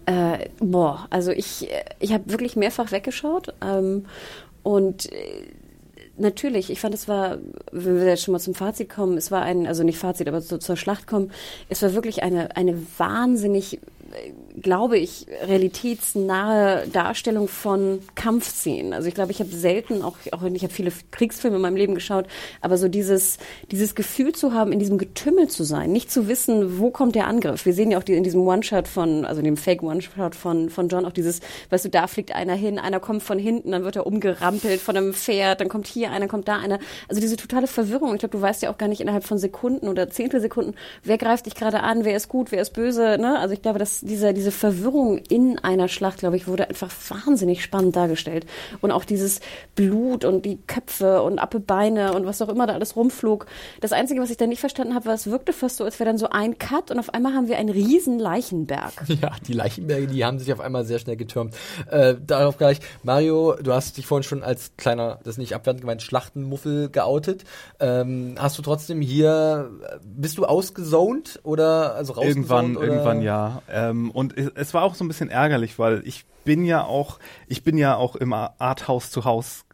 [0.05, 3.53] Äh, boah, also ich, äh, ich habe wirklich mehrfach weggeschaut.
[3.61, 4.05] Ähm,
[4.63, 5.47] und äh,
[6.17, 7.39] natürlich, ich fand, es war,
[7.71, 10.41] wenn wir jetzt schon mal zum Fazit kommen, es war ein, also nicht Fazit, aber
[10.41, 11.31] so zur Schlacht kommen,
[11.69, 13.79] es war wirklich eine, eine wahnsinnig
[14.59, 18.93] glaube ich, realitätsnahe Darstellung von Kampfszenen.
[18.93, 21.95] Also ich glaube, ich habe selten, auch, auch ich habe viele Kriegsfilme in meinem Leben
[21.95, 22.25] geschaut,
[22.61, 23.37] aber so dieses,
[23.71, 27.27] dieses Gefühl zu haben, in diesem Getümmel zu sein, nicht zu wissen, wo kommt der
[27.27, 27.65] Angriff.
[27.65, 30.89] Wir sehen ja auch die, in diesem One-Shot von, also in dem Fake-One-Shot von, von
[30.89, 33.95] John auch dieses, weißt du, da fliegt einer hin, einer kommt von hinten, dann wird
[33.95, 36.79] er umgerampelt von einem Pferd, dann kommt hier einer, kommt da einer.
[37.07, 38.13] Also diese totale Verwirrung.
[38.13, 41.45] Ich glaube, du weißt ja auch gar nicht innerhalb von Sekunden oder Zehntelsekunden, wer greift
[41.45, 43.17] dich gerade an, wer ist gut, wer ist böse.
[43.19, 43.39] Ne?
[43.39, 47.61] Also ich glaube, dass diese, diese Verwirrung in einer Schlacht, glaube ich, wurde einfach wahnsinnig
[47.61, 48.47] spannend dargestellt.
[48.81, 49.39] Und auch dieses
[49.75, 53.45] Blut und die Köpfe und Appebeine und was auch immer da alles rumflog.
[53.81, 56.09] Das Einzige, was ich da nicht verstanden habe, war, es wirkte fast so, als wäre
[56.09, 58.93] dann so ein Cut und auf einmal haben wir einen riesen Leichenberg.
[59.21, 61.53] Ja, die Leichenberge, die haben sich auf einmal sehr schnell getürmt.
[61.91, 65.81] Äh, darauf gleich, Mario, du hast dich vorhin schon als kleiner, das ist nicht abwertend
[65.81, 67.43] gemeint, Schlachtenmuffel geoutet.
[67.79, 69.69] Ähm, hast du trotzdem hier,
[70.03, 72.87] bist du ausgesoned oder also Irgendwann, oder?
[72.87, 73.61] irgendwann ja.
[73.69, 77.63] Ähm, und es war auch so ein bisschen ärgerlich, weil ich bin ja auch, ich
[77.63, 79.65] bin ja auch im Arthouse zu Haus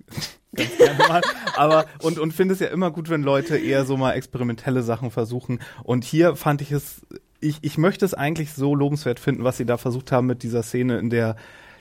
[1.07, 1.21] mal.
[1.55, 5.11] Aber und und finde es ja immer gut, wenn Leute eher so mal experimentelle Sachen
[5.11, 5.59] versuchen.
[5.84, 7.05] Und hier fand ich es,
[7.39, 10.63] ich ich möchte es eigentlich so lobenswert finden, was sie da versucht haben mit dieser
[10.63, 11.35] Szene, in der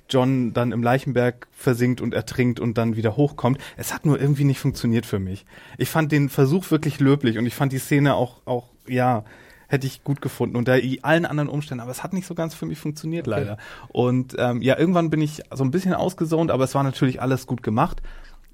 [0.09, 3.59] John dann im Leichenberg versinkt und ertrinkt und dann wieder hochkommt.
[3.77, 5.47] Es hat nur irgendwie nicht funktioniert für mich.
[5.79, 9.25] Ich fand den Versuch wirklich löblich und ich fand die Szene auch, auch, ja,
[9.69, 12.67] hätte ich gut gefunden unter allen anderen Umständen, aber es hat nicht so ganz für
[12.67, 13.41] mich funktioniert okay.
[13.41, 13.59] leider.
[13.89, 17.47] Und ähm, ja, irgendwann bin ich so ein bisschen ausgesaunt, aber es war natürlich alles
[17.47, 18.03] gut gemacht.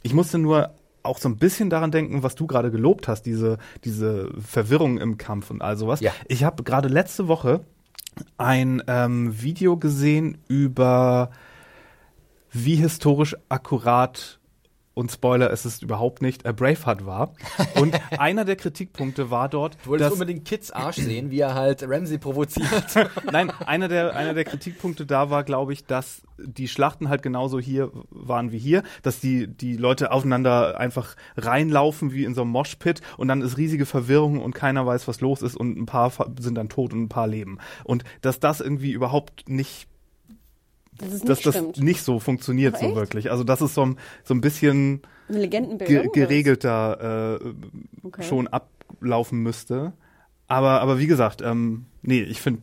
[0.03, 3.59] Ich musste nur auch so ein bisschen daran denken, was du gerade gelobt hast, diese
[3.85, 6.01] diese Verwirrung im Kampf und all sowas.
[6.01, 6.13] Ja.
[6.29, 7.61] Ich habe gerade letzte Woche
[8.39, 11.31] ein ähm, Video gesehen über
[12.53, 14.39] wie historisch akkurat
[14.95, 17.35] und Spoiler, es ist überhaupt nicht, äh, Braveheart war.
[17.81, 21.55] Und einer der Kritikpunkte war dort, Du wolltest dass, unbedingt Kids Arsch sehen, wie er
[21.55, 22.69] halt Ramsey provoziert.
[23.33, 27.61] Nein, einer der, einer der Kritikpunkte da war, glaube ich, dass die Schlachten halt genauso
[27.61, 32.51] hier waren wie hier, dass die, die Leute aufeinander einfach reinlaufen wie in so einem
[32.51, 36.13] Moshpit und dann ist riesige Verwirrung und keiner weiß, was los ist und ein paar
[36.39, 37.59] sind dann tot und ein paar leben.
[37.85, 39.89] Und dass das irgendwie überhaupt nicht
[40.99, 41.79] das dass das stimmt.
[41.79, 43.31] nicht so funktioniert so wirklich.
[43.31, 47.53] Also das ist so, ein, so ein bisschen ge geregelter äh,
[48.03, 48.23] okay.
[48.23, 49.93] schon ablaufen müsste.
[50.49, 52.63] Aber, aber wie gesagt, ähm, nee, ich finde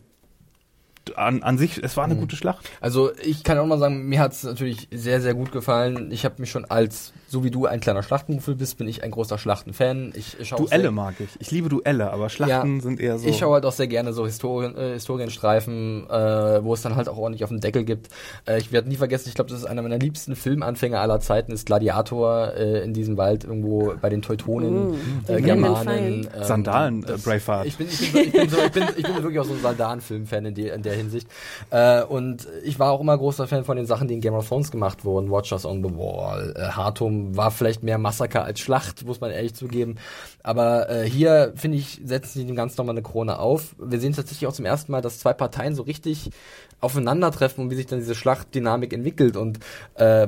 [1.16, 2.22] an, an sich, es war eine mhm.
[2.22, 2.70] gute Schlacht.
[2.82, 6.12] Also ich kann auch mal sagen, mir hat es natürlich sehr, sehr gut gefallen.
[6.12, 9.12] Ich habe mich schon als so wie du ein kleiner Schlachtenmuffel bist, bin ich ein
[9.12, 10.14] großer Schlachtenfan.
[10.16, 11.30] Ich, ich Duelle mag ich.
[11.40, 13.28] Ich liebe Duelle, aber Schlachten ja, sind eher so.
[13.28, 17.08] Ich schaue halt auch sehr gerne so Historien, äh, Historienstreifen, äh, wo es dann halt
[17.08, 18.10] auch ordentlich auf den Deckel gibt.
[18.48, 21.52] Äh, ich werde nie vergessen, ich glaube, das ist einer meiner liebsten Filmanfänger aller Zeiten,
[21.52, 24.98] ist Gladiator äh, in diesem Wald irgendwo bei den Teutonen, mm,
[25.28, 26.28] äh, Germanen.
[26.36, 27.68] Ähm, Sandalen, äh, Braveheart.
[27.68, 29.62] Ich bin, ich, bin, ich, bin so, ich, bin, ich bin wirklich auch so ein
[29.62, 31.28] Sandalenfilm-Fan in, in der Hinsicht.
[31.70, 34.48] Äh, und ich war auch immer großer Fan von den Sachen, die in Game of
[34.48, 35.30] Thrones gemacht wurden.
[35.30, 39.54] Watchers on the Wall, äh, Hartum war vielleicht mehr Massaker als Schlacht, muss man ehrlich
[39.54, 39.96] zugeben.
[40.44, 43.76] Aber äh, hier, finde ich, setzen sie dem Ganzen nochmal eine Krone auf.
[43.78, 46.32] Wir sehen tatsächlich auch zum ersten Mal, dass zwei Parteien so richtig
[46.80, 49.38] aufeinandertreffen und wie sich dann diese Schlachtdynamik entwickelt.
[49.38, 49.60] Und
[49.96, 50.28] äh,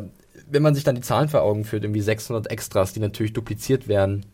[0.50, 3.88] wenn man sich dann die Zahlen vor Augen führt, irgendwie 600 Extras, die natürlich dupliziert
[3.88, 4.26] werden,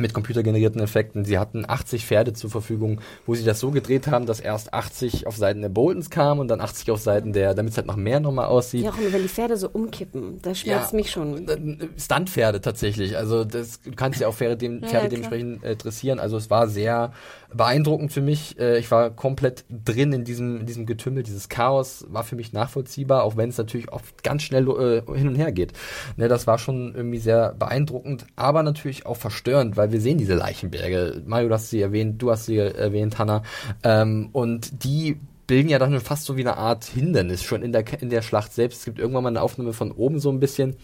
[0.00, 1.24] mit computergenerierten Effekten.
[1.24, 5.26] Sie hatten 80 Pferde zur Verfügung, wo sie das so gedreht haben, dass erst 80
[5.26, 7.96] auf Seiten der Boltons kamen und dann 80 auf Seiten der, damit es halt noch
[7.96, 8.84] mehr nochmal aussieht.
[8.84, 11.48] Ja, auch wenn die Pferde so umkippen, das schmerzt ja, mich schon.
[11.48, 13.16] Äh, Stuntpferde tatsächlich.
[13.16, 16.20] Also das du kannst ja auch Pferde, dem, Pferde ja, dementsprechend äh, dressieren.
[16.20, 17.12] Also es war sehr
[17.52, 18.58] beeindruckend für mich.
[18.58, 22.52] Äh, ich war komplett drin in diesem, in diesem Getümmel, dieses Chaos war für mich
[22.52, 25.72] nachvollziehbar, auch wenn es natürlich oft ganz schnell äh, hin und her geht.
[26.16, 30.34] Ne, das war schon irgendwie sehr beeindruckend, aber natürlich auch verstörend, weil wir sehen diese
[30.34, 31.22] Leichenberge.
[31.26, 33.42] Mario, du hast sie erwähnt, du hast sie erwähnt, Hanna.
[33.82, 35.18] Ähm, und die
[35.48, 38.52] bilden ja dann fast so wie eine Art Hindernis schon in der, in der Schlacht
[38.52, 38.80] selbst.
[38.80, 40.76] Es gibt irgendwann mal eine Aufnahme von oben so ein bisschen,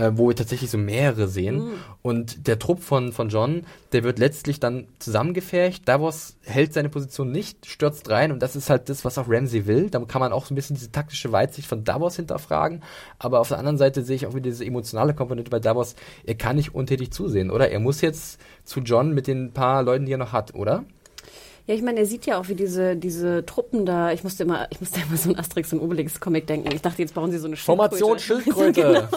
[0.00, 1.56] äh, wo wir tatsächlich so mehrere sehen.
[1.56, 1.72] Mhm.
[2.02, 5.86] Und der Trupp von, von John, der wird letztlich dann zusammengefercht.
[5.86, 9.66] Davos hält seine Position nicht, stürzt rein und das ist halt das, was auch Ramsey
[9.66, 9.90] will.
[9.90, 12.82] Da kann man auch so ein bisschen diese taktische Weitsicht von Davos hinterfragen.
[13.18, 15.94] Aber auf der anderen Seite sehe ich auch wieder diese emotionale Komponente bei Davos.
[16.24, 17.70] Er kann nicht untätig zusehen, oder?
[17.70, 20.84] Er muss jetzt zu John mit den paar Leuten, die er noch hat, oder?
[21.66, 24.66] Ja, ich meine, er sieht ja auch, wie diese, diese Truppen da, ich musste immer,
[24.70, 26.72] ich musste immer so ein Asterix und Obelix-Comic denken.
[26.74, 27.98] Ich dachte, jetzt bauen sie so eine Schildkröte.
[27.98, 28.72] Formation Schildkröte.
[28.82, 29.08] genau.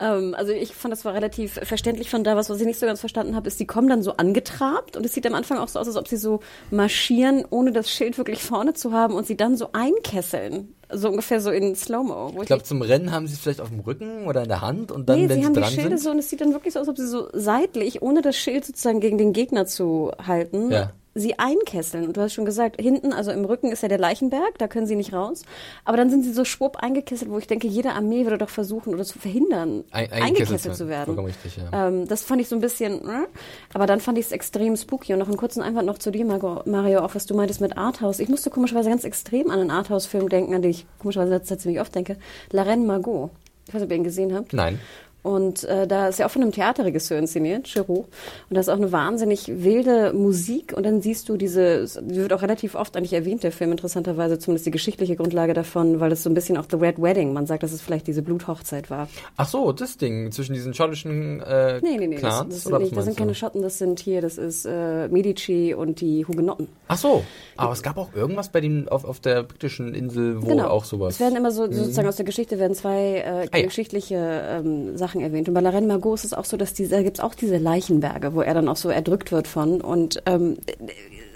[0.00, 2.36] Ähm, also ich fand, das war relativ verständlich von da.
[2.36, 5.04] Was, was ich nicht so ganz verstanden habe, ist, die kommen dann so angetrabt und
[5.04, 8.16] es sieht am Anfang auch so aus, als ob sie so marschieren, ohne das Schild
[8.18, 10.74] wirklich vorne zu haben und sie dann so einkesseln.
[10.90, 12.40] So ungefähr so in Slow-Mo.
[12.40, 14.90] Ich glaube, zum Rennen haben sie es vielleicht auf dem Rücken oder in der Hand
[14.90, 16.00] und dann, nee, wenn sie, sie dran die Schilde sind.
[16.00, 18.36] so und es sieht dann wirklich so aus, als ob sie so seitlich, ohne das
[18.36, 22.06] Schild sozusagen gegen den Gegner zu halten, ja sie einkesseln.
[22.06, 24.86] Und du hast schon gesagt, hinten, also im Rücken ist ja der Leichenberg, da können
[24.86, 25.42] sie nicht raus.
[25.84, 28.94] Aber dann sind sie so schwupp eingekesselt, wo ich denke, jede Armee würde doch versuchen
[28.94, 31.18] oder zu verhindern, Ein, eingekesselt zu werden.
[31.18, 31.88] Richtig, ja.
[31.88, 33.26] Ähm, das fand ich so ein bisschen, äh,
[33.74, 35.12] aber dann fand ich es extrem spooky.
[35.12, 38.20] Und noch einen kurzen Einwand noch zu dir, Mario, auch was du meintest mit Arthouse.
[38.20, 41.80] Ich musste komischerweise ganz extrem an einen Arthouse-Film denken, an den ich komischerweise letzte ziemlich
[41.80, 42.16] oft denke.
[42.50, 43.30] La Reine Margot.
[43.66, 44.52] Ich weiß nicht, ob ihr ihn gesehen habt.
[44.54, 44.80] Nein.
[45.28, 48.06] Und äh, da ist ja auch von einem Theaterregisseur inszeniert, Giroux.
[48.48, 50.72] Und da ist auch eine wahnsinnig wilde Musik.
[50.74, 54.38] Und dann siehst du diese, die wird auch relativ oft eigentlich erwähnt, der Film, interessanterweise,
[54.38, 57.44] zumindest die geschichtliche Grundlage davon, weil es so ein bisschen auch The Red Wedding, man
[57.44, 59.06] sagt, dass es vielleicht diese Bluthochzeit war.
[59.36, 62.78] Ach so, das Ding, zwischen diesen schottischen äh, Nee, nee, nee, Clans, das, das, sind,
[62.78, 66.68] nicht, das sind keine Schotten, das sind hier, das ist äh, Medici und die Hugenotten.
[66.88, 67.22] Ach so,
[67.58, 70.68] aber es gab auch irgendwas bei dem, auf, auf der britischen Insel, wo genau.
[70.68, 71.16] auch sowas...
[71.16, 73.66] Es werden immer so, sozusagen aus der Geschichte werden zwei äh, ah, ja.
[73.66, 75.48] geschichtliche ähm, Sachen erwähnt.
[75.48, 77.34] Und bei La Reine Margot ist es auch so, dass diese, da gibt es auch
[77.34, 80.56] diese Leichenberge, wo er dann auch so erdrückt wird von und ähm,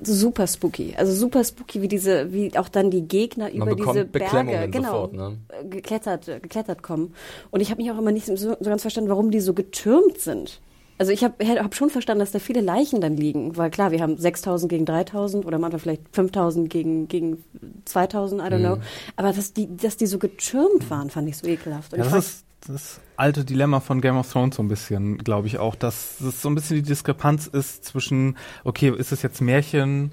[0.02, 0.94] super spooky.
[0.96, 4.92] Also super spooky, wie diese, wie auch dann die Gegner Man über diese Berge genau,
[4.92, 5.38] sofort, ne?
[5.68, 7.14] geklettert, geklettert kommen.
[7.50, 10.18] Und ich habe mich auch immer nicht so, so ganz verstanden, warum die so getürmt
[10.18, 10.60] sind.
[10.98, 14.00] Also ich habe hab schon verstanden, dass da viele Leichen dann liegen, weil klar, wir
[14.00, 17.42] haben 6000 gegen 3000 oder manchmal vielleicht 5000 gegen, gegen
[17.86, 18.62] 2000, I don't mhm.
[18.62, 18.78] know.
[19.16, 21.92] Aber dass die, dass die so getürmt waren, fand ich so ekelhaft.
[21.92, 25.46] Und ja, das ist das alte Dilemma von Game of Thrones so ein bisschen, glaube
[25.46, 29.40] ich auch, dass es so ein bisschen die Diskrepanz ist zwischen, okay, ist es jetzt
[29.40, 30.10] Märchen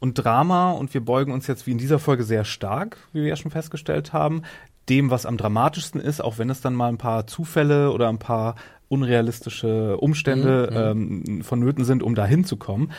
[0.00, 3.28] und Drama und wir beugen uns jetzt wie in dieser Folge sehr stark, wie wir
[3.28, 4.42] ja schon festgestellt haben,
[4.88, 8.18] dem, was am dramatischsten ist, auch wenn es dann mal ein paar Zufälle oder ein
[8.18, 8.56] paar
[8.88, 11.22] unrealistische Umstände mhm, mhm.
[11.28, 12.90] ähm, vonnöten sind, um da hinzukommen.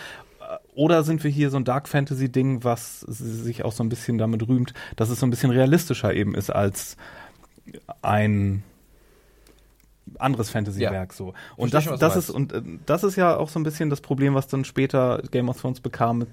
[0.75, 4.17] Oder sind wir hier so ein Dark Fantasy Ding, was sich auch so ein bisschen
[4.17, 6.95] damit rühmt, dass es so ein bisschen realistischer eben ist als
[8.01, 8.63] ein
[10.19, 11.15] anderes Fantasy-Werk ja.
[11.15, 11.33] so.
[11.55, 14.01] Und das, schon, das ist und äh, das ist ja auch so ein bisschen das
[14.01, 16.29] Problem, was dann später Game of Thrones bekam mit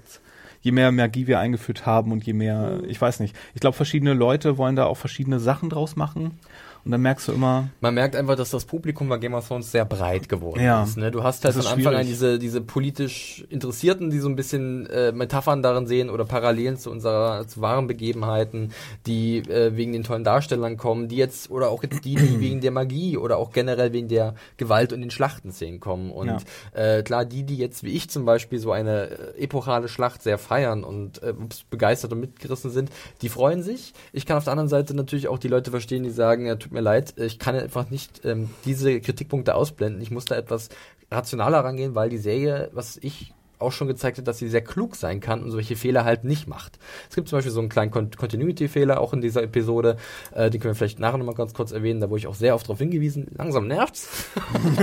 [0.63, 2.89] je mehr Magie wir eingeführt haben und je mehr, mhm.
[2.89, 3.35] ich weiß nicht.
[3.53, 6.39] Ich glaube, verschiedene Leute wollen da auch verschiedene Sachen draus machen.
[6.85, 7.69] Und dann merkst du immer.
[7.79, 10.83] Man merkt einfach, dass das Publikum bei Game of Thrones sehr breit geworden ja.
[10.83, 10.97] ist.
[10.97, 11.11] Ne?
[11.11, 11.99] Du hast halt von Anfang schwierig.
[11.99, 16.75] an diese, diese politisch Interessierten, die so ein bisschen äh, Metaphern darin sehen oder Parallelen
[16.75, 18.73] zu unserer zu wahren Begebenheiten,
[19.07, 22.59] die äh, wegen den tollen Darstellern kommen, die jetzt oder auch jetzt die, die wegen
[22.59, 26.11] der Magie oder auch generell wegen der Gewalt und den Schlachtenszenen kommen.
[26.11, 26.37] Und ja.
[26.73, 30.37] äh, klar, die, die jetzt wie ich zum Beispiel so eine äh, epochale Schlacht sehr
[30.37, 31.33] feiern und äh,
[31.69, 32.89] begeistert und mitgerissen sind,
[33.21, 33.93] die freuen sich.
[34.11, 36.72] Ich kann auf der anderen Seite natürlich auch die Leute verstehen, die sagen, ja, tut
[36.73, 40.01] mir leid, ich kann einfach nicht ähm, diese Kritikpunkte ausblenden.
[40.01, 40.69] Ich muss da etwas
[41.11, 43.33] rationaler rangehen, weil die Serie, was ich
[43.63, 46.47] auch schon gezeigt hat, dass sie sehr klug sein kann und solche Fehler halt nicht
[46.47, 46.77] macht.
[47.09, 49.97] Es gibt zum Beispiel so einen kleinen Continuity-Fehler auch in dieser Episode,
[50.33, 52.55] äh, die können wir vielleicht nachher nochmal ganz kurz erwähnen, da wurde ich auch sehr
[52.55, 54.09] oft darauf hingewiesen, langsam nervt's.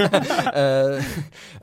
[0.54, 0.98] äh,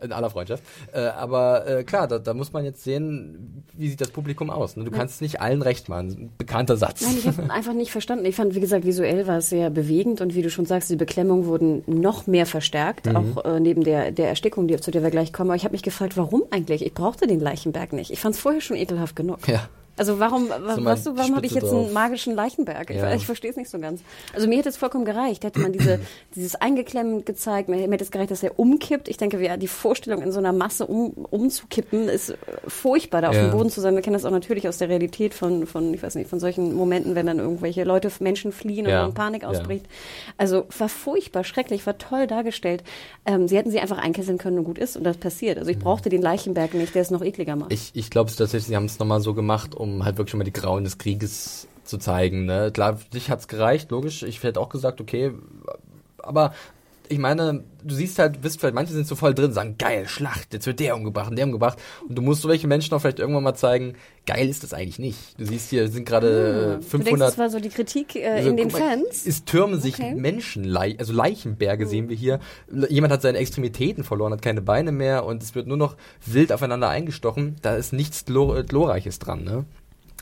[0.01, 0.63] in aller Freundschaft.
[0.93, 4.75] Äh, aber äh, klar, da, da, muss man jetzt sehen, wie sieht das Publikum aus.
[4.75, 4.83] Ne?
[4.83, 6.31] Du kannst nicht allen recht machen.
[6.37, 7.01] Bekannter Satz.
[7.01, 8.25] Nein, ich habe einfach nicht verstanden.
[8.25, 10.95] Ich fand, wie gesagt, visuell war es sehr bewegend und wie du schon sagst, die
[10.95, 13.15] Beklemmungen wurden noch mehr verstärkt, mhm.
[13.15, 15.49] auch äh, neben der, der Erstickung, die, zu der wir gleich kommen.
[15.49, 16.85] Aber ich habe mich gefragt, warum eigentlich?
[16.85, 18.11] Ich brauche brauchte den Leichenberg nicht.
[18.11, 19.47] Ich fand es vorher schon ekelhaft genug.
[19.47, 19.69] Ja.
[19.97, 21.85] Also warum, so weißt du, warum habe ich jetzt drauf.
[21.85, 22.91] einen magischen Leichenberg?
[22.91, 23.13] Ich, ja.
[23.15, 24.01] ich verstehe es nicht so ganz.
[24.33, 25.43] Also mir hätte es vollkommen gereicht.
[25.43, 25.99] Hätte man diese,
[26.35, 29.07] dieses Eingeklemmt gezeigt, mir, mir hätte es gereicht, dass er umkippt.
[29.07, 32.35] Ich denke, ja, die Vorstellung in so einer Masse um, umzukippen ist
[32.67, 33.47] furchtbar, da auf ja.
[33.47, 33.95] dem Boden zu sein.
[33.95, 36.75] Wir kennen das auch natürlich aus der Realität von, von, ich weiß nicht, von solchen
[36.75, 39.05] Momenten, wenn dann irgendwelche Leute, Menschen fliehen ja.
[39.05, 39.85] und Panik ausbricht.
[40.37, 42.83] Also war furchtbar, schrecklich, war toll dargestellt.
[43.25, 45.57] Ähm, sie hätten sie einfach einkesseln können und gut ist und das passiert.
[45.57, 47.73] Also ich brauchte den Leichenberg nicht, der es noch ekliger macht.
[47.73, 50.39] Ich, ich glaube tatsächlich, sie haben es nochmal so gemacht, um um halt wirklich schon
[50.39, 52.45] mal die Grauen des Krieges zu zeigen.
[52.45, 52.71] Ne?
[52.71, 54.23] Klar, für dich hat's gereicht, logisch.
[54.23, 55.33] Ich hätte auch gesagt, okay,
[56.19, 56.53] aber
[57.09, 60.53] ich meine, du siehst halt, wisst vielleicht, manche sind so voll drin, sagen, geil, Schlacht,
[60.53, 61.79] jetzt wird der umgebracht und der umgebracht.
[62.07, 63.93] Und du musst so welche Menschen auch vielleicht irgendwann mal zeigen,
[64.25, 65.39] geil ist das eigentlich nicht.
[65.39, 66.91] Du siehst hier, sind gerade hm, 500.
[66.91, 69.25] Du denkst, das war so die Kritik äh, also, in den mal, Fans?
[69.25, 70.15] Es türmen sich okay.
[70.15, 71.89] Menschen, also Leichenberge hm.
[71.89, 72.39] sehen wir hier.
[72.89, 76.51] Jemand hat seine Extremitäten verloren, hat keine Beine mehr und es wird nur noch wild
[76.51, 77.55] aufeinander eingestochen.
[77.61, 79.65] Da ist nichts Glorreiches dran, ne?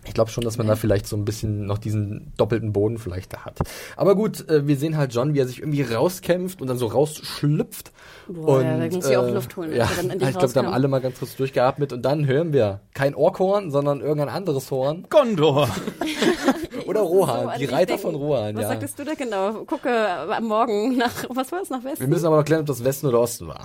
[0.05, 3.33] Ich glaube schon, dass man da vielleicht so ein bisschen noch diesen doppelten Boden vielleicht
[3.33, 3.59] da hat.
[3.97, 6.87] Aber gut, äh, wir sehen halt John, wie er sich irgendwie rauskämpft und dann so
[6.87, 7.91] rausschlüpft.
[8.27, 9.73] Boah, und, ja, da muss äh, auch Luft holen.
[9.73, 13.15] Ja, ich glaube, da haben alle mal ganz kurz durchgeatmet und dann hören wir kein
[13.15, 15.05] Orkhorn, sondern irgendein anderes Horn.
[15.09, 15.69] Gondor.
[16.85, 18.67] Oder Rohan, so die Reiter von Rohan, Was ja.
[18.69, 19.65] sagtest du da genau?
[19.65, 22.01] Gucke am Morgen nach, was war es, nach Westen?
[22.01, 23.63] Wir müssen aber noch klären, ob das Westen oder Osten war.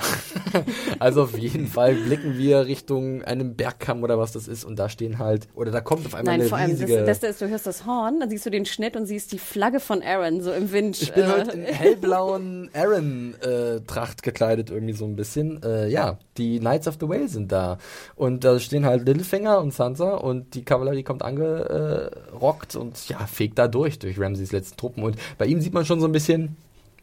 [0.98, 4.88] also auf jeden Fall blicken wir Richtung einem Bergkamm oder was das ist und da
[4.88, 7.04] stehen halt, oder da kommt auf einmal Nein, eine vor allem, riesige...
[7.04, 9.80] Das, das, du hörst das Horn, dann siehst du den Schnitt und siehst die Flagge
[9.80, 11.00] von Aaron so im Wind.
[11.00, 15.62] Ich bin äh, heute in hellblauen Aaron-Tracht äh, gekleidet irgendwie so ein bisschen.
[15.62, 17.78] Äh, ja, die Knights of the Whale sind da.
[18.16, 23.58] Und da stehen halt Littlefinger und Sansa und die Kavallerie kommt angerockt und ja, fegt
[23.58, 25.02] da durch, durch Ramses letzten Truppen.
[25.02, 26.56] Und bei ihm sieht man schon so ein bisschen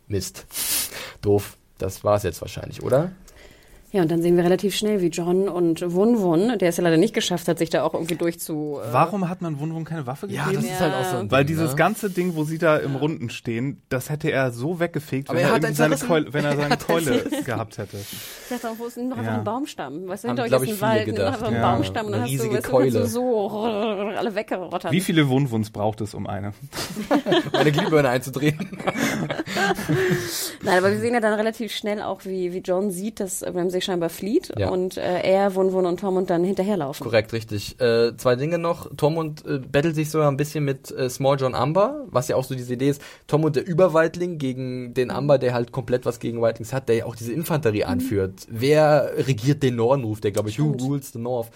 [0.07, 0.45] Mist.
[1.21, 1.57] Doof.
[1.77, 3.11] Das war es jetzt wahrscheinlich, oder?
[3.91, 6.83] Ja, und dann sehen wir relativ schnell, wie John und Wun Wun, der es ja
[6.83, 8.79] leider nicht geschafft hat, sich da auch irgendwie durchzu.
[8.83, 10.43] Äh Warum hat man Wun Wun keine Waffe gegeben?
[10.45, 11.75] Ja, das ist halt auch so ein Weil Ding, dieses ne?
[11.77, 15.63] ganze Ding, wo sie da im Runden stehen, das hätte er so weggefegt, wenn er
[15.63, 15.95] er, seine.
[15.95, 17.95] Keule, wenn er seine Keule gehabt hätte.
[17.97, 19.23] Ich dachte auch, wo ist denn noch Ja.
[19.23, 20.07] einfach ein Baumstamm?
[20.07, 21.71] Weißt du, hinter euch ist ein Wald, gedacht, einfach ein ja.
[21.71, 23.07] Baumstamm und dann hast du, weißt kannst du Keule.
[23.07, 23.49] so
[24.17, 24.91] alle weggerottern.
[24.91, 26.51] Wie viele Wunwuns braucht es um eine?
[27.53, 28.69] Eine Glühbirne einzudrehen.
[30.63, 33.41] Nein, aber wir sehen ja dann relativ schnell auch, wie, wie John sieht, dass
[33.77, 34.69] Ramsay scheinbar flieht Ja.
[34.69, 37.03] und äh, er, Wun Wun und Tom und dann hinterherlaufen.
[37.03, 37.79] Korrekt, richtig.
[37.79, 38.89] Äh, zwei Dinge noch.
[38.95, 42.43] Tormund äh, battelt sich so ein bisschen mit äh, Small John Amber, was ja auch
[42.43, 43.01] so diese Idee ist.
[43.27, 47.05] Tormund der Überweitling gegen den Amber, der halt komplett was gegen Whitelings hat, der ja
[47.05, 48.47] auch diese Infanterie anführt.
[48.49, 51.49] Wer regiert den Norden, ruft der, glaube ich, Who rules the North?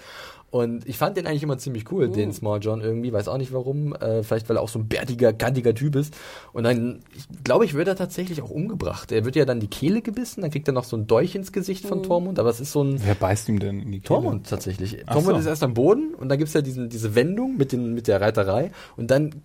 [0.51, 3.53] Und ich fand den eigentlich immer ziemlich cool, den Small John irgendwie, weiß auch nicht
[3.53, 6.13] warum, äh, vielleicht weil er auch so ein bärtiger, kantiger Typ ist.
[6.51, 9.13] Und dann, ich glaube, ich wird er tatsächlich auch umgebracht.
[9.13, 11.53] Er wird ja dann die Kehle gebissen, dann kriegt er noch so ein Dolch ins
[11.53, 14.07] Gesicht von Tormund, aber es ist so ein Wer beißt ihm denn in die Kehle?
[14.07, 15.03] Tormund tatsächlich.
[15.05, 15.39] Ach Tormund so.
[15.39, 18.19] ist erst am Boden und dann gibt's ja diesen, diese Wendung mit, den, mit der
[18.19, 19.41] Reiterei und dann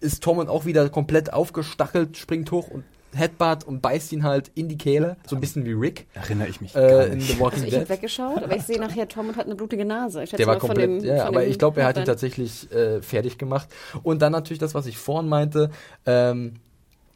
[0.00, 2.82] ist Tormund auch wieder komplett aufgestachelt, springt hoch und
[3.14, 6.60] Headbutt und beißt ihn halt in die Kehle, so ein bisschen wie Rick Erinnere ich
[6.60, 7.20] mich äh, in.
[7.20, 7.88] The Walking Also ich habe Dead.
[7.90, 10.22] weggeschaut, aber ich sehe nachher, Tormund hat eine blutige Nase.
[10.22, 12.70] Ich Der war komplett, dem, ja, von aber dem ich glaube, er hat ihn tatsächlich
[12.72, 13.68] äh, fertig gemacht.
[14.02, 15.70] Und dann natürlich das, was ich vorhin meinte,
[16.06, 16.54] ähm,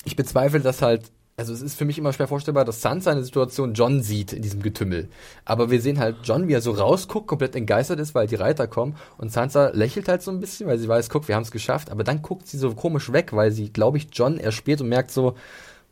[0.04, 3.22] ich bezweifle, dass halt, also es ist für mich immer schwer vorstellbar, dass Sansa eine
[3.24, 5.08] Situation John sieht in diesem Getümmel.
[5.44, 8.66] Aber wir sehen halt John, wie er so rausguckt, komplett entgeistert ist, weil die Reiter
[8.66, 8.96] kommen.
[9.18, 11.90] Und Sansa lächelt halt so ein bisschen, weil sie weiß, guck, wir haben es geschafft.
[11.90, 15.10] Aber dann guckt sie so komisch weg, weil sie, glaube ich, John erspielt und merkt
[15.10, 15.34] so,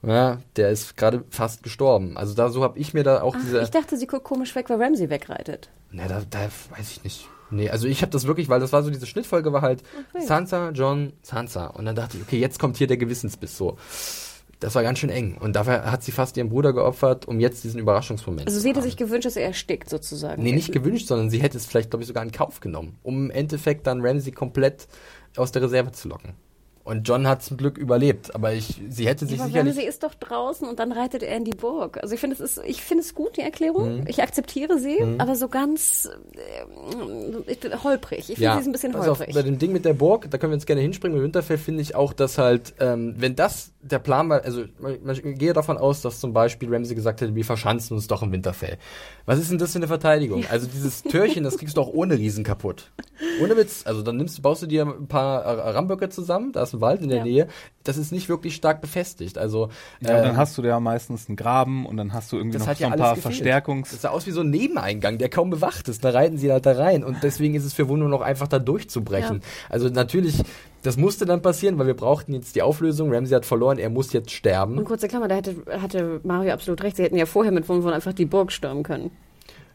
[0.03, 2.17] ja, der ist gerade fast gestorben.
[2.17, 3.61] Also da so habe ich mir da auch Ach, diese.
[3.63, 5.71] ich dachte, sie guckt komisch weg, weil Ramsay wegreitet.
[5.91, 7.29] Ne, da, da weiß ich nicht.
[7.51, 9.83] Nee, also ich habe das wirklich, weil das war so, diese Schnittfolge war halt
[10.15, 10.25] Okay.
[10.25, 11.67] Sansa, John, Sansa.
[11.67, 13.77] Und dann dachte ich, okay, jetzt kommt hier der Gewissensbiss so.
[14.61, 15.37] Das war ganz schön eng.
[15.41, 18.83] Und dafür hat sie fast ihren Bruder geopfert, um jetzt diesen Überraschungsmoment Also sie hätte
[18.83, 20.43] sich gewünscht, dass er erstickt, sozusagen.
[20.43, 23.25] Nee, nicht gewünscht, sondern sie hätte es vielleicht, glaube ich, sogar in Kauf genommen, um
[23.25, 24.87] im Endeffekt dann Ramsey komplett
[25.37, 26.35] aus der Reserve zu locken.
[26.91, 29.77] Und John hat zum Glück überlebt, aber ich, sie hätte sich aber sicherlich.
[29.77, 32.03] Ramsay ist doch draußen und dann reitet er in die Burg.
[32.03, 34.01] Also ich finde es ist, ich finde es gut die Erklärung.
[34.01, 34.07] Mhm.
[34.09, 38.29] Ich akzeptiere sie, aber so ganz äh, ich bin holprig.
[38.31, 39.37] Ich finde sie ist ein bisschen pass auf, holprig.
[39.37, 41.17] bei dem Ding mit der Burg, da können wir jetzt gerne hinspringen.
[41.17, 44.99] Mit Winterfell finde ich auch, dass halt, ähm, wenn das der Plan war, also man,
[45.05, 48.33] man gehe davon aus, dass zum Beispiel Ramsey gesagt hätte, wir verschanzen uns doch im
[48.33, 48.79] Winterfell.
[49.27, 50.45] Was ist denn das für eine Verteidigung?
[50.51, 52.91] Also dieses Türchen, das kriegst du auch ohne Riesen kaputt.
[53.41, 53.83] Ohne Witz.
[53.87, 57.03] Also dann nimmst du, baust du dir ein paar Ramböcke zusammen, da ist ein Wald
[57.03, 57.25] in der Ja.
[57.25, 57.49] Nähe.
[57.85, 59.39] Das ist nicht wirklich stark befestigt.
[59.39, 59.71] Also
[60.01, 62.59] Ja, und äh, dann hast du da meistens einen Graben und dann hast du irgendwie
[62.59, 63.23] noch so ja ein paar gefehlt.
[63.23, 63.91] Verstärkungs...
[63.91, 66.05] Das sah aus wie so ein Nebeneingang, der kaum bewacht ist.
[66.05, 67.05] Da reiten sie halt da rein.
[67.05, 69.37] Und deswegen ist es für Wundo noch einfach da durchzubrechen.
[69.37, 69.47] Ja.
[69.71, 70.43] Also natürlich,
[70.83, 73.13] das musste dann passieren, weil wir brauchten jetzt die Auflösung.
[73.15, 74.77] Ramsey hat verloren, er muss jetzt sterben.
[74.79, 76.97] und kurze Klammer, da hätte, hatte Mario absolut recht.
[76.97, 79.11] Sie hätten ja vorher mit Wun Wun einfach die Burg stürmen können.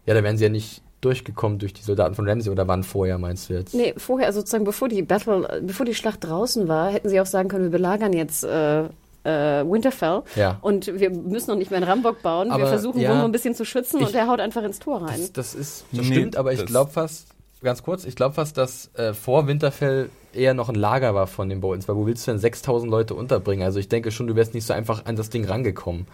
[0.05, 3.17] Ja, da wären sie ja nicht durchgekommen durch die Soldaten von Ramsey oder wann vorher,
[3.17, 3.73] meinst du jetzt?
[3.73, 7.25] Nee, vorher, also sozusagen bevor die Battle, bevor die Schlacht draußen war, hätten sie auch
[7.25, 10.57] sagen können, wir belagern jetzt äh, äh, Winterfell Ja.
[10.61, 12.47] und wir müssen noch nicht mehr einen Rambock bauen.
[12.49, 14.79] wir Aber, versuchen ja, Wun ein bisschen zu schützen ich- und der haut einfach ins
[14.79, 15.19] Tor rein.
[15.19, 17.27] Das, das ist, das Nee, stimmt, aber ich glaube fast,
[17.63, 21.49] ganz kurz, ich glaube fast, dass äh, vor Winterfell eher noch ein Lager war von
[21.49, 23.63] den Boltons, weil wo willst du denn 6000 Leute unterbringen?
[23.63, 26.07] Also ich denke schon, du wärst nicht so einfach an das Ding rangekommen.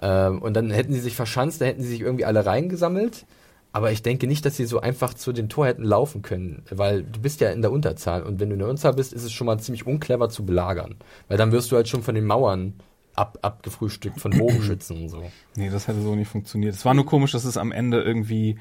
[0.00, 3.24] Ähm, und dann hätten sie sich verschanzt, da hätten sie sich irgendwie alle reingesammelt.
[3.72, 7.02] Aber ich denke nicht, dass sie so einfach zu dem Tor hätten laufen können, weil
[7.02, 9.32] du bist ja in der Unterzahl und wenn du in der Unterzahl bist, ist es
[9.32, 10.96] schon mal ziemlich unclever zu belagern,
[11.28, 12.74] weil dann wirst du halt schon von den Mauern
[13.14, 15.22] ab, abgefrühstückt, von Bogenschützen und so.
[15.56, 16.74] Nee, das hätte so nicht funktioniert.
[16.74, 18.58] Es war nur komisch, dass es am Ende irgendwie,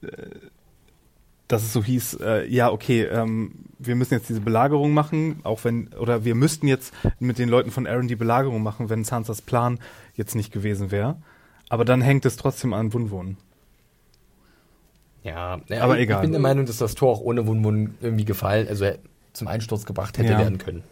[0.00, 0.08] äh,
[1.46, 5.64] dass es so hieß, äh, ja, okay, ähm, wir müssen jetzt diese Belagerung machen, auch
[5.64, 9.42] wenn, oder wir müssten jetzt mit den Leuten von Aaron die Belagerung machen, wenn Sansas
[9.42, 9.78] Plan
[10.14, 11.20] jetzt nicht gewesen wäre.
[11.68, 13.36] Aber dann hängt es trotzdem an Wunwun.
[15.22, 16.18] Ja, ja Aber ich, egal.
[16.18, 18.86] Ich bin der Meinung, dass das Tor auch ohne Wunwun irgendwie gefallen, also
[19.32, 20.38] zum Einsturz gebracht hätte Ja.
[20.38, 20.82] werden können.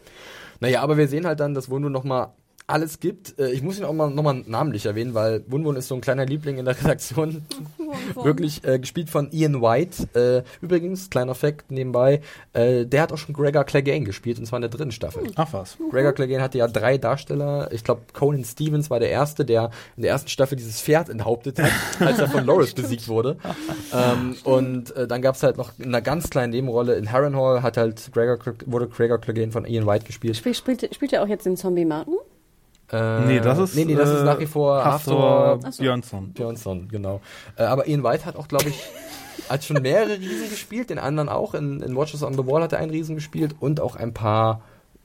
[0.61, 2.29] Naja, aber wir sehen halt dann, dass Wunwun nochmal
[2.67, 3.39] alles gibt.
[3.39, 6.01] Äh, ich muss ihn auch mal nochmal namentlich erwähnen, weil Wun Wun ist so ein
[6.01, 7.45] kleiner Liebling in der Redaktion.
[8.15, 10.09] Wirklich äh, gespielt von Ian White.
[10.15, 12.21] Äh, übrigens, kleiner Fact nebenbei,
[12.53, 15.25] äh, der hat auch schon Gregor Clegane gespielt, und zwar in der dritten Staffel.
[15.37, 15.77] Ach was.
[15.91, 17.71] Gregor Clegane hatte ja drei Darsteller.
[17.73, 21.61] Ich glaube, Conan Stevens war der Erste, der in der ersten Staffel dieses Pferd enthauptet
[21.61, 21.71] hat,
[22.01, 23.37] als er von Loris besiegt wurde.
[23.95, 27.63] Ähm, und äh, dann gab es halt noch in einer ganz kleinen Nebenrolle in Harrenhal
[27.63, 30.37] hat halt Gregor, wurde Gregor Clegane von Ian White gespielt.
[30.37, 32.17] Spiel, spielt, spielt er auch jetzt den Zombie Martin?
[32.93, 36.33] Äh, Nee, das ist, nee, nee, das ist äh, nach wie vor Haftor Haftor Björnsson.
[36.33, 37.21] Björnsson, genau.
[37.57, 38.81] Äh, aber Ian White hat auch, glaube ich,
[39.49, 41.55] hat schon mehrere Riesen gespielt, den anderen auch.
[41.55, 44.61] In, in Watches on the Wall hat er einen Riesen gespielt und auch ein paar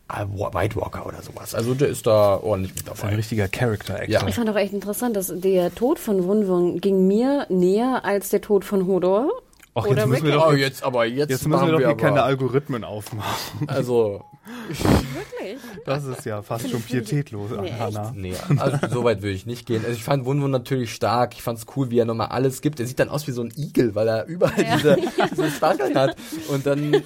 [0.09, 1.55] äh, White Walker oder sowas.
[1.55, 3.15] Also der ist da ordentlich mit Das ist ein dabei.
[3.15, 4.09] richtiger Character-Actor.
[4.09, 4.27] Ja.
[4.27, 8.29] Ich fand auch echt interessant, dass der Tod von Wun Wun ging mir näher als
[8.29, 9.29] der Tod von Hodor.
[9.73, 12.23] Oder jetzt müssen wir doch, Oh, jetzt aber jetzt, jetzt müssen wir doch hier keine
[12.23, 13.67] Algorithmen aufmachen.
[13.67, 14.25] Also
[14.69, 15.59] Wirklich?
[15.85, 17.73] Das ist ja fast schon pietätlos, Nee?
[17.77, 18.13] Hannah.
[18.15, 19.83] Nee, also so weit würde ich nicht gehen.
[19.83, 21.33] Also ich fand Wun Wun natürlich stark.
[21.33, 22.79] Ich fand es cool, wie er nochmal alles gibt.
[22.79, 24.75] Er sieht dann aus wie so ein Igel, weil er überall Ja.
[24.77, 24.97] diese,
[25.31, 26.15] diese Stacheln hat.
[26.49, 27.01] Und dann äh,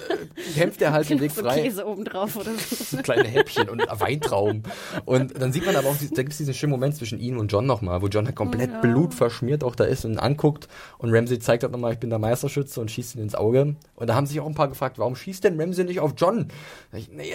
[0.54, 1.62] kämpft er halt den Weg so frei.
[1.62, 2.84] Käse oben drauf oder so.
[2.96, 4.62] so kleine Häppchen und Weintrauben.
[5.04, 7.50] Und dann sieht man aber auch, da gibt es diesen schönen Moment zwischen ihm und
[7.52, 10.68] John nochmal, wo John halt komplett blutverschmiert auch da ist und anguckt
[10.98, 13.76] und Ramsey zeigt halt nochmal, ich bin der Meisterschütze und schießt ihn ins Auge.
[13.94, 16.48] Und da haben sich auch ein paar gefragt, warum schießt denn Ramsey nicht auf John?
[16.92, 17.34] Da ich, nee,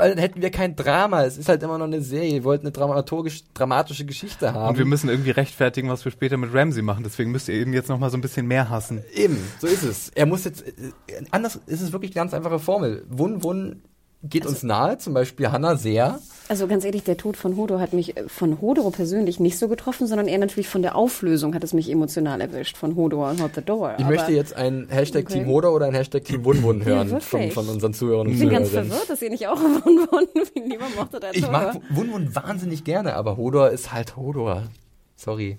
[0.00, 1.24] weil dann hätten wir kein Drama.
[1.24, 2.36] Es ist halt immer noch eine Serie.
[2.36, 4.70] Ihr wollt eine dramaturgisch, dramatische Geschichte haben.
[4.70, 7.04] Und wir müssen irgendwie rechtfertigen, was wir später mit Ramsey machen.
[7.04, 9.04] Deswegen müsst ihr ihn jetzt noch mal so ein bisschen mehr hassen.
[9.14, 10.08] Eben, so ist es.
[10.14, 10.72] Er muss jetzt, äh,
[11.30, 13.04] anders ist es wirklich eine ganz einfache Formel.
[13.10, 13.82] Wun Wun
[14.22, 16.18] geht uns nahe, zum Beispiel Hannah sehr.
[16.48, 19.68] Also ganz ehrlich, der Tod von Hodor hat mich äh, von Hodor persönlich nicht so
[19.68, 23.38] getroffen, sondern eher natürlich von der Auflösung hat es mich emotional erwischt, von Hodor und
[23.38, 23.94] Not the Door.
[23.98, 25.34] Ich Aber möchte jetzt ein Hashtag Okay.
[25.38, 27.24] Team Hodor oder ein Hashtag Team Wun Wun hören wirklich?
[27.28, 28.90] von, von unseren Zuhörern und ich bin ganz Zuhörerinnen.
[28.90, 32.34] verwirrt, dass ihr nicht auch Wun Wun wie lieber mochte der Ich mag Wun Wun
[32.34, 34.64] wahnsinnig gerne, aber Hodor ist halt Hodor.
[35.16, 35.56] Sorry.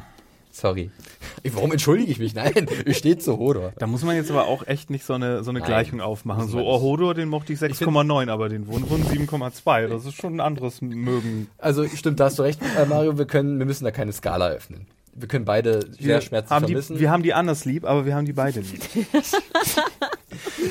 [0.52, 0.92] Sorry.
[1.54, 2.36] Warum entschuldige ich mich?
[2.36, 3.74] Nein, ich stehe zu Hodor.
[3.78, 6.48] Da muss man jetzt aber auch echt nicht so eine, so eine Nein, Gleichung aufmachen.
[6.48, 6.82] So, oh.
[6.82, 9.88] Hodor, den mochte ich 6,9, aber den Wunwun 7,2.
[9.88, 11.48] Das ist schon ein anderes Mögen.
[11.58, 13.18] Also stimmt, da hast du recht, äh, Mario.
[13.18, 14.88] Wir können, wir müssen da keine Skala öffnen.
[15.14, 16.96] Wir können beide sehr schmerzlich haben vermissen.
[16.96, 18.82] die, wir haben die anders lieb, aber wir haben die beide lieb.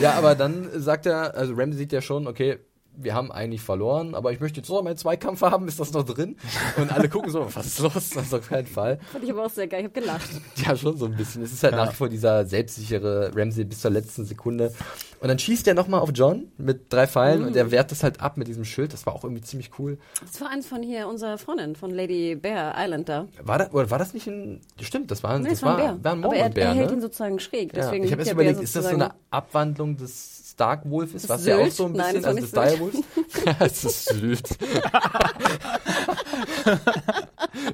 [0.00, 2.58] Ja, aber dann sagt er, also Ramsey sieht ja schon, okay,
[3.02, 6.04] wir haben eigentlich verloren, aber ich möchte jetzt noch meinen Zweikampf haben, ist das noch
[6.04, 6.36] drin?
[6.76, 7.92] Und alle gucken so, was ist los?
[8.10, 8.98] Das ist auf keinen Fall.
[9.12, 10.28] Fand ich aber auch sehr geil, ich habe gelacht.
[10.56, 11.42] Ja, schon so ein bisschen.
[11.42, 14.72] Es ist halt nach wie vor dieser selbstsichere Ramsey bis zur letzten Sekunde.
[15.20, 18.20] Und dann schießt er nochmal auf John mit drei Pfeilen und er wehrt das halt
[18.20, 18.92] ab mit diesem Schild.
[18.92, 19.98] Das war auch irgendwie ziemlich cool.
[20.20, 23.26] Das war eins von hier, unserer Freundin, von Lady Bear Island da.
[23.42, 24.60] War, da, oder war das nicht ein.
[24.80, 26.04] Stimmt, das war ein, Nee, das es war war, ein Bär.
[26.04, 27.02] war ein aber er, Mormon-Bär, er hält ihn ne?
[27.02, 27.74] sozusagen schräg.
[27.74, 27.82] Ja.
[27.82, 31.40] Deswegen Ich habe erst Bär überlegt, ist das so eine Abwandlung des Stark Wolfes, was
[31.40, 31.72] ist ja auch Sylt?
[31.72, 33.06] so ein Nein, bisschen, das war also des Sylt.
[33.40, 33.60] Direwolves.
[33.60, 34.48] es ist Sylt.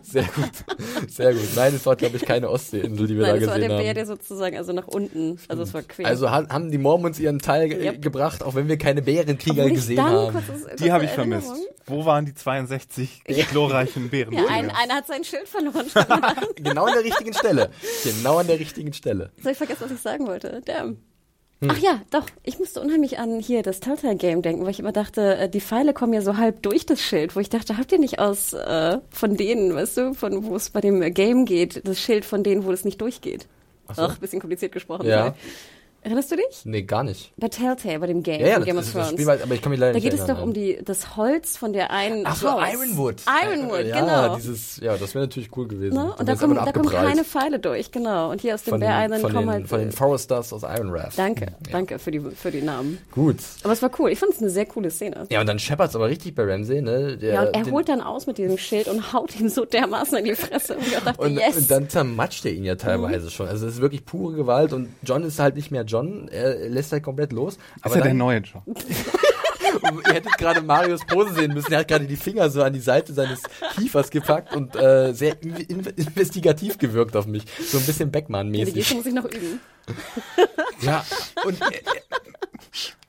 [0.02, 1.10] Sehr gut.
[1.10, 1.48] Sehr gut.
[1.56, 3.78] Nein, es war, glaube ich, keine Ostseeinsel, die wir Nein, da das war gesehen der
[3.78, 3.84] haben.
[3.84, 6.06] Bär, der sozusagen, also nach unten, also es war quer.
[6.06, 8.02] Also ha- haben die Mormons ihren Teil ge Yep.
[8.02, 10.32] gebracht, auch wenn wir keine Bärenkrieger gesehen haben.
[10.32, 11.68] kurz das- Die das habe ich Erinnerung- vermisst.
[11.86, 14.32] Wo waren die 62 glorreichen Bären?
[14.32, 15.86] Ja, ein, einer hat sein Schild verloren.
[16.56, 17.70] Genau an der richtigen Stelle.
[18.04, 19.30] Genau an der richtigen Stelle.
[19.40, 20.62] Habe ich vergessen, was ich sagen wollte.
[20.64, 20.98] Damn.
[21.60, 21.70] Hm.
[21.70, 22.26] Ach ja, doch.
[22.42, 25.60] Ich musste unheimlich an hier das Telltale Game denken, weil ich immer dachte, äh, die
[25.60, 28.52] Pfeile kommen ja so halb durch das Schild, wo ich dachte, habt ihr nicht aus
[28.52, 32.42] äh, von denen, weißt du, von wo es bei dem Game geht, das Schild von
[32.42, 33.46] denen, wo es nicht durchgeht?
[33.94, 34.02] so.
[34.02, 35.06] Ach, bisschen kompliziert gesprochen.
[35.06, 35.22] Ja.
[35.22, 35.36] vielleicht.
[36.06, 36.60] Erinnerst du dich?
[36.64, 37.32] Nee, gar nicht.
[37.36, 39.12] Bei Telltale, bei dem Game, Ja, ja, das, Game das, of das Thrones.
[39.20, 41.16] Spiel war, aber ich kann mich leider da nicht geht es doch um die, das
[41.16, 42.62] Holz von der einen Ach so, Haus.
[42.72, 43.16] Ironwood.
[43.44, 44.36] Ironwood, ja, genau.
[44.36, 45.94] dieses, ja, das wäre natürlich cool gewesen.
[45.96, 46.14] Ne?
[46.16, 48.30] Und da kommen, da kommen keine Pfeile durch, genau.
[48.30, 49.66] Und hier aus dem von, Bear Island kommen halt.
[49.68, 51.14] von den Foresters aus Ironraft.
[51.16, 51.72] danke, Ja.
[51.72, 52.98] danke für die, für die Namen.
[53.10, 53.38] Gut.
[53.64, 54.10] Aber es war cool.
[54.12, 55.26] Ich fand es eine sehr coole Szene.
[55.28, 57.16] Ja, und dann scheppert's aber richtig bei Ramsey, ne?
[57.18, 59.64] Der, Ja, und er den- holt dann aus mit diesem Schild und haut ihm so
[59.64, 60.76] dermaßen in die Fresse.
[60.76, 61.56] Und ich dachte, Und, yes.
[61.56, 63.48] und dann zermatscht er ihn ja teilweise schon.
[63.48, 65.95] Also es ist wirklich pure Gewalt und John ist halt nicht mehr John.
[66.30, 67.54] Er lässt halt komplett los.
[67.54, 68.62] ist Aber ja der neue Job.
[70.08, 71.72] ihr hättet gerade Marios Pose sehen müssen.
[71.72, 73.42] Er hat gerade die Finger so an die Seite seines
[73.74, 77.44] Kiefers gepackt und äh, sehr in in investigativ gewirkt auf mich.
[77.60, 78.74] So ein bisschen ja, die Beckmann-mäßig.
[78.74, 79.60] Geste muss ich noch üben.
[80.82, 81.06] Ja,
[81.46, 82.02] und er, er,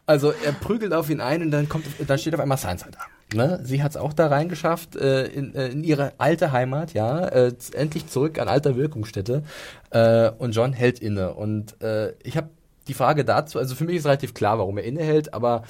[0.06, 3.00] also er prügelt auf ihn ein und dann kommt, dann steht auf einmal Sansa da.
[3.36, 3.60] Ne?
[3.64, 7.54] Sie hat es auch da reingeschafft äh, in, äh, in ihre alte Heimat, ja, äh,
[7.74, 9.44] endlich zurück an alter Wirkungsstätte.
[9.90, 11.34] Äh, und John hält inne.
[11.34, 12.50] Und äh, ich habe
[12.88, 15.64] die Frage dazu, also für mich ist relativ klar, warum er innehält, aber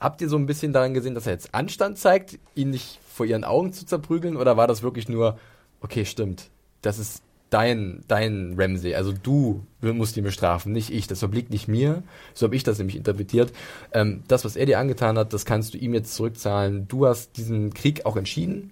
[0.00, 3.26] habt ihr so ein bisschen daran gesehen, dass er jetzt Anstand zeigt, ihn nicht vor
[3.26, 5.38] ihren Augen zu zerprügeln, oder war das wirklich nur,
[5.80, 6.50] okay, stimmt,
[6.80, 7.22] das ist
[7.52, 11.06] dein, dein Ramsey, also du musst ihn bestrafen, nicht ich.
[11.06, 12.02] Das obliegt nicht mir.
[12.34, 13.52] So habe ich das nämlich interpretiert.
[13.92, 16.88] Ähm, das, was er dir angetan hat, das kannst du ihm jetzt zurückzahlen.
[16.88, 18.70] Du hast diesen Krieg auch entschieden.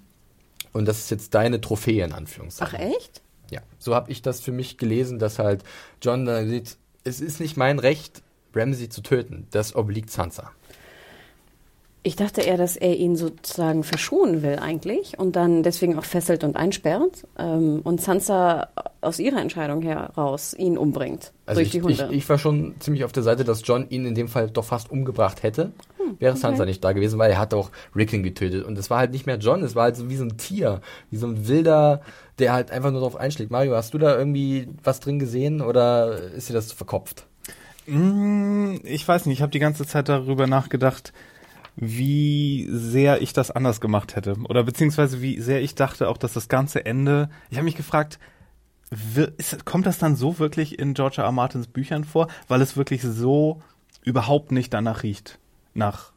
[0.73, 2.79] Und das ist jetzt deine Trophäe in Anführungszeichen.
[2.81, 3.23] Ach echt?
[3.51, 5.65] Ja, so habe ich das für mich gelesen, dass halt
[6.01, 8.23] John da sieht, es ist nicht mein Recht,
[8.55, 9.47] Ramsey zu töten.
[9.51, 10.51] Das obliegt Sansa.
[12.03, 16.45] Ich dachte eher, dass er ihn sozusagen verschonen will eigentlich und dann deswegen auch fesselt
[16.45, 18.69] und einsperrt ähm, und Sansa
[19.03, 22.09] aus ihrer Entscheidung heraus ihn umbringt also durch ich, die Hunde.
[22.11, 24.65] Ich, ich, war schon ziemlich auf der Seite, dass John ihn in dem Fall doch
[24.65, 26.41] fast umgebracht hätte, hm, wäre okay.
[26.41, 29.27] Sansa nicht da gewesen, weil er hat auch Rickon getötet und es war halt nicht
[29.27, 32.01] mehr John, es war halt so wie so ein Tier, wie so ein wilder,
[32.41, 33.51] der halt einfach nur drauf einschlägt.
[33.51, 37.27] Mario, hast du da irgendwie was drin gesehen oder ist dir das verkopft?
[37.87, 41.13] Mm, ich weiß nicht, ich habe die ganze Zeit darüber nachgedacht,
[41.77, 44.35] wie sehr ich das anders gemacht hätte.
[44.49, 47.31] Oder beziehungsweise wie sehr ich dachte auch, dass das ganze Ende.
[47.51, 48.19] Ich habe mich gefragt,
[49.37, 51.25] ist, kommt das dann so wirklich in George R.
[51.25, 51.33] R.
[51.33, 52.29] Martins Büchern vor?
[52.49, 53.63] Weil es wirklich so
[54.03, 55.39] überhaupt nicht danach riecht.
[55.75, 56.13] Nach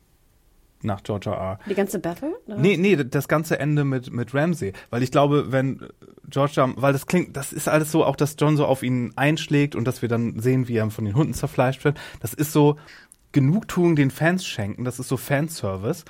[0.84, 1.60] nach George R.
[1.70, 2.34] Die ganze Battle?
[2.46, 2.58] Oder?
[2.58, 4.74] Nee, nee, das ganze Ende mit, mit Ramsey.
[4.90, 5.88] Weil ich glaube, wenn
[6.30, 6.74] George R.
[6.76, 9.86] weil das klingt, das ist alles so, auch dass John so auf ihn einschlägt und
[9.86, 12.00] dass wir dann sehen, wie er von den Hunden zerfleischt wird.
[12.22, 12.78] Das ist so,
[13.34, 14.86] Genugtuung den Fans schenken.
[14.86, 16.06] Das ist so Fanservice.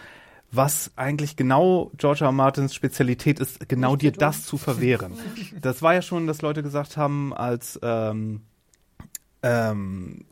[0.51, 2.31] Was eigentlich genau George R.
[2.31, 5.13] Martins Spezialität ist, genau dir das zu verwehren.
[5.59, 8.41] Das war ja schon, dass Leute gesagt haben, als ähm,
[9.41, 10.25] ähm,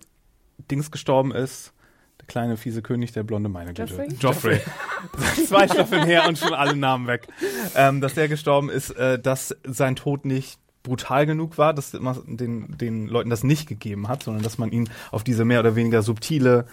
[0.69, 1.73] Dings gestorben ist,
[2.21, 4.07] der kleine fiese König, der blonde meine Güte.
[4.19, 4.59] Joffrey.
[5.47, 7.27] Zwei Staffeln her und schon alle Namen weg.
[7.75, 12.37] Ähm, dass der gestorben ist, äh, dass sein Tod nicht brutal genug war, dass man
[12.37, 15.75] den, den Leuten das nicht gegeben hat, sondern dass man ihn auf diese mehr oder
[15.75, 16.65] weniger subtile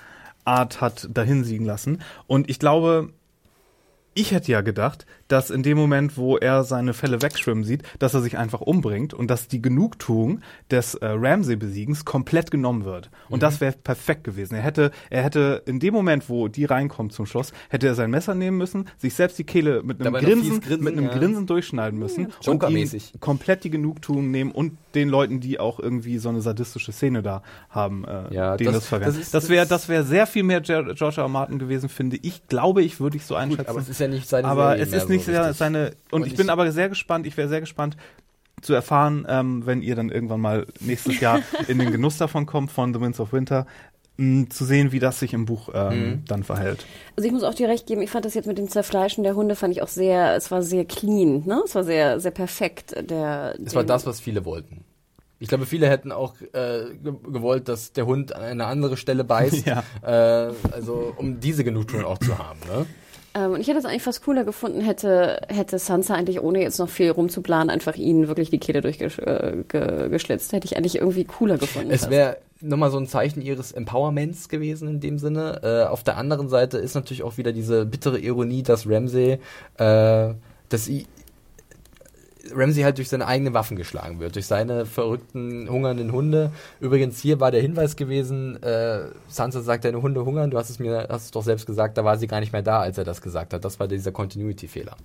[0.44, 2.00] Art hat dahinsiegen lassen.
[2.26, 3.12] Und ich glaube,
[4.14, 8.14] ich hätte ja gedacht, dass in dem Moment, wo er seine Fälle wegschwimmen sieht, dass
[8.14, 10.40] er sich einfach umbringt und dass die Genugtuung
[10.70, 13.10] des äh, Ramsey-Besiegens komplett genommen wird.
[13.28, 13.40] Und mhm.
[13.40, 14.54] das wäre perfekt gewesen.
[14.54, 18.10] Er hätte, er hätte in dem Moment, wo die reinkommt zum Schloss, hätte er sein
[18.10, 21.16] Messer nehmen müssen, sich selbst die Kehle mit einem Grinsen, Grinsen, mit einem ja.
[21.16, 22.88] Grinsen durchschneiden müssen ja, und ihm
[23.20, 27.42] komplett die Genugtuung nehmen und den Leuten, die auch irgendwie so eine sadistische Szene da
[27.68, 30.98] haben, äh, ja, denen das, das Das, das wäre, das wäre sehr viel mehr George
[31.00, 31.18] R.
[31.18, 31.28] R.
[31.28, 32.46] Martin gewesen, finde ich.
[32.48, 33.66] Glaube ich, würde ich so einschätzen.
[33.66, 35.92] Gut, aber es ist ja nicht seine aber Serie es ist nicht so seine.
[36.10, 37.26] Und, und ich, ich bin aber sehr gespannt.
[37.26, 37.96] Ich wäre sehr gespannt
[38.62, 42.70] zu erfahren, ähm, wenn ihr dann irgendwann mal nächstes Jahr in den Genuss davon kommt
[42.70, 43.66] von The Winds of Winter,
[44.16, 46.24] mh, zu sehen, wie das sich im Buch ähm, mhm.
[46.26, 46.84] dann verhält.
[47.16, 49.34] Also ich muss auch dir recht geben, ich fand das jetzt mit dem Zerfleischen der
[49.34, 51.62] Hunde fand ich auch sehr, es war sehr clean, ne?
[51.64, 52.94] Es war sehr, sehr perfekt.
[53.08, 54.84] Der, es war das, was viele wollten.
[55.40, 59.66] Ich glaube, viele hätten auch äh, gewollt, dass der Hund an eine andere Stelle beißt,
[59.66, 59.82] ja.
[60.02, 62.58] äh, also um diese Genugtuung auch zu haben.
[62.68, 62.86] Ne?
[63.34, 66.78] Ähm, und ich hätte es eigentlich fast cooler gefunden, hätte, hätte Sansa eigentlich, ohne jetzt
[66.78, 70.52] noch viel rumzuplanen, einfach ihnen wirklich die Kehle durchgeschlitzt.
[70.52, 71.90] Äh, hätte ich eigentlich irgendwie cooler gefunden.
[71.90, 75.60] Es wäre nochmal so ein Zeichen ihres Empowerments gewesen in dem Sinne.
[75.62, 79.38] Äh, auf der anderen Seite ist natürlich auch wieder diese bittere Ironie, dass Ramsey,
[79.76, 80.34] äh,
[80.68, 81.06] dass sie
[82.52, 86.52] Ramsey halt durch seine eigenen Waffen geschlagen wird, durch seine verrückten, hungernden Hunde.
[86.80, 90.78] Übrigens, hier war der Hinweis gewesen, äh, Sansa sagt, deine Hunde hungern, du hast es
[90.78, 93.04] mir, hast es doch selbst gesagt, da war sie gar nicht mehr da, als er
[93.04, 93.64] das gesagt hat.
[93.64, 94.96] Das war dieser Continuity-Fehler.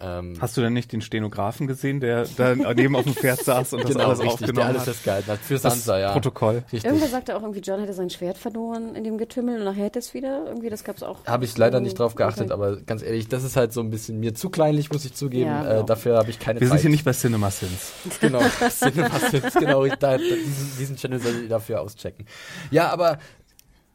[0.00, 3.72] Ähm, Hast du denn nicht den Stenografen gesehen, der da neben auf dem Pferd saß
[3.72, 4.88] und das genau, alles richtig, aufgenommen der alles hat?
[4.88, 5.38] festgehalten hat?
[5.40, 6.12] Für Sansa, ja.
[6.12, 6.62] Protokoll.
[6.72, 6.84] Richtig.
[6.84, 9.98] Irgendwer sagte auch irgendwie, John hätte sein Schwert verloren in dem Getümmel und nachher hätte
[9.98, 10.46] es wieder.
[10.46, 11.24] Irgendwie, das gab es auch.
[11.26, 12.52] Habe ich leider nicht drauf geachtet, okay.
[12.52, 15.46] aber ganz ehrlich, das ist halt so ein bisschen mir zu kleinlich, muss ich zugeben.
[15.46, 15.80] Ja, genau.
[15.80, 16.74] äh, dafür habe ich keine Wir Zeit.
[16.74, 17.92] Wir sind hier nicht bei Cinema Sins.
[18.20, 19.86] Genau, Cinema Sins, genau.
[19.86, 22.26] Da, diesen, diesen Channel solltet ihr dafür auschecken.
[22.70, 23.18] Ja, aber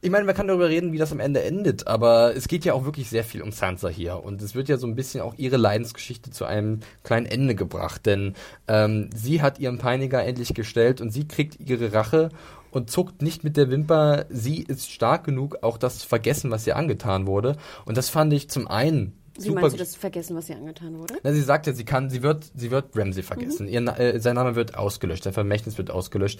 [0.03, 2.73] ich meine, man kann darüber reden, wie das am Ende endet, aber es geht ja
[2.73, 4.21] auch wirklich sehr viel um Sansa hier.
[4.21, 8.05] Und es wird ja so ein bisschen auch ihre Leidensgeschichte zu einem kleinen Ende gebracht,
[8.05, 8.35] denn
[8.67, 12.29] ähm, sie hat ihren Peiniger endlich gestellt und sie kriegt ihre Rache
[12.69, 14.25] und zuckt nicht mit der Wimper.
[14.29, 17.55] Sie ist stark genug, auch das zu vergessen, was ihr angetan wurde.
[17.85, 20.97] Und das fand ich zum einen wie super meinst du das vergessen, was ihr angetan
[20.97, 21.15] wurde?
[21.23, 23.65] Na, sie sagt ja, sie kann, sie wird, sie wird Ramsey vergessen.
[23.65, 23.73] Mhm.
[23.73, 26.39] Ihr, äh, sein Name wird ausgelöscht, sein Vermächtnis wird ausgelöscht.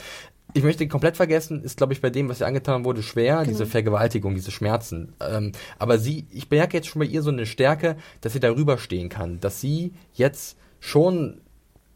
[0.53, 3.37] Ich möchte ihn komplett vergessen, ist, glaube ich, bei dem, was ihr angetan wurde, schwer,
[3.37, 3.49] genau.
[3.49, 5.13] diese Vergewaltigung, diese Schmerzen.
[5.19, 8.77] Ähm, aber sie, ich merke jetzt schon bei ihr so eine Stärke, dass sie darüber
[8.77, 11.41] stehen kann, dass sie jetzt schon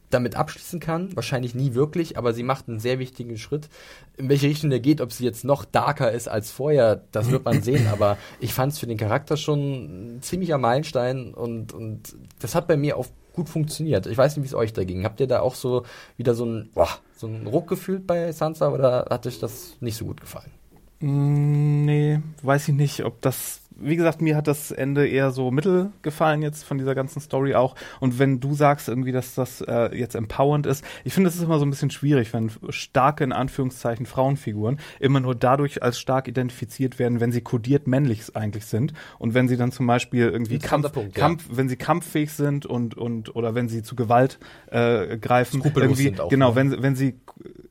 [0.09, 1.15] damit abschließen kann.
[1.15, 3.69] Wahrscheinlich nie wirklich, aber sie macht einen sehr wichtigen Schritt.
[4.15, 7.45] In welche Richtung der geht, ob sie jetzt noch darker ist als vorher, das wird
[7.45, 7.87] man sehen.
[7.91, 12.67] Aber ich fand es für den Charakter schon ein ziemlicher Meilenstein und, und das hat
[12.67, 14.07] bei mir auch gut funktioniert.
[14.07, 15.03] Ich weiß nicht, wie es euch da ging.
[15.03, 15.83] Habt ihr da auch so
[16.17, 19.95] wieder so ein, boah, so einen Ruck gefühlt bei Sansa oder hat euch das nicht
[19.95, 20.51] so gut gefallen?
[20.99, 25.51] Mm, nee, weiß ich nicht, ob das wie gesagt, mir hat das Ende eher so
[25.51, 27.75] mittel gefallen jetzt von dieser ganzen Story auch.
[27.99, 31.43] Und wenn du sagst irgendwie, dass das äh, jetzt empowernd ist, ich finde, es ist
[31.43, 36.27] immer so ein bisschen schwierig, wenn starke, in Anführungszeichen, Frauenfiguren immer nur dadurch als stark
[36.27, 38.93] identifiziert werden, wenn sie kodiert männlich eigentlich sind.
[39.19, 41.57] Und wenn sie dann zum Beispiel irgendwie Kampf, Punkt, Kampf ja.
[41.57, 46.29] wenn sie kampffähig sind und, und, oder wenn sie zu Gewalt äh, greifen, irgendwie, auch,
[46.29, 46.55] genau, ne?
[46.55, 47.19] wenn, wenn sie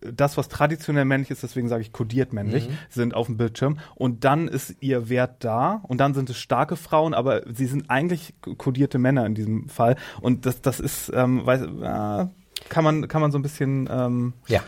[0.00, 2.74] das, was traditionell männlich ist, deswegen sage ich kodiert männlich, mhm.
[2.88, 3.78] sind auf dem Bildschirm.
[3.94, 7.90] Und dann ist ihr Wert da und dann sind es starke Frauen, aber sie sind
[7.90, 9.96] eigentlich kodierte Männer in diesem Fall.
[10.20, 12.26] Und das, das ist, ähm, weiß, äh,
[12.68, 14.62] kann man, kann man so ein bisschen, ähm, ja.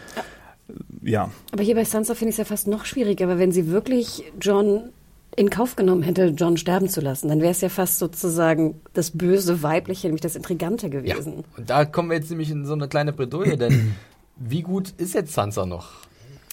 [1.02, 1.30] Ja.
[1.52, 4.24] Aber hier bei Sansa finde ich es ja fast noch schwieriger, weil wenn sie wirklich
[4.40, 4.90] John
[5.36, 9.12] in Kauf genommen hätte, John sterben zu lassen, dann wäre es ja fast sozusagen das
[9.12, 11.32] böse Weibliche, nämlich das Intrigante gewesen.
[11.36, 11.44] Ja.
[11.56, 13.94] Und da kommen wir jetzt nämlich in so eine kleine Bredouille, denn
[14.36, 16.07] wie gut ist jetzt Sansa noch?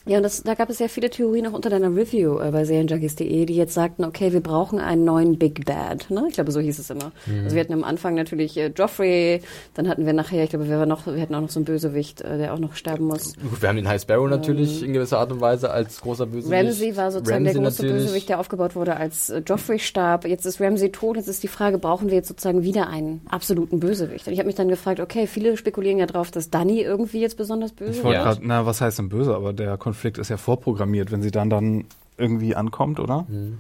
[0.08, 2.64] Ja, und das, da gab es ja viele Theorien auch unter deiner Review äh, bei
[2.64, 6.12] Serienjunkies.de, die jetzt sagten, okay, wir brauchen einen neuen Big Bad.
[6.12, 6.26] Ne?
[6.28, 7.12] Ich glaube, so hieß es immer.
[7.26, 7.46] Mhm.
[7.46, 9.42] Also wir hatten am Anfang natürlich äh, Joffrey,
[9.74, 11.66] dann hatten wir nachher, ich glaube, wir, waren noch, wir hatten auch noch so einen
[11.66, 13.34] Bösewicht, äh, der auch noch sterben muss.
[13.34, 16.28] Gut, wir haben den High Sparrow natürlich ähm, in gewisser Art und Weise als großer
[16.28, 16.54] Bösewicht.
[16.56, 18.04] Ramsey war sozusagen Ramsey der große natürlich.
[18.04, 20.28] Bösewicht, der aufgebaut wurde, als äh, Joffrey starb.
[20.28, 23.80] Jetzt ist Ramsey tot, jetzt ist die Frage, brauchen wir jetzt sozusagen wieder einen absoluten
[23.80, 24.28] Bösewicht?
[24.28, 27.38] Und ich habe mich dann gefragt, okay, viele spekulieren ja drauf, dass Danny irgendwie jetzt
[27.38, 28.04] besonders böse ist.
[28.04, 28.22] ja.
[28.22, 29.34] grad, na, was heißt denn böse?
[29.34, 31.86] Aber der Konflikt ist ja vorprogrammiert vorprogrammiert, wenn sie dann dann
[32.18, 33.26] irgendwie ankommt, oder?
[33.28, 33.60] Mhm.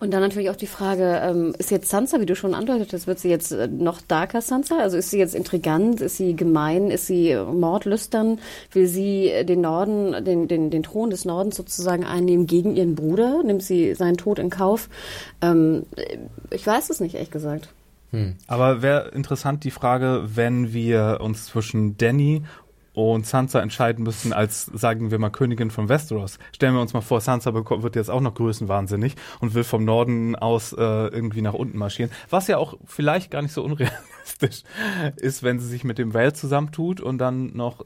[0.00, 3.18] Und dann natürlich auch die Frage, ähm, ist jetzt Sansa, wie du schon andeutetest, wird
[3.18, 4.78] sie jetzt äh, noch darker Sansa?
[4.78, 8.38] Also ist sie jetzt intrigant, ist sie gemein, ist sie mordlüstern?
[8.72, 13.42] Will sie den Norden, den, den, den Thron des Nordens sozusagen einnehmen gegen ihren Bruder?
[13.44, 14.88] Nimmt sie seinen Tod in Kauf?
[15.42, 15.84] Ähm,
[16.50, 17.68] ich weiß es nicht, ehrlich gesagt.
[18.12, 18.36] Hm.
[18.46, 22.42] Aber wäre interessant die Frage, wenn wir uns zwischen Danny
[22.92, 26.38] und Sansa entscheiden müssen als, sagen wir mal, Königin von Westeros.
[26.52, 30.36] Stellen wir uns mal vor, Sansa wird jetzt auch noch größenwahnsinnig und will vom Norden
[30.36, 32.10] aus äh, irgendwie nach unten marschieren.
[32.30, 34.62] Was ja auch vielleicht gar nicht so unrealistisch
[35.16, 37.84] ist, wenn sie sich mit dem Vale zusammentut und dann noch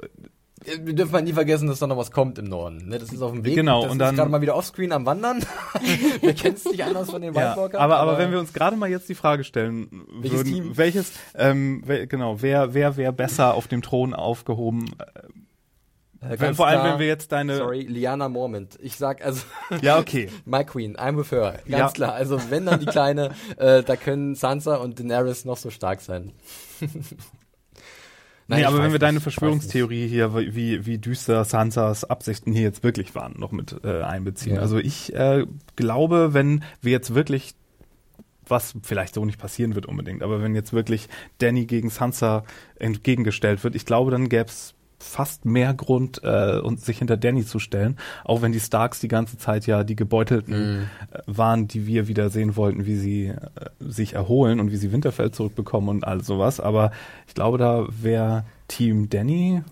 [0.64, 2.88] wir dürfen halt nie vergessen, dass da noch was kommt im Norden.
[2.88, 2.98] Ne?
[2.98, 3.54] Das ist auf dem Weg.
[3.54, 3.82] Genau.
[3.82, 5.44] Das und dann gerade mal wieder offscreen am Wandern.
[6.20, 8.76] wir kennen es nicht anders von den ja, aber, aber, aber wenn wir uns gerade
[8.76, 10.76] mal jetzt die Frage stellen welches würden, Team?
[10.76, 14.94] welches, ähm, wel, genau, wer, wer wäre besser auf dem Thron aufgehoben?
[16.20, 17.56] Äh, wenn, vor allem, wenn wir jetzt deine.
[17.56, 18.78] Sorry, Liana Mormont.
[18.80, 19.42] Ich sag also.
[19.80, 20.28] Ja, okay.
[20.44, 21.58] My Queen, I'm with her.
[21.68, 21.88] Ganz ja.
[21.88, 22.12] klar.
[22.14, 26.32] Also, wenn dann die Kleine, äh, da können Sansa und Daenerys noch so stark sein.
[28.48, 32.82] Nein, nee, aber wenn wir deine Verschwörungstheorie hier, wie, wie düster Sansas Absichten hier jetzt
[32.82, 34.56] wirklich waren, noch mit äh, einbeziehen.
[34.56, 34.60] Ja.
[34.60, 35.46] Also ich äh,
[35.76, 37.54] glaube, wenn wir jetzt wirklich
[38.46, 41.08] was vielleicht so nicht passieren wird unbedingt, aber wenn jetzt wirklich
[41.38, 42.44] Danny gegen Sansa
[42.76, 47.44] entgegengestellt wird, ich glaube, dann gäbe es fast mehr Grund, äh, und sich hinter Danny
[47.44, 50.88] zu stellen, auch wenn die Starks die ganze Zeit ja die Gebeutelten mm.
[51.26, 53.36] waren, die wir wieder sehen wollten, wie sie äh,
[53.80, 56.60] sich erholen und wie sie Winterfell zurückbekommen und all sowas.
[56.60, 56.92] Aber
[57.26, 59.62] ich glaube, da wäre Team Danny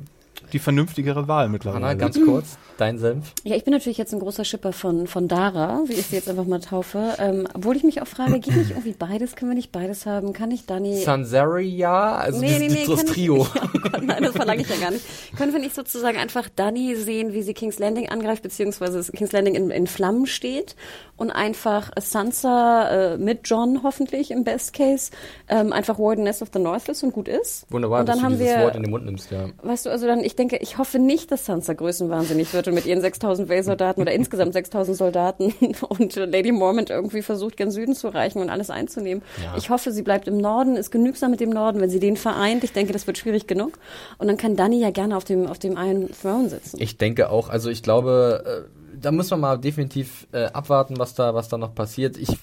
[0.53, 1.87] die vernünftigere Wahl mittlerweile.
[1.87, 3.33] Anna, ganz kurz, dein Senf.
[3.45, 6.29] Ja, ich bin natürlich jetzt ein großer Schipper von, von Dara, wie ich sie jetzt
[6.29, 7.15] einfach mal taufe.
[7.19, 9.37] Ähm, obwohl ich mich auch frage, geht nicht irgendwie beides?
[9.37, 10.33] Können wir nicht beides haben?
[10.33, 10.99] Kann ich Dani...
[11.03, 12.17] Sansaria?
[12.17, 13.43] Also nee, nee, nee, das Trio.
[13.43, 15.05] Ich, oh Gott, nein, das verlange ich ja gar nicht.
[15.37, 19.55] Können wir nicht sozusagen einfach Dani sehen, wie sie King's Landing angreift, beziehungsweise King's Landing
[19.55, 20.77] in, in Flammen steht
[21.17, 25.11] und einfach Sansa äh, mit John hoffentlich im Best Case
[25.49, 27.67] ähm, einfach Wardeness of the North ist und gut ist.
[27.71, 29.49] Wunderbar, und dann dass haben du dieses wir, Wort in den Mund nimmst, ja.
[29.63, 32.87] Weißt du, also dann, ich denke, ich hoffe nicht, dass Sansa größenwahnsinnig wird und mit
[32.87, 35.55] ihren 6000 Vale-Soldaten oder insgesamt 6000 Soldaten
[35.89, 39.23] und Lady Mormont irgendwie versucht, gen Süden zu reichen und alles einzunehmen.
[39.43, 39.55] Ja.
[39.57, 42.65] Ich hoffe, sie bleibt im Norden, ist genügsam mit dem Norden, wenn sie den vereint.
[42.65, 43.79] Ich denke, das wird schwierig genug.
[44.19, 46.81] Und dann kann Dani ja gerne auf dem, auf dem Iron Throne sitzen.
[46.81, 51.15] Ich denke auch, also ich glaube, äh, da muss man mal definitiv äh, abwarten, was
[51.15, 52.17] da, was da noch passiert.
[52.17, 52.39] Ich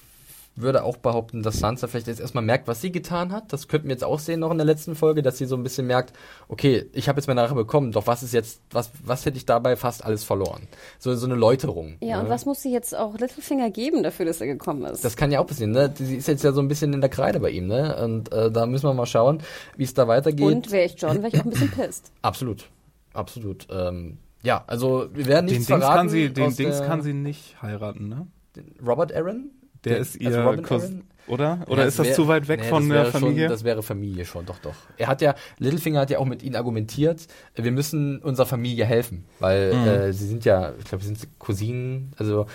[0.60, 3.52] würde auch behaupten, dass Sansa vielleicht jetzt erstmal merkt, was sie getan hat.
[3.52, 5.62] Das könnten wir jetzt auch sehen noch in der letzten Folge, dass sie so ein
[5.62, 6.12] bisschen merkt,
[6.48, 9.46] okay, ich habe jetzt meine Rache bekommen, doch was ist jetzt, was, was hätte ich
[9.46, 10.68] dabei fast alles verloren?
[10.98, 11.96] So, so eine Läuterung.
[12.00, 12.24] Ja, ne?
[12.24, 15.04] und was muss sie jetzt auch Littlefinger geben dafür, dass er gekommen ist?
[15.04, 15.92] Das kann ja auch passieren, ne?
[15.94, 17.96] Sie ist jetzt ja so ein bisschen in der Kreide bei ihm, ne?
[18.02, 19.42] Und äh, da müssen wir mal schauen,
[19.76, 20.46] wie es da weitergeht.
[20.46, 22.12] Und wäre ich John, wäre ich auch ein bisschen pisst.
[22.22, 22.68] Absolut.
[23.12, 23.66] Absolut.
[23.70, 25.96] Ähm, ja, also wir werden nichts den verraten.
[25.96, 28.26] Kann sie, den Dings kann sie nicht heiraten, ne?
[28.84, 29.50] Robert Aaron?
[29.84, 31.60] Der, der ist also ihr Cousin, oder?
[31.68, 33.42] Oder ja, ist das wär, zu weit weg nee, von der Familie?
[33.42, 34.74] Schon, das wäre Familie schon, doch, doch.
[34.96, 39.24] Er hat ja, Littlefinger hat ja auch mit ihnen argumentiert, wir müssen unserer Familie helfen,
[39.38, 39.86] weil mhm.
[39.86, 42.46] äh, sie sind ja, ich glaube, sie sind Cousinen, also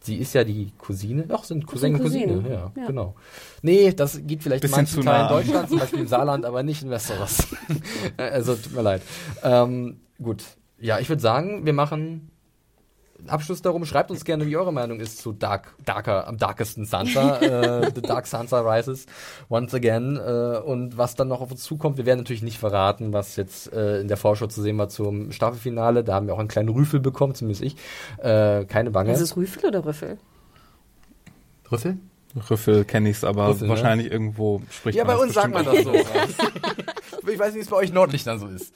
[0.00, 3.14] sie ist ja die Cousine, doch, sind Cousin und Cousine, ja, ja, genau.
[3.62, 6.82] Nee, das geht vielleicht Bisschen in manchen Teilen Deutschlands, zum Beispiel im Saarland, aber nicht
[6.82, 7.46] in Westeros.
[8.16, 9.02] also, tut mir leid.
[9.44, 10.44] Ähm, gut.
[10.80, 12.31] Ja, ich würde sagen, wir machen
[13.26, 17.38] Abschluss darum, schreibt uns gerne, wie eure Meinung ist zu Dark, Darker, am darkesten Sansa,
[17.40, 19.06] äh, The Dark Sansa Rises,
[19.48, 21.96] once again, äh, und was dann noch auf uns zukommt.
[21.98, 25.32] Wir werden natürlich nicht verraten, was jetzt äh, in der Vorschau zu sehen war zum
[25.32, 26.04] Staffelfinale.
[26.04, 27.76] Da haben wir auch einen kleinen Rüffel bekommen, zumindest ich.
[28.18, 29.12] Äh, keine Bange.
[29.12, 30.18] Ist es Rüffel oder Rüffel?
[31.70, 31.98] Rüffel?
[32.50, 33.68] Rüffel kenne ich's, aber Rüffel, ne?
[33.70, 35.92] wahrscheinlich irgendwo spricht Ja, man bei das uns sagt man das so.
[37.28, 38.72] ich weiß nicht, wie es bei euch nördlich dann so ist.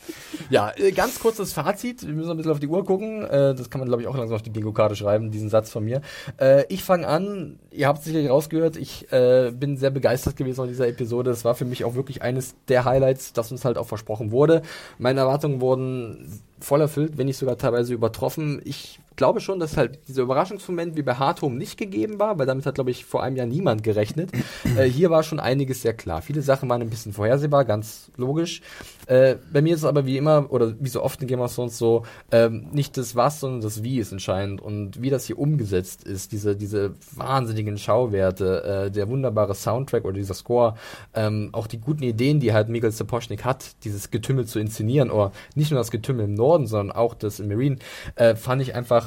[0.51, 2.07] Ja, äh, ganz kurzes Fazit.
[2.07, 3.25] Wir müssen ein bisschen auf die Uhr gucken.
[3.25, 5.85] Äh, Das kann man, glaube ich, auch langsam auf die Bingo-Karte schreiben, diesen Satz von
[5.85, 6.01] mir.
[6.39, 7.59] Äh, Ich fange an.
[7.71, 8.77] Ihr habt es sicherlich rausgehört.
[8.77, 11.31] Ich bin sehr begeistert gewesen von dieser Episode.
[11.31, 14.63] Es war für mich auch wirklich eines der Highlights, das uns halt auch versprochen wurde.
[14.99, 18.61] Meine Erwartungen wurden voll erfüllt, wenn nicht sogar teilweise übertroffen.
[18.65, 22.67] Ich glaube schon, dass halt dieser Überraschungsmoment wie bei Hardhome nicht gegeben war, weil damit
[22.67, 24.31] hat, glaube ich, vor einem Jahr niemand gerechnet.
[24.77, 26.23] äh, hier war schon einiges sehr klar.
[26.23, 28.61] Viele Sachen waren ein bisschen vorhersehbar, ganz logisch.
[29.07, 31.55] Äh, bei mir ist es aber wie immer, oder wie so oft in Game of
[31.55, 34.61] Thrones so, ähm, nicht das Was, sondern das Wie ist entscheidend.
[34.61, 40.15] Und wie das hier umgesetzt ist, diese, diese wahnsinnigen Schauwerte, äh, der wunderbare Soundtrack oder
[40.15, 40.75] dieser Score,
[41.15, 45.33] ähm, auch die guten Ideen, die halt Miguel Sapochnik hat, dieses Getümmel zu inszenieren, oder
[45.55, 47.77] nicht nur das Getümmel im Norden, sondern auch das in Marine,
[48.17, 49.06] äh, fand ich einfach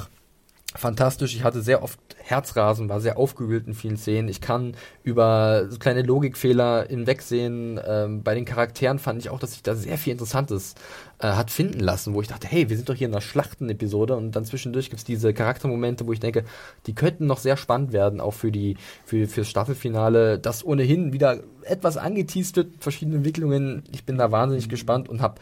[0.74, 1.34] fantastisch.
[1.34, 4.28] Ich hatte sehr oft Herzrasen, war sehr aufgewühlt in vielen Szenen.
[4.28, 7.80] Ich kann über so kleine Logikfehler hinwegsehen.
[7.84, 10.76] Ähm, bei den Charakteren fand ich auch, dass sich da sehr viel Interessantes
[11.18, 14.16] äh, hat finden lassen, wo ich dachte, hey, wir sind doch hier in einer Schlachtenepisode
[14.16, 16.44] und dann zwischendurch gibt's diese Charaktermomente, wo ich denke,
[16.86, 21.40] die könnten noch sehr spannend werden, auch für die für fürs Staffelfinale, das ohnehin wieder
[21.64, 23.82] etwas angeteased wird, verschiedene Entwicklungen.
[23.92, 25.40] Ich bin da wahnsinnig gespannt und habe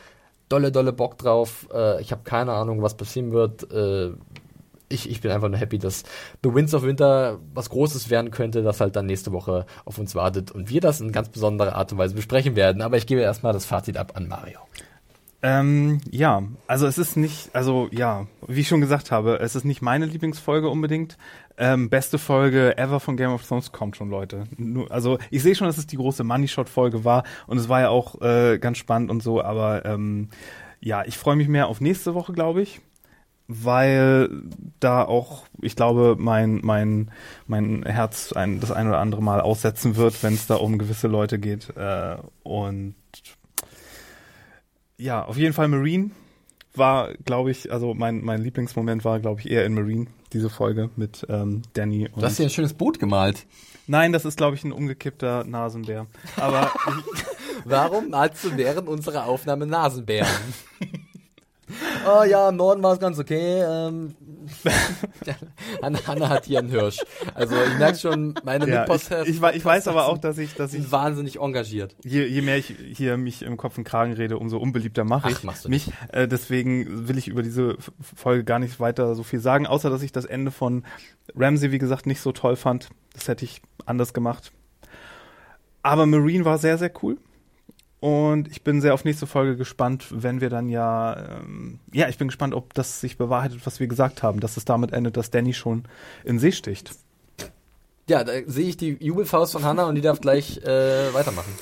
[0.48, 1.68] dolle, dolle Bock drauf.
[1.72, 3.70] Äh, ich habe keine Ahnung, was passieren wird.
[3.72, 4.12] Äh,
[4.88, 6.04] ich, ich bin einfach nur happy, dass
[6.42, 10.14] The Winds of Winter was Großes werden könnte, das halt dann nächste Woche auf uns
[10.14, 12.82] wartet und wir das in ganz besonderer Art und Weise besprechen werden.
[12.82, 14.60] Aber ich gebe erstmal das Fazit ab an Mario.
[15.40, 19.64] Ähm, ja, also es ist nicht, also ja, wie ich schon gesagt habe, es ist
[19.64, 21.16] nicht meine Lieblingsfolge unbedingt.
[21.56, 24.44] Ähm, beste Folge ever von Game of Thrones kommt schon, Leute.
[24.56, 27.68] Nur, also ich sehe schon, dass es die große Money Shot Folge war und es
[27.68, 30.28] war ja auch äh, ganz spannend und so, aber ähm,
[30.80, 32.80] ja, ich freue mich mehr auf nächste Woche, glaube ich,
[33.48, 34.28] weil
[34.78, 37.10] da auch, ich glaube, mein mein
[37.46, 41.08] mein Herz ein, das ein oder andere Mal aussetzen wird, wenn es da um gewisse
[41.08, 42.94] Leute geht äh, und
[44.98, 46.10] ja, auf jeden Fall Marine
[46.74, 50.90] war, glaube ich, also mein, mein Lieblingsmoment war, glaube ich, eher in Marine, diese Folge
[50.96, 52.08] mit ähm, Danny.
[52.08, 53.46] Und Du hast hier ein schönes Boot gemalt.
[53.86, 56.06] Nein, das ist, glaube ich, ein umgekippter Nasenbär.
[56.36, 56.72] Aber
[57.64, 60.28] Warum malst du während unserer Aufnahme Nasenbären?
[62.06, 63.60] oh ja, im Norden war es ganz okay.
[63.62, 64.14] Ähm,
[65.82, 66.98] Hanna, Hanna hat hier einen Hirsch.
[67.34, 70.38] Also ich merke schon, meine ja, ich, Mitposter ich, wei- ich weiß aber auch, dass
[70.38, 71.94] ich, dass ich wahnsinnig engagiert.
[72.02, 75.30] je, je mehr ich hier mich im Kopf und Kragen rede, umso unbeliebter mache Ach,
[75.30, 75.92] ich machst du mich.
[76.12, 80.02] Äh, deswegen will ich über diese Folge gar nicht weiter so viel sagen, außer dass
[80.02, 80.84] ich das Ende von
[81.36, 82.88] Ramsey, wie gesagt, nicht so toll fand.
[83.12, 84.52] Das hätte ich anders gemacht.
[85.82, 87.18] Aber Marine war sehr, sehr cool.
[88.00, 92.16] Und ich bin sehr auf nächste Folge gespannt, wenn wir dann ja, ähm, ja, ich
[92.16, 95.30] bin gespannt, ob das sich bewahrheitet, was wir gesagt haben, dass es damit endet, dass
[95.30, 95.84] Danny schon
[96.24, 96.92] in See sticht.
[98.08, 101.52] Ja, da sehe ich die Jubelfaust von Hanna und die darf gleich äh, weitermachen.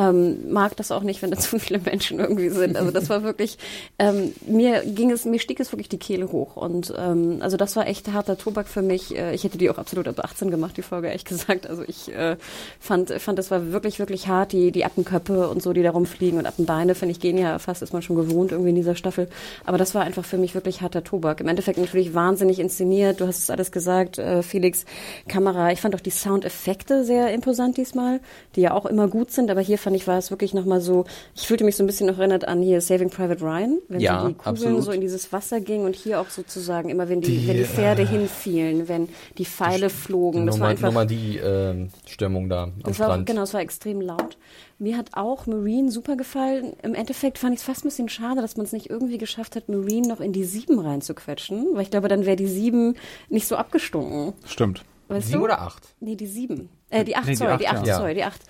[0.00, 2.76] Ähm, mag das auch nicht, wenn da zu viele Menschen irgendwie sind.
[2.76, 3.58] Also das war wirklich,
[3.98, 6.56] ähm, mir ging es, mir stieg es wirklich die Kehle hoch.
[6.56, 9.14] Und ähm, also das war echt harter Tobak für mich.
[9.14, 11.68] Äh, ich hätte die auch absolut ab 18 gemacht, die Folge, ehrlich gesagt.
[11.68, 12.36] Also ich äh,
[12.78, 16.38] fand, fand, das war wirklich, wirklich hart, die, die Appenköpfe und so, die da rumfliegen
[16.38, 19.28] und Appenbeine, finde ich, gehen ja fast, ist man schon gewohnt irgendwie in dieser Staffel.
[19.66, 21.40] Aber das war einfach für mich wirklich harter Tobak.
[21.40, 23.20] Im Endeffekt natürlich wahnsinnig inszeniert.
[23.20, 24.84] Du hast es alles gesagt, äh, Felix.
[25.28, 25.72] Kamera.
[25.72, 28.20] Ich fand auch die Soundeffekte sehr imposant diesmal,
[28.56, 29.50] die ja auch immer gut sind.
[29.50, 31.04] Aber hier fand ich, war es wirklich nochmal so,
[31.34, 34.20] ich fühlte mich so ein bisschen noch erinnert an hier Saving Private Ryan, wenn Ja,
[34.22, 34.82] so die Kugeln absolut.
[34.84, 37.64] so in dieses Wasser gingen und hier auch sozusagen immer, wenn die, Die, wenn die
[37.64, 39.08] Pferde äh, hinfielen, wenn
[39.38, 40.46] die Pfeile flogen.
[40.46, 43.26] Das war Nummer, einfach Nummer die ähm, Stürmung da am das war, Strand.
[43.26, 44.36] genau, es war extrem laut.
[44.78, 46.72] Mir hat auch Marine super gefallen.
[46.82, 49.54] Im Endeffekt fand ich es fast ein bisschen schade, dass man es nicht irgendwie geschafft
[49.54, 52.96] hat, Marine noch in die sieben reinzuquetschen, weil ich glaube, dann wäre die sieben
[53.28, 54.32] nicht so abgestunken.
[54.46, 54.82] Stimmt.
[55.08, 55.44] Weißt Sieben du?
[55.46, 55.82] oder acht?
[56.00, 56.68] Nee, die sieben.
[56.90, 57.96] Äh, die 8, Nee, die sorry, acht, die 8, ja.
[57.96, 58.40] sorry, die 8.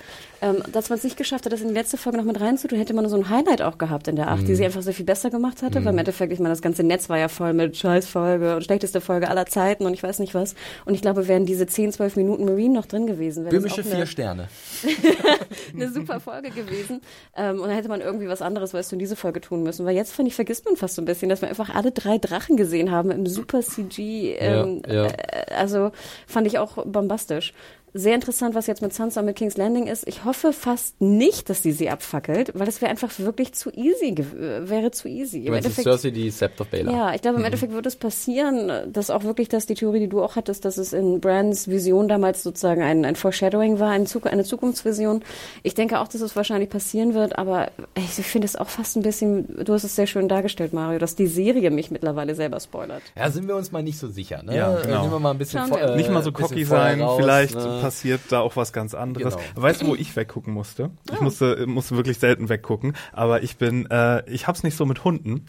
[0.42, 2.78] Ähm, dass man es nicht geschafft hat, das in die letzte Folge noch mit reinzutun,
[2.78, 4.46] hätte man so ein Highlight auch gehabt in der 8, Mhm.
[4.46, 6.82] die sie einfach sehr viel besser gemacht hatte, weil im Endeffekt, ich meine, das ganze
[6.82, 10.34] Netz war ja voll mit Scheißfolge und schlechteste Folge aller Zeiten und ich weiß nicht
[10.34, 10.54] was.
[10.86, 14.06] Und ich glaube, wären diese 10, 12 Minuten Marine noch drin gewesen, Böhmische vier eine,
[14.06, 14.48] Sterne.
[15.74, 17.00] eine super Folge gewesen.
[17.36, 19.84] Ähm, und dann hätte man irgendwie was anderes, weißt du, in diese Folge tun müssen.
[19.86, 22.18] Weil jetzt, finde ich, vergisst man fast so ein bisschen, dass wir einfach alle drei
[22.18, 24.36] Drachen gesehen haben im super CG.
[24.38, 25.06] Ähm, Ja, ja.
[25.06, 25.92] Äh, also
[26.26, 27.52] fand ich auch bombastisch.
[27.92, 30.06] Sehr interessant, was jetzt mit Sansa und mit King's Landing ist.
[30.06, 34.14] Ich hoffe fast nicht, dass die sie abfackelt, weil das wäre einfach wirklich zu easy,
[34.38, 35.48] wäre zu easy.
[35.50, 36.94] Meinst die Cersei, die Sept of Baelor.
[36.94, 40.08] Ja, ich glaube, im Endeffekt wird es passieren, dass auch wirklich das, die Theorie, die
[40.08, 44.06] du auch hattest, dass es in Brands Vision damals sozusagen ein, ein Foreshadowing war, ein
[44.06, 45.22] Zuk eine Zukunftsvision.
[45.64, 49.02] Ich denke auch, dass es wahrscheinlich passieren wird, aber ich finde es auch fast ein
[49.02, 53.02] bisschen, du hast es sehr schön dargestellt, Mario, dass die Serie mich mittlerweile selber spoilert.
[53.16, 54.56] Ja, sind wir uns mal nicht so sicher, ne?
[54.56, 55.00] Ja, genau.
[55.02, 55.80] Nehmen wir mal ein bisschen wir.
[55.82, 57.79] äh, Nicht mal so cocky sein, raus, vielleicht ne?
[57.80, 59.36] Passiert da auch was ganz anderes.
[59.36, 59.46] Genau.
[59.54, 60.90] Weißt du, wo ich weggucken musste?
[61.12, 65.04] Ich musste, musste wirklich selten weggucken, aber ich bin, äh, ich hab's nicht so mit
[65.04, 65.46] Hunden.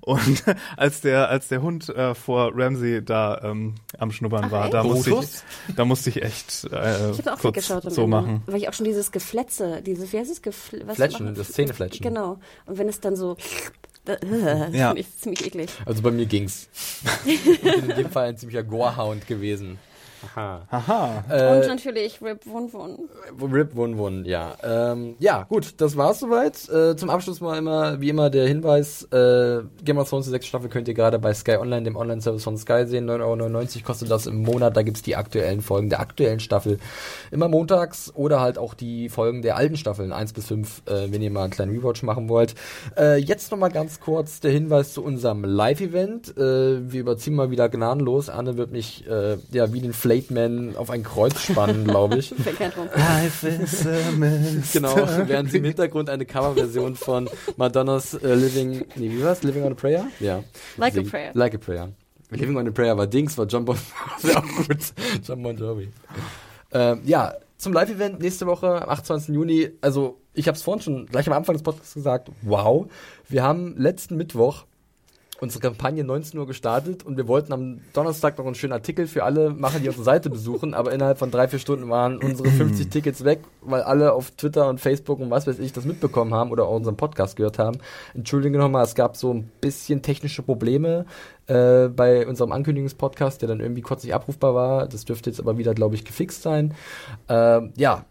[0.00, 0.44] Und
[0.76, 4.74] als der, als der Hund äh, vor Ramsey da ähm, am Schnuppern Ach, war, echt?
[4.74, 8.42] da musste ich, da musste ich echt äh, Ich auch kurz so Ende, machen.
[8.46, 10.42] Weil ich auch schon dieses Gefletze, dieses, wie heißt es?
[10.42, 12.02] Gefl was Fletschen, machen- das Zähnefletschen.
[12.02, 12.38] Genau.
[12.66, 13.36] Und wenn es dann so,
[14.04, 14.18] das
[14.72, 14.88] Ja.
[14.88, 15.70] finde ich ziemlich eklig.
[15.84, 16.68] Also bei mir ging's.
[17.26, 19.78] ich bin in dem Fall ein ziemlicher Gorehound gewesen.
[20.70, 21.24] Aha.
[21.26, 23.08] Und Äh, natürlich Rip Wun Wun.
[23.52, 24.54] Rip Wun Wun, ja.
[24.62, 26.68] Ähm, ja, gut, das war's soweit.
[26.68, 30.48] Äh, zum Abschluss mal immer, wie immer, der Hinweis, äh, Game of Thrones, die sechste
[30.48, 33.08] Staffel, könnt ihr gerade bei Sky Online, dem Online-Service von Sky sehen.
[33.08, 34.76] 9,99 Euro kostet das im Monat.
[34.76, 36.78] Da gibt's die aktuellen Folgen der aktuellen Staffel.
[37.30, 41.22] Immer montags oder halt auch die Folgen der alten Staffeln, 1 bis 5, äh, wenn
[41.22, 42.54] ihr mal einen kleinen Rewatch machen wollt.
[42.96, 46.36] Äh, jetzt nochmal ganz kurz der Hinweis zu unserem Live-Event.
[46.36, 48.28] Äh, wir überziehen mal wieder gnadenlos.
[48.28, 52.30] Anne wird mich, äh, ja, wie den Flateman auf ein Kreuz spannen, glaube ich.
[52.94, 54.72] Life is a mist.
[54.72, 57.28] Genau, während sie im Hintergrund eine Coverversion von
[57.58, 59.42] Madonnas äh, Living, nee, wie war's?
[59.42, 60.06] Living on a Prayer?
[60.18, 60.42] Ja.
[60.78, 61.30] Like a Sing- Prayer.
[61.34, 61.90] Like a Prayer.
[62.30, 63.76] Living on a Prayer war Dings, war John Bon,
[64.66, 64.78] gut.
[65.26, 65.90] John Bon Jovi.
[66.72, 69.34] Ähm, ja, zum Live-Event nächste Woche, am 28.
[69.34, 69.68] Juni.
[69.82, 72.30] Also, ich habe es vorhin schon gleich am Anfang des Podcasts gesagt.
[72.42, 72.86] Wow.
[73.28, 74.64] Wir haben letzten Mittwoch
[75.40, 79.24] unsere Kampagne 19 Uhr gestartet und wir wollten am Donnerstag noch einen schönen Artikel für
[79.24, 82.88] alle machen, die unsere Seite besuchen, aber innerhalb von drei, vier Stunden waren unsere 50
[82.90, 86.50] Tickets weg, weil alle auf Twitter und Facebook und was weiß ich das mitbekommen haben
[86.50, 87.78] oder auch unseren Podcast gehört haben.
[88.14, 91.06] Entschuldige nochmal, es gab so ein bisschen technische Probleme
[91.46, 94.88] äh, bei unserem Ankündigungspodcast, der dann irgendwie kurz nicht abrufbar war.
[94.88, 96.74] Das dürfte jetzt aber wieder, glaube ich, gefixt sein.
[97.28, 98.04] Ähm, ja,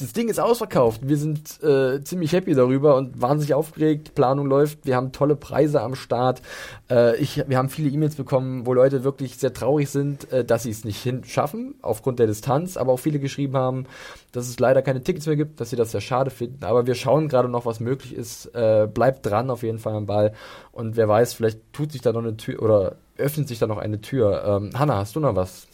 [0.00, 1.00] das Ding ist ausverkauft.
[1.08, 4.14] Wir sind äh, ziemlich happy darüber und wahnsinnig aufgeregt.
[4.14, 4.86] Planung läuft.
[4.86, 6.40] Wir haben tolle Preise am Start.
[6.88, 10.62] Äh, ich, wir haben viele E-Mails bekommen, wo Leute wirklich sehr traurig sind, äh, dass
[10.62, 12.76] sie es nicht hinschaffen, aufgrund der Distanz.
[12.76, 13.86] Aber auch viele geschrieben haben,
[14.30, 16.64] dass es leider keine Tickets mehr gibt, dass sie das sehr schade finden.
[16.64, 18.54] Aber wir schauen gerade noch, was möglich ist.
[18.54, 20.32] Äh, bleibt dran auf jeden Fall am Ball.
[20.70, 23.78] Und wer weiß, vielleicht tut sich da noch eine Tür oder öffnet sich da noch
[23.78, 24.44] eine Tür.
[24.46, 25.66] Ähm, Hanna, hast du noch was?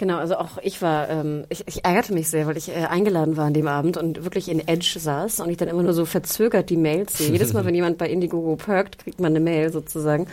[0.00, 3.36] Genau, also auch ich war, ähm, ich, ich ärgerte mich sehr, weil ich äh, eingeladen
[3.36, 6.06] war an dem Abend und wirklich in Edge saß und ich dann immer nur so
[6.06, 7.30] verzögert die Mails sehe.
[7.30, 10.26] Jedes Mal, wenn jemand bei Indiegogo perkt, kriegt man eine Mail sozusagen.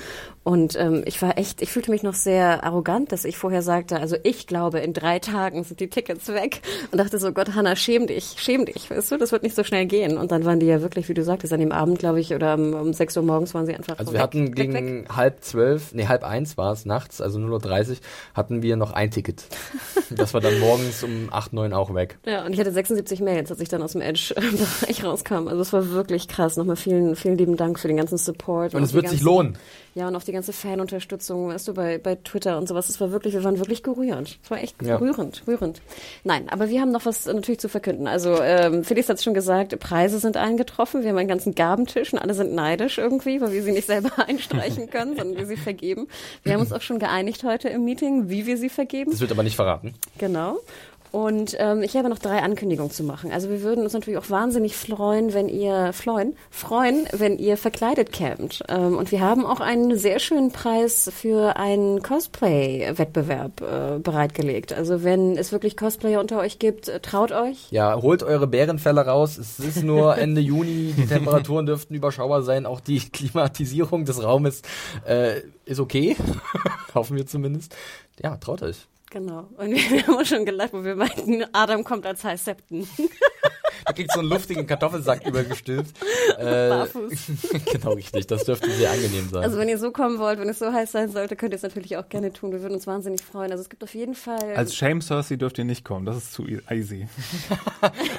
[0.46, 4.00] Und ähm, ich war echt, ich fühlte mich noch sehr arrogant, dass ich vorher sagte,
[4.00, 7.76] also ich glaube, in drei Tagen sind die Tickets weg und dachte so, Gott, Hanna,
[7.76, 10.18] schäm dich, schäm dich, weißt du, das wird nicht so schnell gehen.
[10.18, 12.54] Und dann waren die ja wirklich, wie du sagtest, an dem Abend, glaube ich, oder
[12.54, 15.10] um, um 6 Uhr morgens waren sie einfach Also weg, wir hatten weg, gegen weg.
[15.14, 17.96] halb zwölf, nee, halb eins war es nachts, also 0.30 Uhr,
[18.34, 19.44] hatten wir noch ein Ticket.
[20.10, 22.18] Das war dann morgens um 8, 9 auch weg.
[22.26, 25.48] Ja, und ich hatte 76 Mails, als ich dann aus dem Edge-Bereich rauskam.
[25.48, 26.56] Also es war wirklich krass.
[26.58, 28.74] Nochmal vielen, vielen lieben Dank für den ganzen Support.
[28.74, 29.58] Und auf es wird sich ganzen- lohnen.
[29.98, 32.88] Ja, und auch die ganze Fanunterstützung, weißt du, bei, bei Twitter und sowas.
[32.88, 34.38] Es war wirklich, wir waren wirklich gerührt.
[34.44, 34.98] Es war echt Ja.
[34.98, 35.82] rührend, rührend.
[36.24, 38.06] Nein, aber wir haben noch was äh, natürlich zu verkünden.
[38.08, 41.02] Also ähm, Felix hat es schon gesagt, Preise sind eingetroffen.
[41.02, 44.12] Wir haben einen ganzen Gabentisch und alle sind neidisch irgendwie, weil wir sie nicht selber
[44.28, 46.08] einstreichen können, sondern wir sie vergeben.
[46.44, 49.10] Wir haben uns auch schon geeinigt heute im Meeting, wie wir sie vergeben.
[49.10, 49.96] Das wird aber nicht verraten.
[50.20, 50.60] Genau.
[51.12, 53.32] Und ähm, ich habe noch drei Ankündigungen zu machen.
[53.32, 58.12] Also wir würden uns natürlich auch wahnsinnig freuen, wenn ihr freuen, freuen, wenn ihr verkleidet
[58.12, 58.64] campt.
[58.68, 64.74] Ähm, und wir haben auch einen sehr schönen Preis für einen Cosplay-Wettbewerb äh, bereitgelegt.
[64.74, 67.72] Also wenn es wirklich Cosplayer unter euch gibt, äh, traut euch.
[67.72, 69.38] Ja, holt eure Bärenfälle raus.
[69.38, 70.94] Es ist nur Ende Juni.
[70.98, 72.66] Die Temperaturen dürften überschaubar sein.
[72.66, 74.62] Auch die Klimatisierung des Raumes
[75.06, 76.16] äh, ist okay.
[76.96, 77.76] Hoffen wir zumindest.
[78.22, 78.88] Ja, traut euch.
[79.10, 79.48] Genau.
[79.58, 82.88] Und wir haben auch schon gelacht, wo wir meinten, Adam kommt als High Septon.
[83.86, 85.92] Er kriegt so einen luftigen Kartoffelsack übergestülpt.
[86.38, 87.32] Äh, Barfuß.
[87.72, 88.28] genau, richtig.
[88.28, 89.44] Das dürfte sehr angenehm sein.
[89.44, 91.64] Also wenn ihr so kommen wollt, wenn es so heiß sein sollte, könnt ihr es
[91.64, 92.52] natürlich auch gerne tun.
[92.52, 93.50] Wir würden uns wahnsinnig freuen.
[93.52, 94.54] Also es gibt auf jeden Fall.
[94.56, 97.08] Als Shame Cersei dürft ihr nicht kommen, das ist zu e- easy.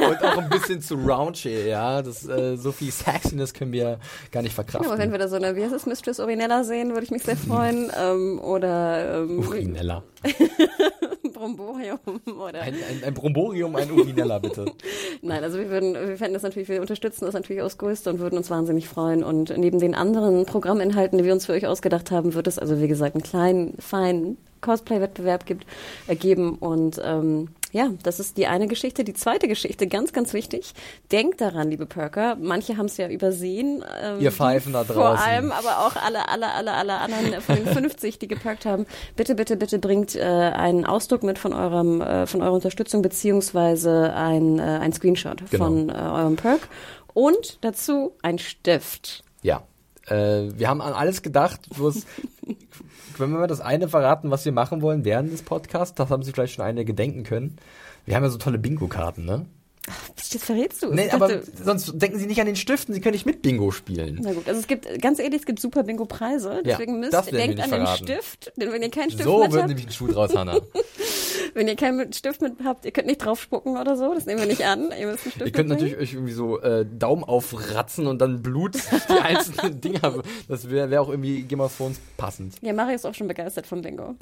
[0.00, 2.02] Und auch ein bisschen zu raunchy, ja.
[2.02, 4.00] Das, äh, so viel Sexiness können wir
[4.32, 4.90] gar nicht verkraften.
[4.90, 7.22] aber wenn wir da so eine, wie heißt es, Mistress Orinella sehen, würde ich mich
[7.22, 7.92] sehr freuen.
[7.96, 10.02] ähm, oder ähm, Urinella.
[11.32, 14.66] Bromborium oder Ein, ein, ein Bromborium, ein Urinella, bitte.
[15.22, 18.18] Nein, also wir würden, wir fänden das natürlich, wir unterstützen das natürlich aus Größte und
[18.18, 19.22] würden uns wahnsinnig freuen.
[19.22, 22.80] Und neben den anderen Programminhalten, die wir uns für euch ausgedacht haben, wird es also
[22.80, 25.66] wie gesagt einen kleinen, feinen Cosplay-Wettbewerb gibt,
[26.08, 26.56] äh, geben.
[26.56, 29.04] Und ähm, ja, das ist die eine Geschichte.
[29.04, 30.72] Die zweite Geschichte, ganz, ganz wichtig.
[31.12, 32.36] Denkt daran, liebe Perker.
[32.40, 33.84] Manche haben es ja übersehen.
[34.02, 35.24] Ähm, Ihr Pfeifen da Vor draußen.
[35.24, 38.86] allem, aber auch alle, alle, alle, alle anderen von den 50, die geperkt haben.
[39.16, 44.12] Bitte, bitte, bitte bringt äh, einen Ausdruck mit von eurem, äh, von eurer Unterstützung beziehungsweise
[44.14, 45.64] ein, äh, ein Screenshot Genau.
[45.64, 46.68] von äh, eurem Perk
[47.14, 49.24] und dazu ein Stift.
[49.42, 49.62] Ja.
[50.06, 52.06] Äh, wir haben an alles gedacht, bloß
[53.20, 56.22] wenn wir mal das eine verraten, was wir machen wollen während des Podcasts, das haben
[56.22, 57.56] sich vielleicht schon einige denken können.
[58.04, 59.46] Wir haben ja so tolle Bingo-Karten, ne?
[60.16, 60.92] Das verrätst du.
[60.92, 64.18] Nee, aber sonst denken Sie nicht an den Stiften, Sie können nicht mit Bingo spielen.
[64.22, 66.62] Na gut, also es gibt, ganz ehrlich, es gibt super Bingo-Preise.
[66.64, 68.04] Deswegen müsst, werden wir denkt an den verraten.
[68.04, 68.52] Stift.
[68.56, 70.60] Denn wenn ihr keinen Stift So mit wird habt, nämlich ein Schuh draus, Hanna.
[71.54, 74.14] wenn ihr keinen Stift mit habt, ihr könnt nicht drauf spucken oder so.
[74.14, 74.90] Das nehmen wir nicht an.
[74.98, 78.42] Ihr müsst einen Stift Ihr könnt natürlich euch irgendwie so äh, Daumen aufratzen und dann
[78.42, 78.74] Blut
[79.08, 80.22] die einzelnen Dinger.
[80.48, 82.54] Das wäre wär auch irgendwie Game of Thrones passend.
[82.60, 84.14] Ja, Mario ist auch schon begeistert von Bingo.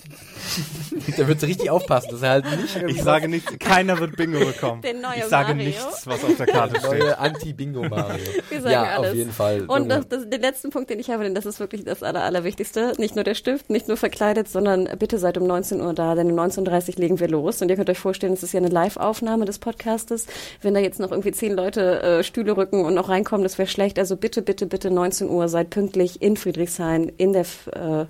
[1.16, 4.82] Der wird richtig aufpassen, dass er halt nicht Ich sage nichts, keiner wird Bingo bekommen.
[4.82, 5.66] Der neue ich sage Mario.
[5.68, 6.90] nichts, was auf der Karte steht.
[6.90, 8.24] neue Anti-Bingo-Mario.
[8.50, 9.10] Wir sagen ja, alles.
[9.10, 9.64] auf jeden Fall.
[9.66, 12.22] Und das, das, den letzten Punkt, den ich habe, denn das ist wirklich das Aller,
[12.22, 12.92] Allerwichtigste.
[12.98, 16.30] Nicht nur der Stift, nicht nur verkleidet, sondern bitte seid um 19 Uhr da, denn
[16.30, 17.62] um 19.30 Uhr legen wir los.
[17.62, 20.26] Und ihr könnt euch vorstellen, es ist ja eine Live-Aufnahme des Podcastes.
[20.62, 23.68] Wenn da jetzt noch irgendwie zehn Leute äh, Stühle rücken und noch reinkommen, das wäre
[23.68, 23.98] schlecht.
[23.98, 28.06] Also bitte, bitte, bitte 19 Uhr, seid pünktlich in Friedrichshain, in der, äh,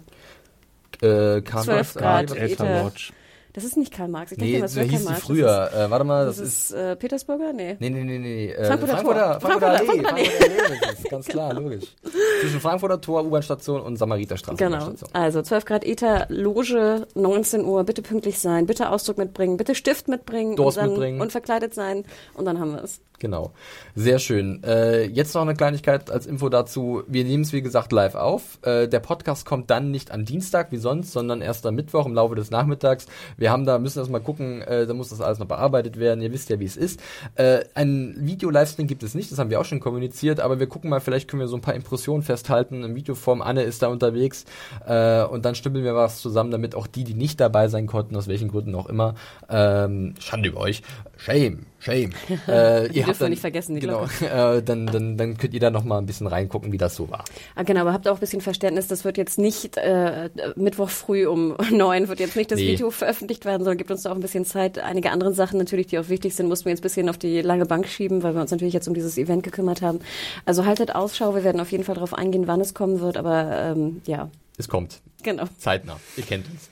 [1.02, 2.32] äh, Karl 12 Marx, Grad.
[2.32, 3.12] ah, Elter Lodge.
[3.56, 4.30] Das ist nicht Karl Marx.
[4.32, 5.26] Ich Nee, das so wäre hieß Karl Marx.
[5.26, 5.70] früher.
[5.74, 6.76] Äh, warte mal, Das das, ist, ist.
[6.76, 7.52] äh, Petersburger?
[7.52, 7.76] Nee.
[7.80, 8.46] Nee, nee, nee, nee.
[8.52, 9.40] Äh, Frankfurter Frankfurter, Tor.
[9.40, 9.86] Frankfurter, Allee.
[9.86, 10.24] Frankfurter Allee.
[10.26, 11.08] Frankfurter Allee.
[11.10, 11.84] Ganz klar, logisch.
[12.42, 14.56] Zwischen Frankfurter Tor, U-Bahn-Station und Samariterstraße.
[14.56, 14.92] Genau.
[15.12, 20.06] Also 12 Grad Ether, Loge, 19 Uhr, bitte pünktlich sein, bitte Ausdruck mitbringen, bitte Stift
[20.08, 21.20] mitbringen Durst und, dann, mitbringen.
[21.20, 22.04] und verkleidet sein
[22.34, 23.00] und dann haben wir es.
[23.18, 23.52] Genau.
[23.94, 24.62] Sehr schön.
[24.62, 27.02] Äh, jetzt noch eine Kleinigkeit als Info dazu.
[27.06, 28.58] Wir nehmen es, wie gesagt, live auf.
[28.60, 32.12] Äh, der Podcast kommt dann nicht am Dienstag wie sonst, sondern erst am Mittwoch im
[32.12, 33.06] Laufe des Nachmittags.
[33.38, 36.20] Wir haben da, müssen das mal gucken, äh, da muss das alles noch bearbeitet werden.
[36.22, 37.00] Ihr wisst ja, wie es ist.
[37.34, 40.90] Äh, ein Video-Livestream gibt es nicht, das haben wir auch schon kommuniziert, aber wir gucken
[40.90, 43.42] mal, vielleicht können wir so ein paar Impressionen festhalten in Videoform.
[43.42, 44.44] Anne ist da unterwegs
[44.86, 48.16] äh, und dann stimmen wir was zusammen, damit auch die, die nicht dabei sein konnten,
[48.16, 49.14] aus welchen Gründen auch immer,
[49.48, 50.82] ähm, Schande über euch,
[51.18, 52.10] Shame, Shame.
[52.48, 55.70] Äh, ihr dürfen wir nicht vergessen, die genau, äh, dann, dann, dann könnt ihr da
[55.70, 57.24] noch mal ein bisschen reingucken, wie das so war.
[57.54, 61.26] Ah, genau, aber habt auch ein bisschen Verständnis, das wird jetzt nicht äh, Mittwoch früh
[61.26, 62.68] um neun wird jetzt nicht das Nee.
[62.72, 64.78] Video veröffentlicht werden, sondern gibt uns da auch ein bisschen Zeit.
[64.78, 67.40] Einige andere Sachen natürlich, die auch wichtig sind, mussten wir jetzt ein bisschen auf die
[67.40, 70.00] lange Bank schieben, weil wir uns natürlich jetzt um dieses Event gekümmert haben.
[70.44, 73.50] Also haltet Ausschau, wir werden auf jeden Fall darauf eingehen, wann es kommen wird, aber
[73.74, 74.28] ähm, ja,
[74.58, 75.00] Es kommt.
[75.22, 75.44] genau.
[75.58, 75.98] Zeitnah.
[76.16, 76.68] Ihr kennt uns.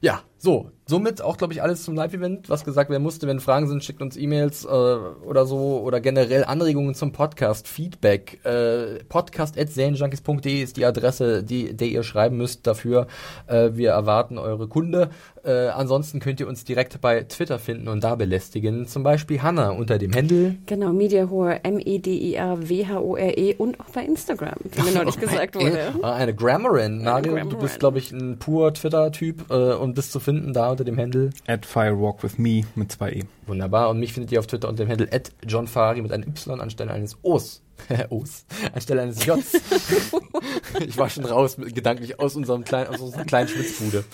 [0.00, 0.70] Ja, so.
[0.86, 3.26] Somit auch, glaube ich, alles zum Live-Event, was gesagt werden musste.
[3.26, 8.44] Wenn Fragen sind, schickt uns E-Mails äh, oder so oder generell Anregungen zum Podcast, Feedback.
[8.44, 13.06] Äh, podcast.serienjunkies.de ist die Adresse, die, der ihr schreiben müsst dafür.
[13.46, 15.08] Äh, wir erwarten eure Kunde.
[15.42, 18.86] Äh, ansonsten könnt ihr uns direkt bei Twitter finden und da belästigen.
[18.86, 20.56] Zum Beispiel Hanna unter dem Händel.
[20.66, 25.94] Genau, Mediahore, M-E-D-I-A-W-H-O-R-E E und auch bei Instagram, wie mir neulich gesagt wurde.
[26.02, 27.02] Ah, Eine Grammarin.
[27.02, 30.84] Mario, du bist, glaube ich, ein pur Twitter-Typ äh, und bist zu finden da unter
[30.84, 31.30] dem Händel.
[31.46, 33.22] At Firewalk with Me mit zwei E.
[33.46, 33.90] Wunderbar.
[33.90, 36.60] Und mich findet ihr auf Twitter unter dem Handle at John Fari mit einem Y
[36.60, 37.62] anstelle eines O's.
[38.10, 38.44] O's.
[38.72, 39.52] Anstelle eines J's.
[40.86, 44.04] ich war schon raus, mit, gedanklich aus unserem kleinen, aus unserer kleinen Schwitzbude.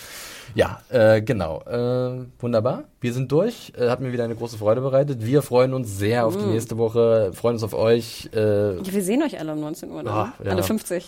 [0.54, 1.62] Ja, äh, genau.
[1.62, 2.84] Äh, wunderbar.
[3.00, 3.72] Wir sind durch.
[3.78, 5.24] Äh, hat mir wieder eine große Freude bereitet.
[5.24, 7.32] Wir freuen uns sehr auf die nächste Woche.
[7.34, 8.28] Freuen uns auf euch.
[8.34, 10.10] Äh, Ja, wir sehen euch alle um 19 Uhr, ne?
[10.10, 10.50] Ah, ja.
[10.52, 11.06] Alle 50.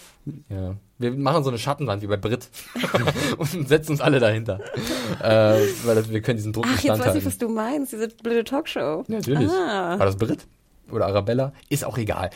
[0.48, 0.74] ja.
[0.98, 2.48] Wir machen so eine Schattenwand wie bei Brit
[3.39, 4.60] und setzen uns alle dahinter.
[5.20, 7.93] äh, weil das, wir können diesen Druck Ach, nicht jetzt weiß ich, was du meinst,
[7.93, 9.05] diese blöde Talkshow.
[9.09, 9.48] Ja, natürlich.
[9.51, 9.98] Ah.
[9.98, 10.47] War das Brit?
[10.93, 11.52] Oder Arabella?
[11.69, 12.31] Ist auch egal.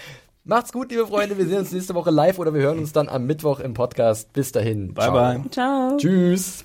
[0.44, 1.38] Macht's gut, liebe Freunde.
[1.38, 4.32] Wir sehen uns nächste Woche live oder wir hören uns dann am Mittwoch im Podcast.
[4.32, 4.94] Bis dahin.
[4.94, 5.12] Bye, Ciao.
[5.14, 5.50] bye.
[5.50, 5.96] Ciao.
[5.96, 6.64] Tschüss.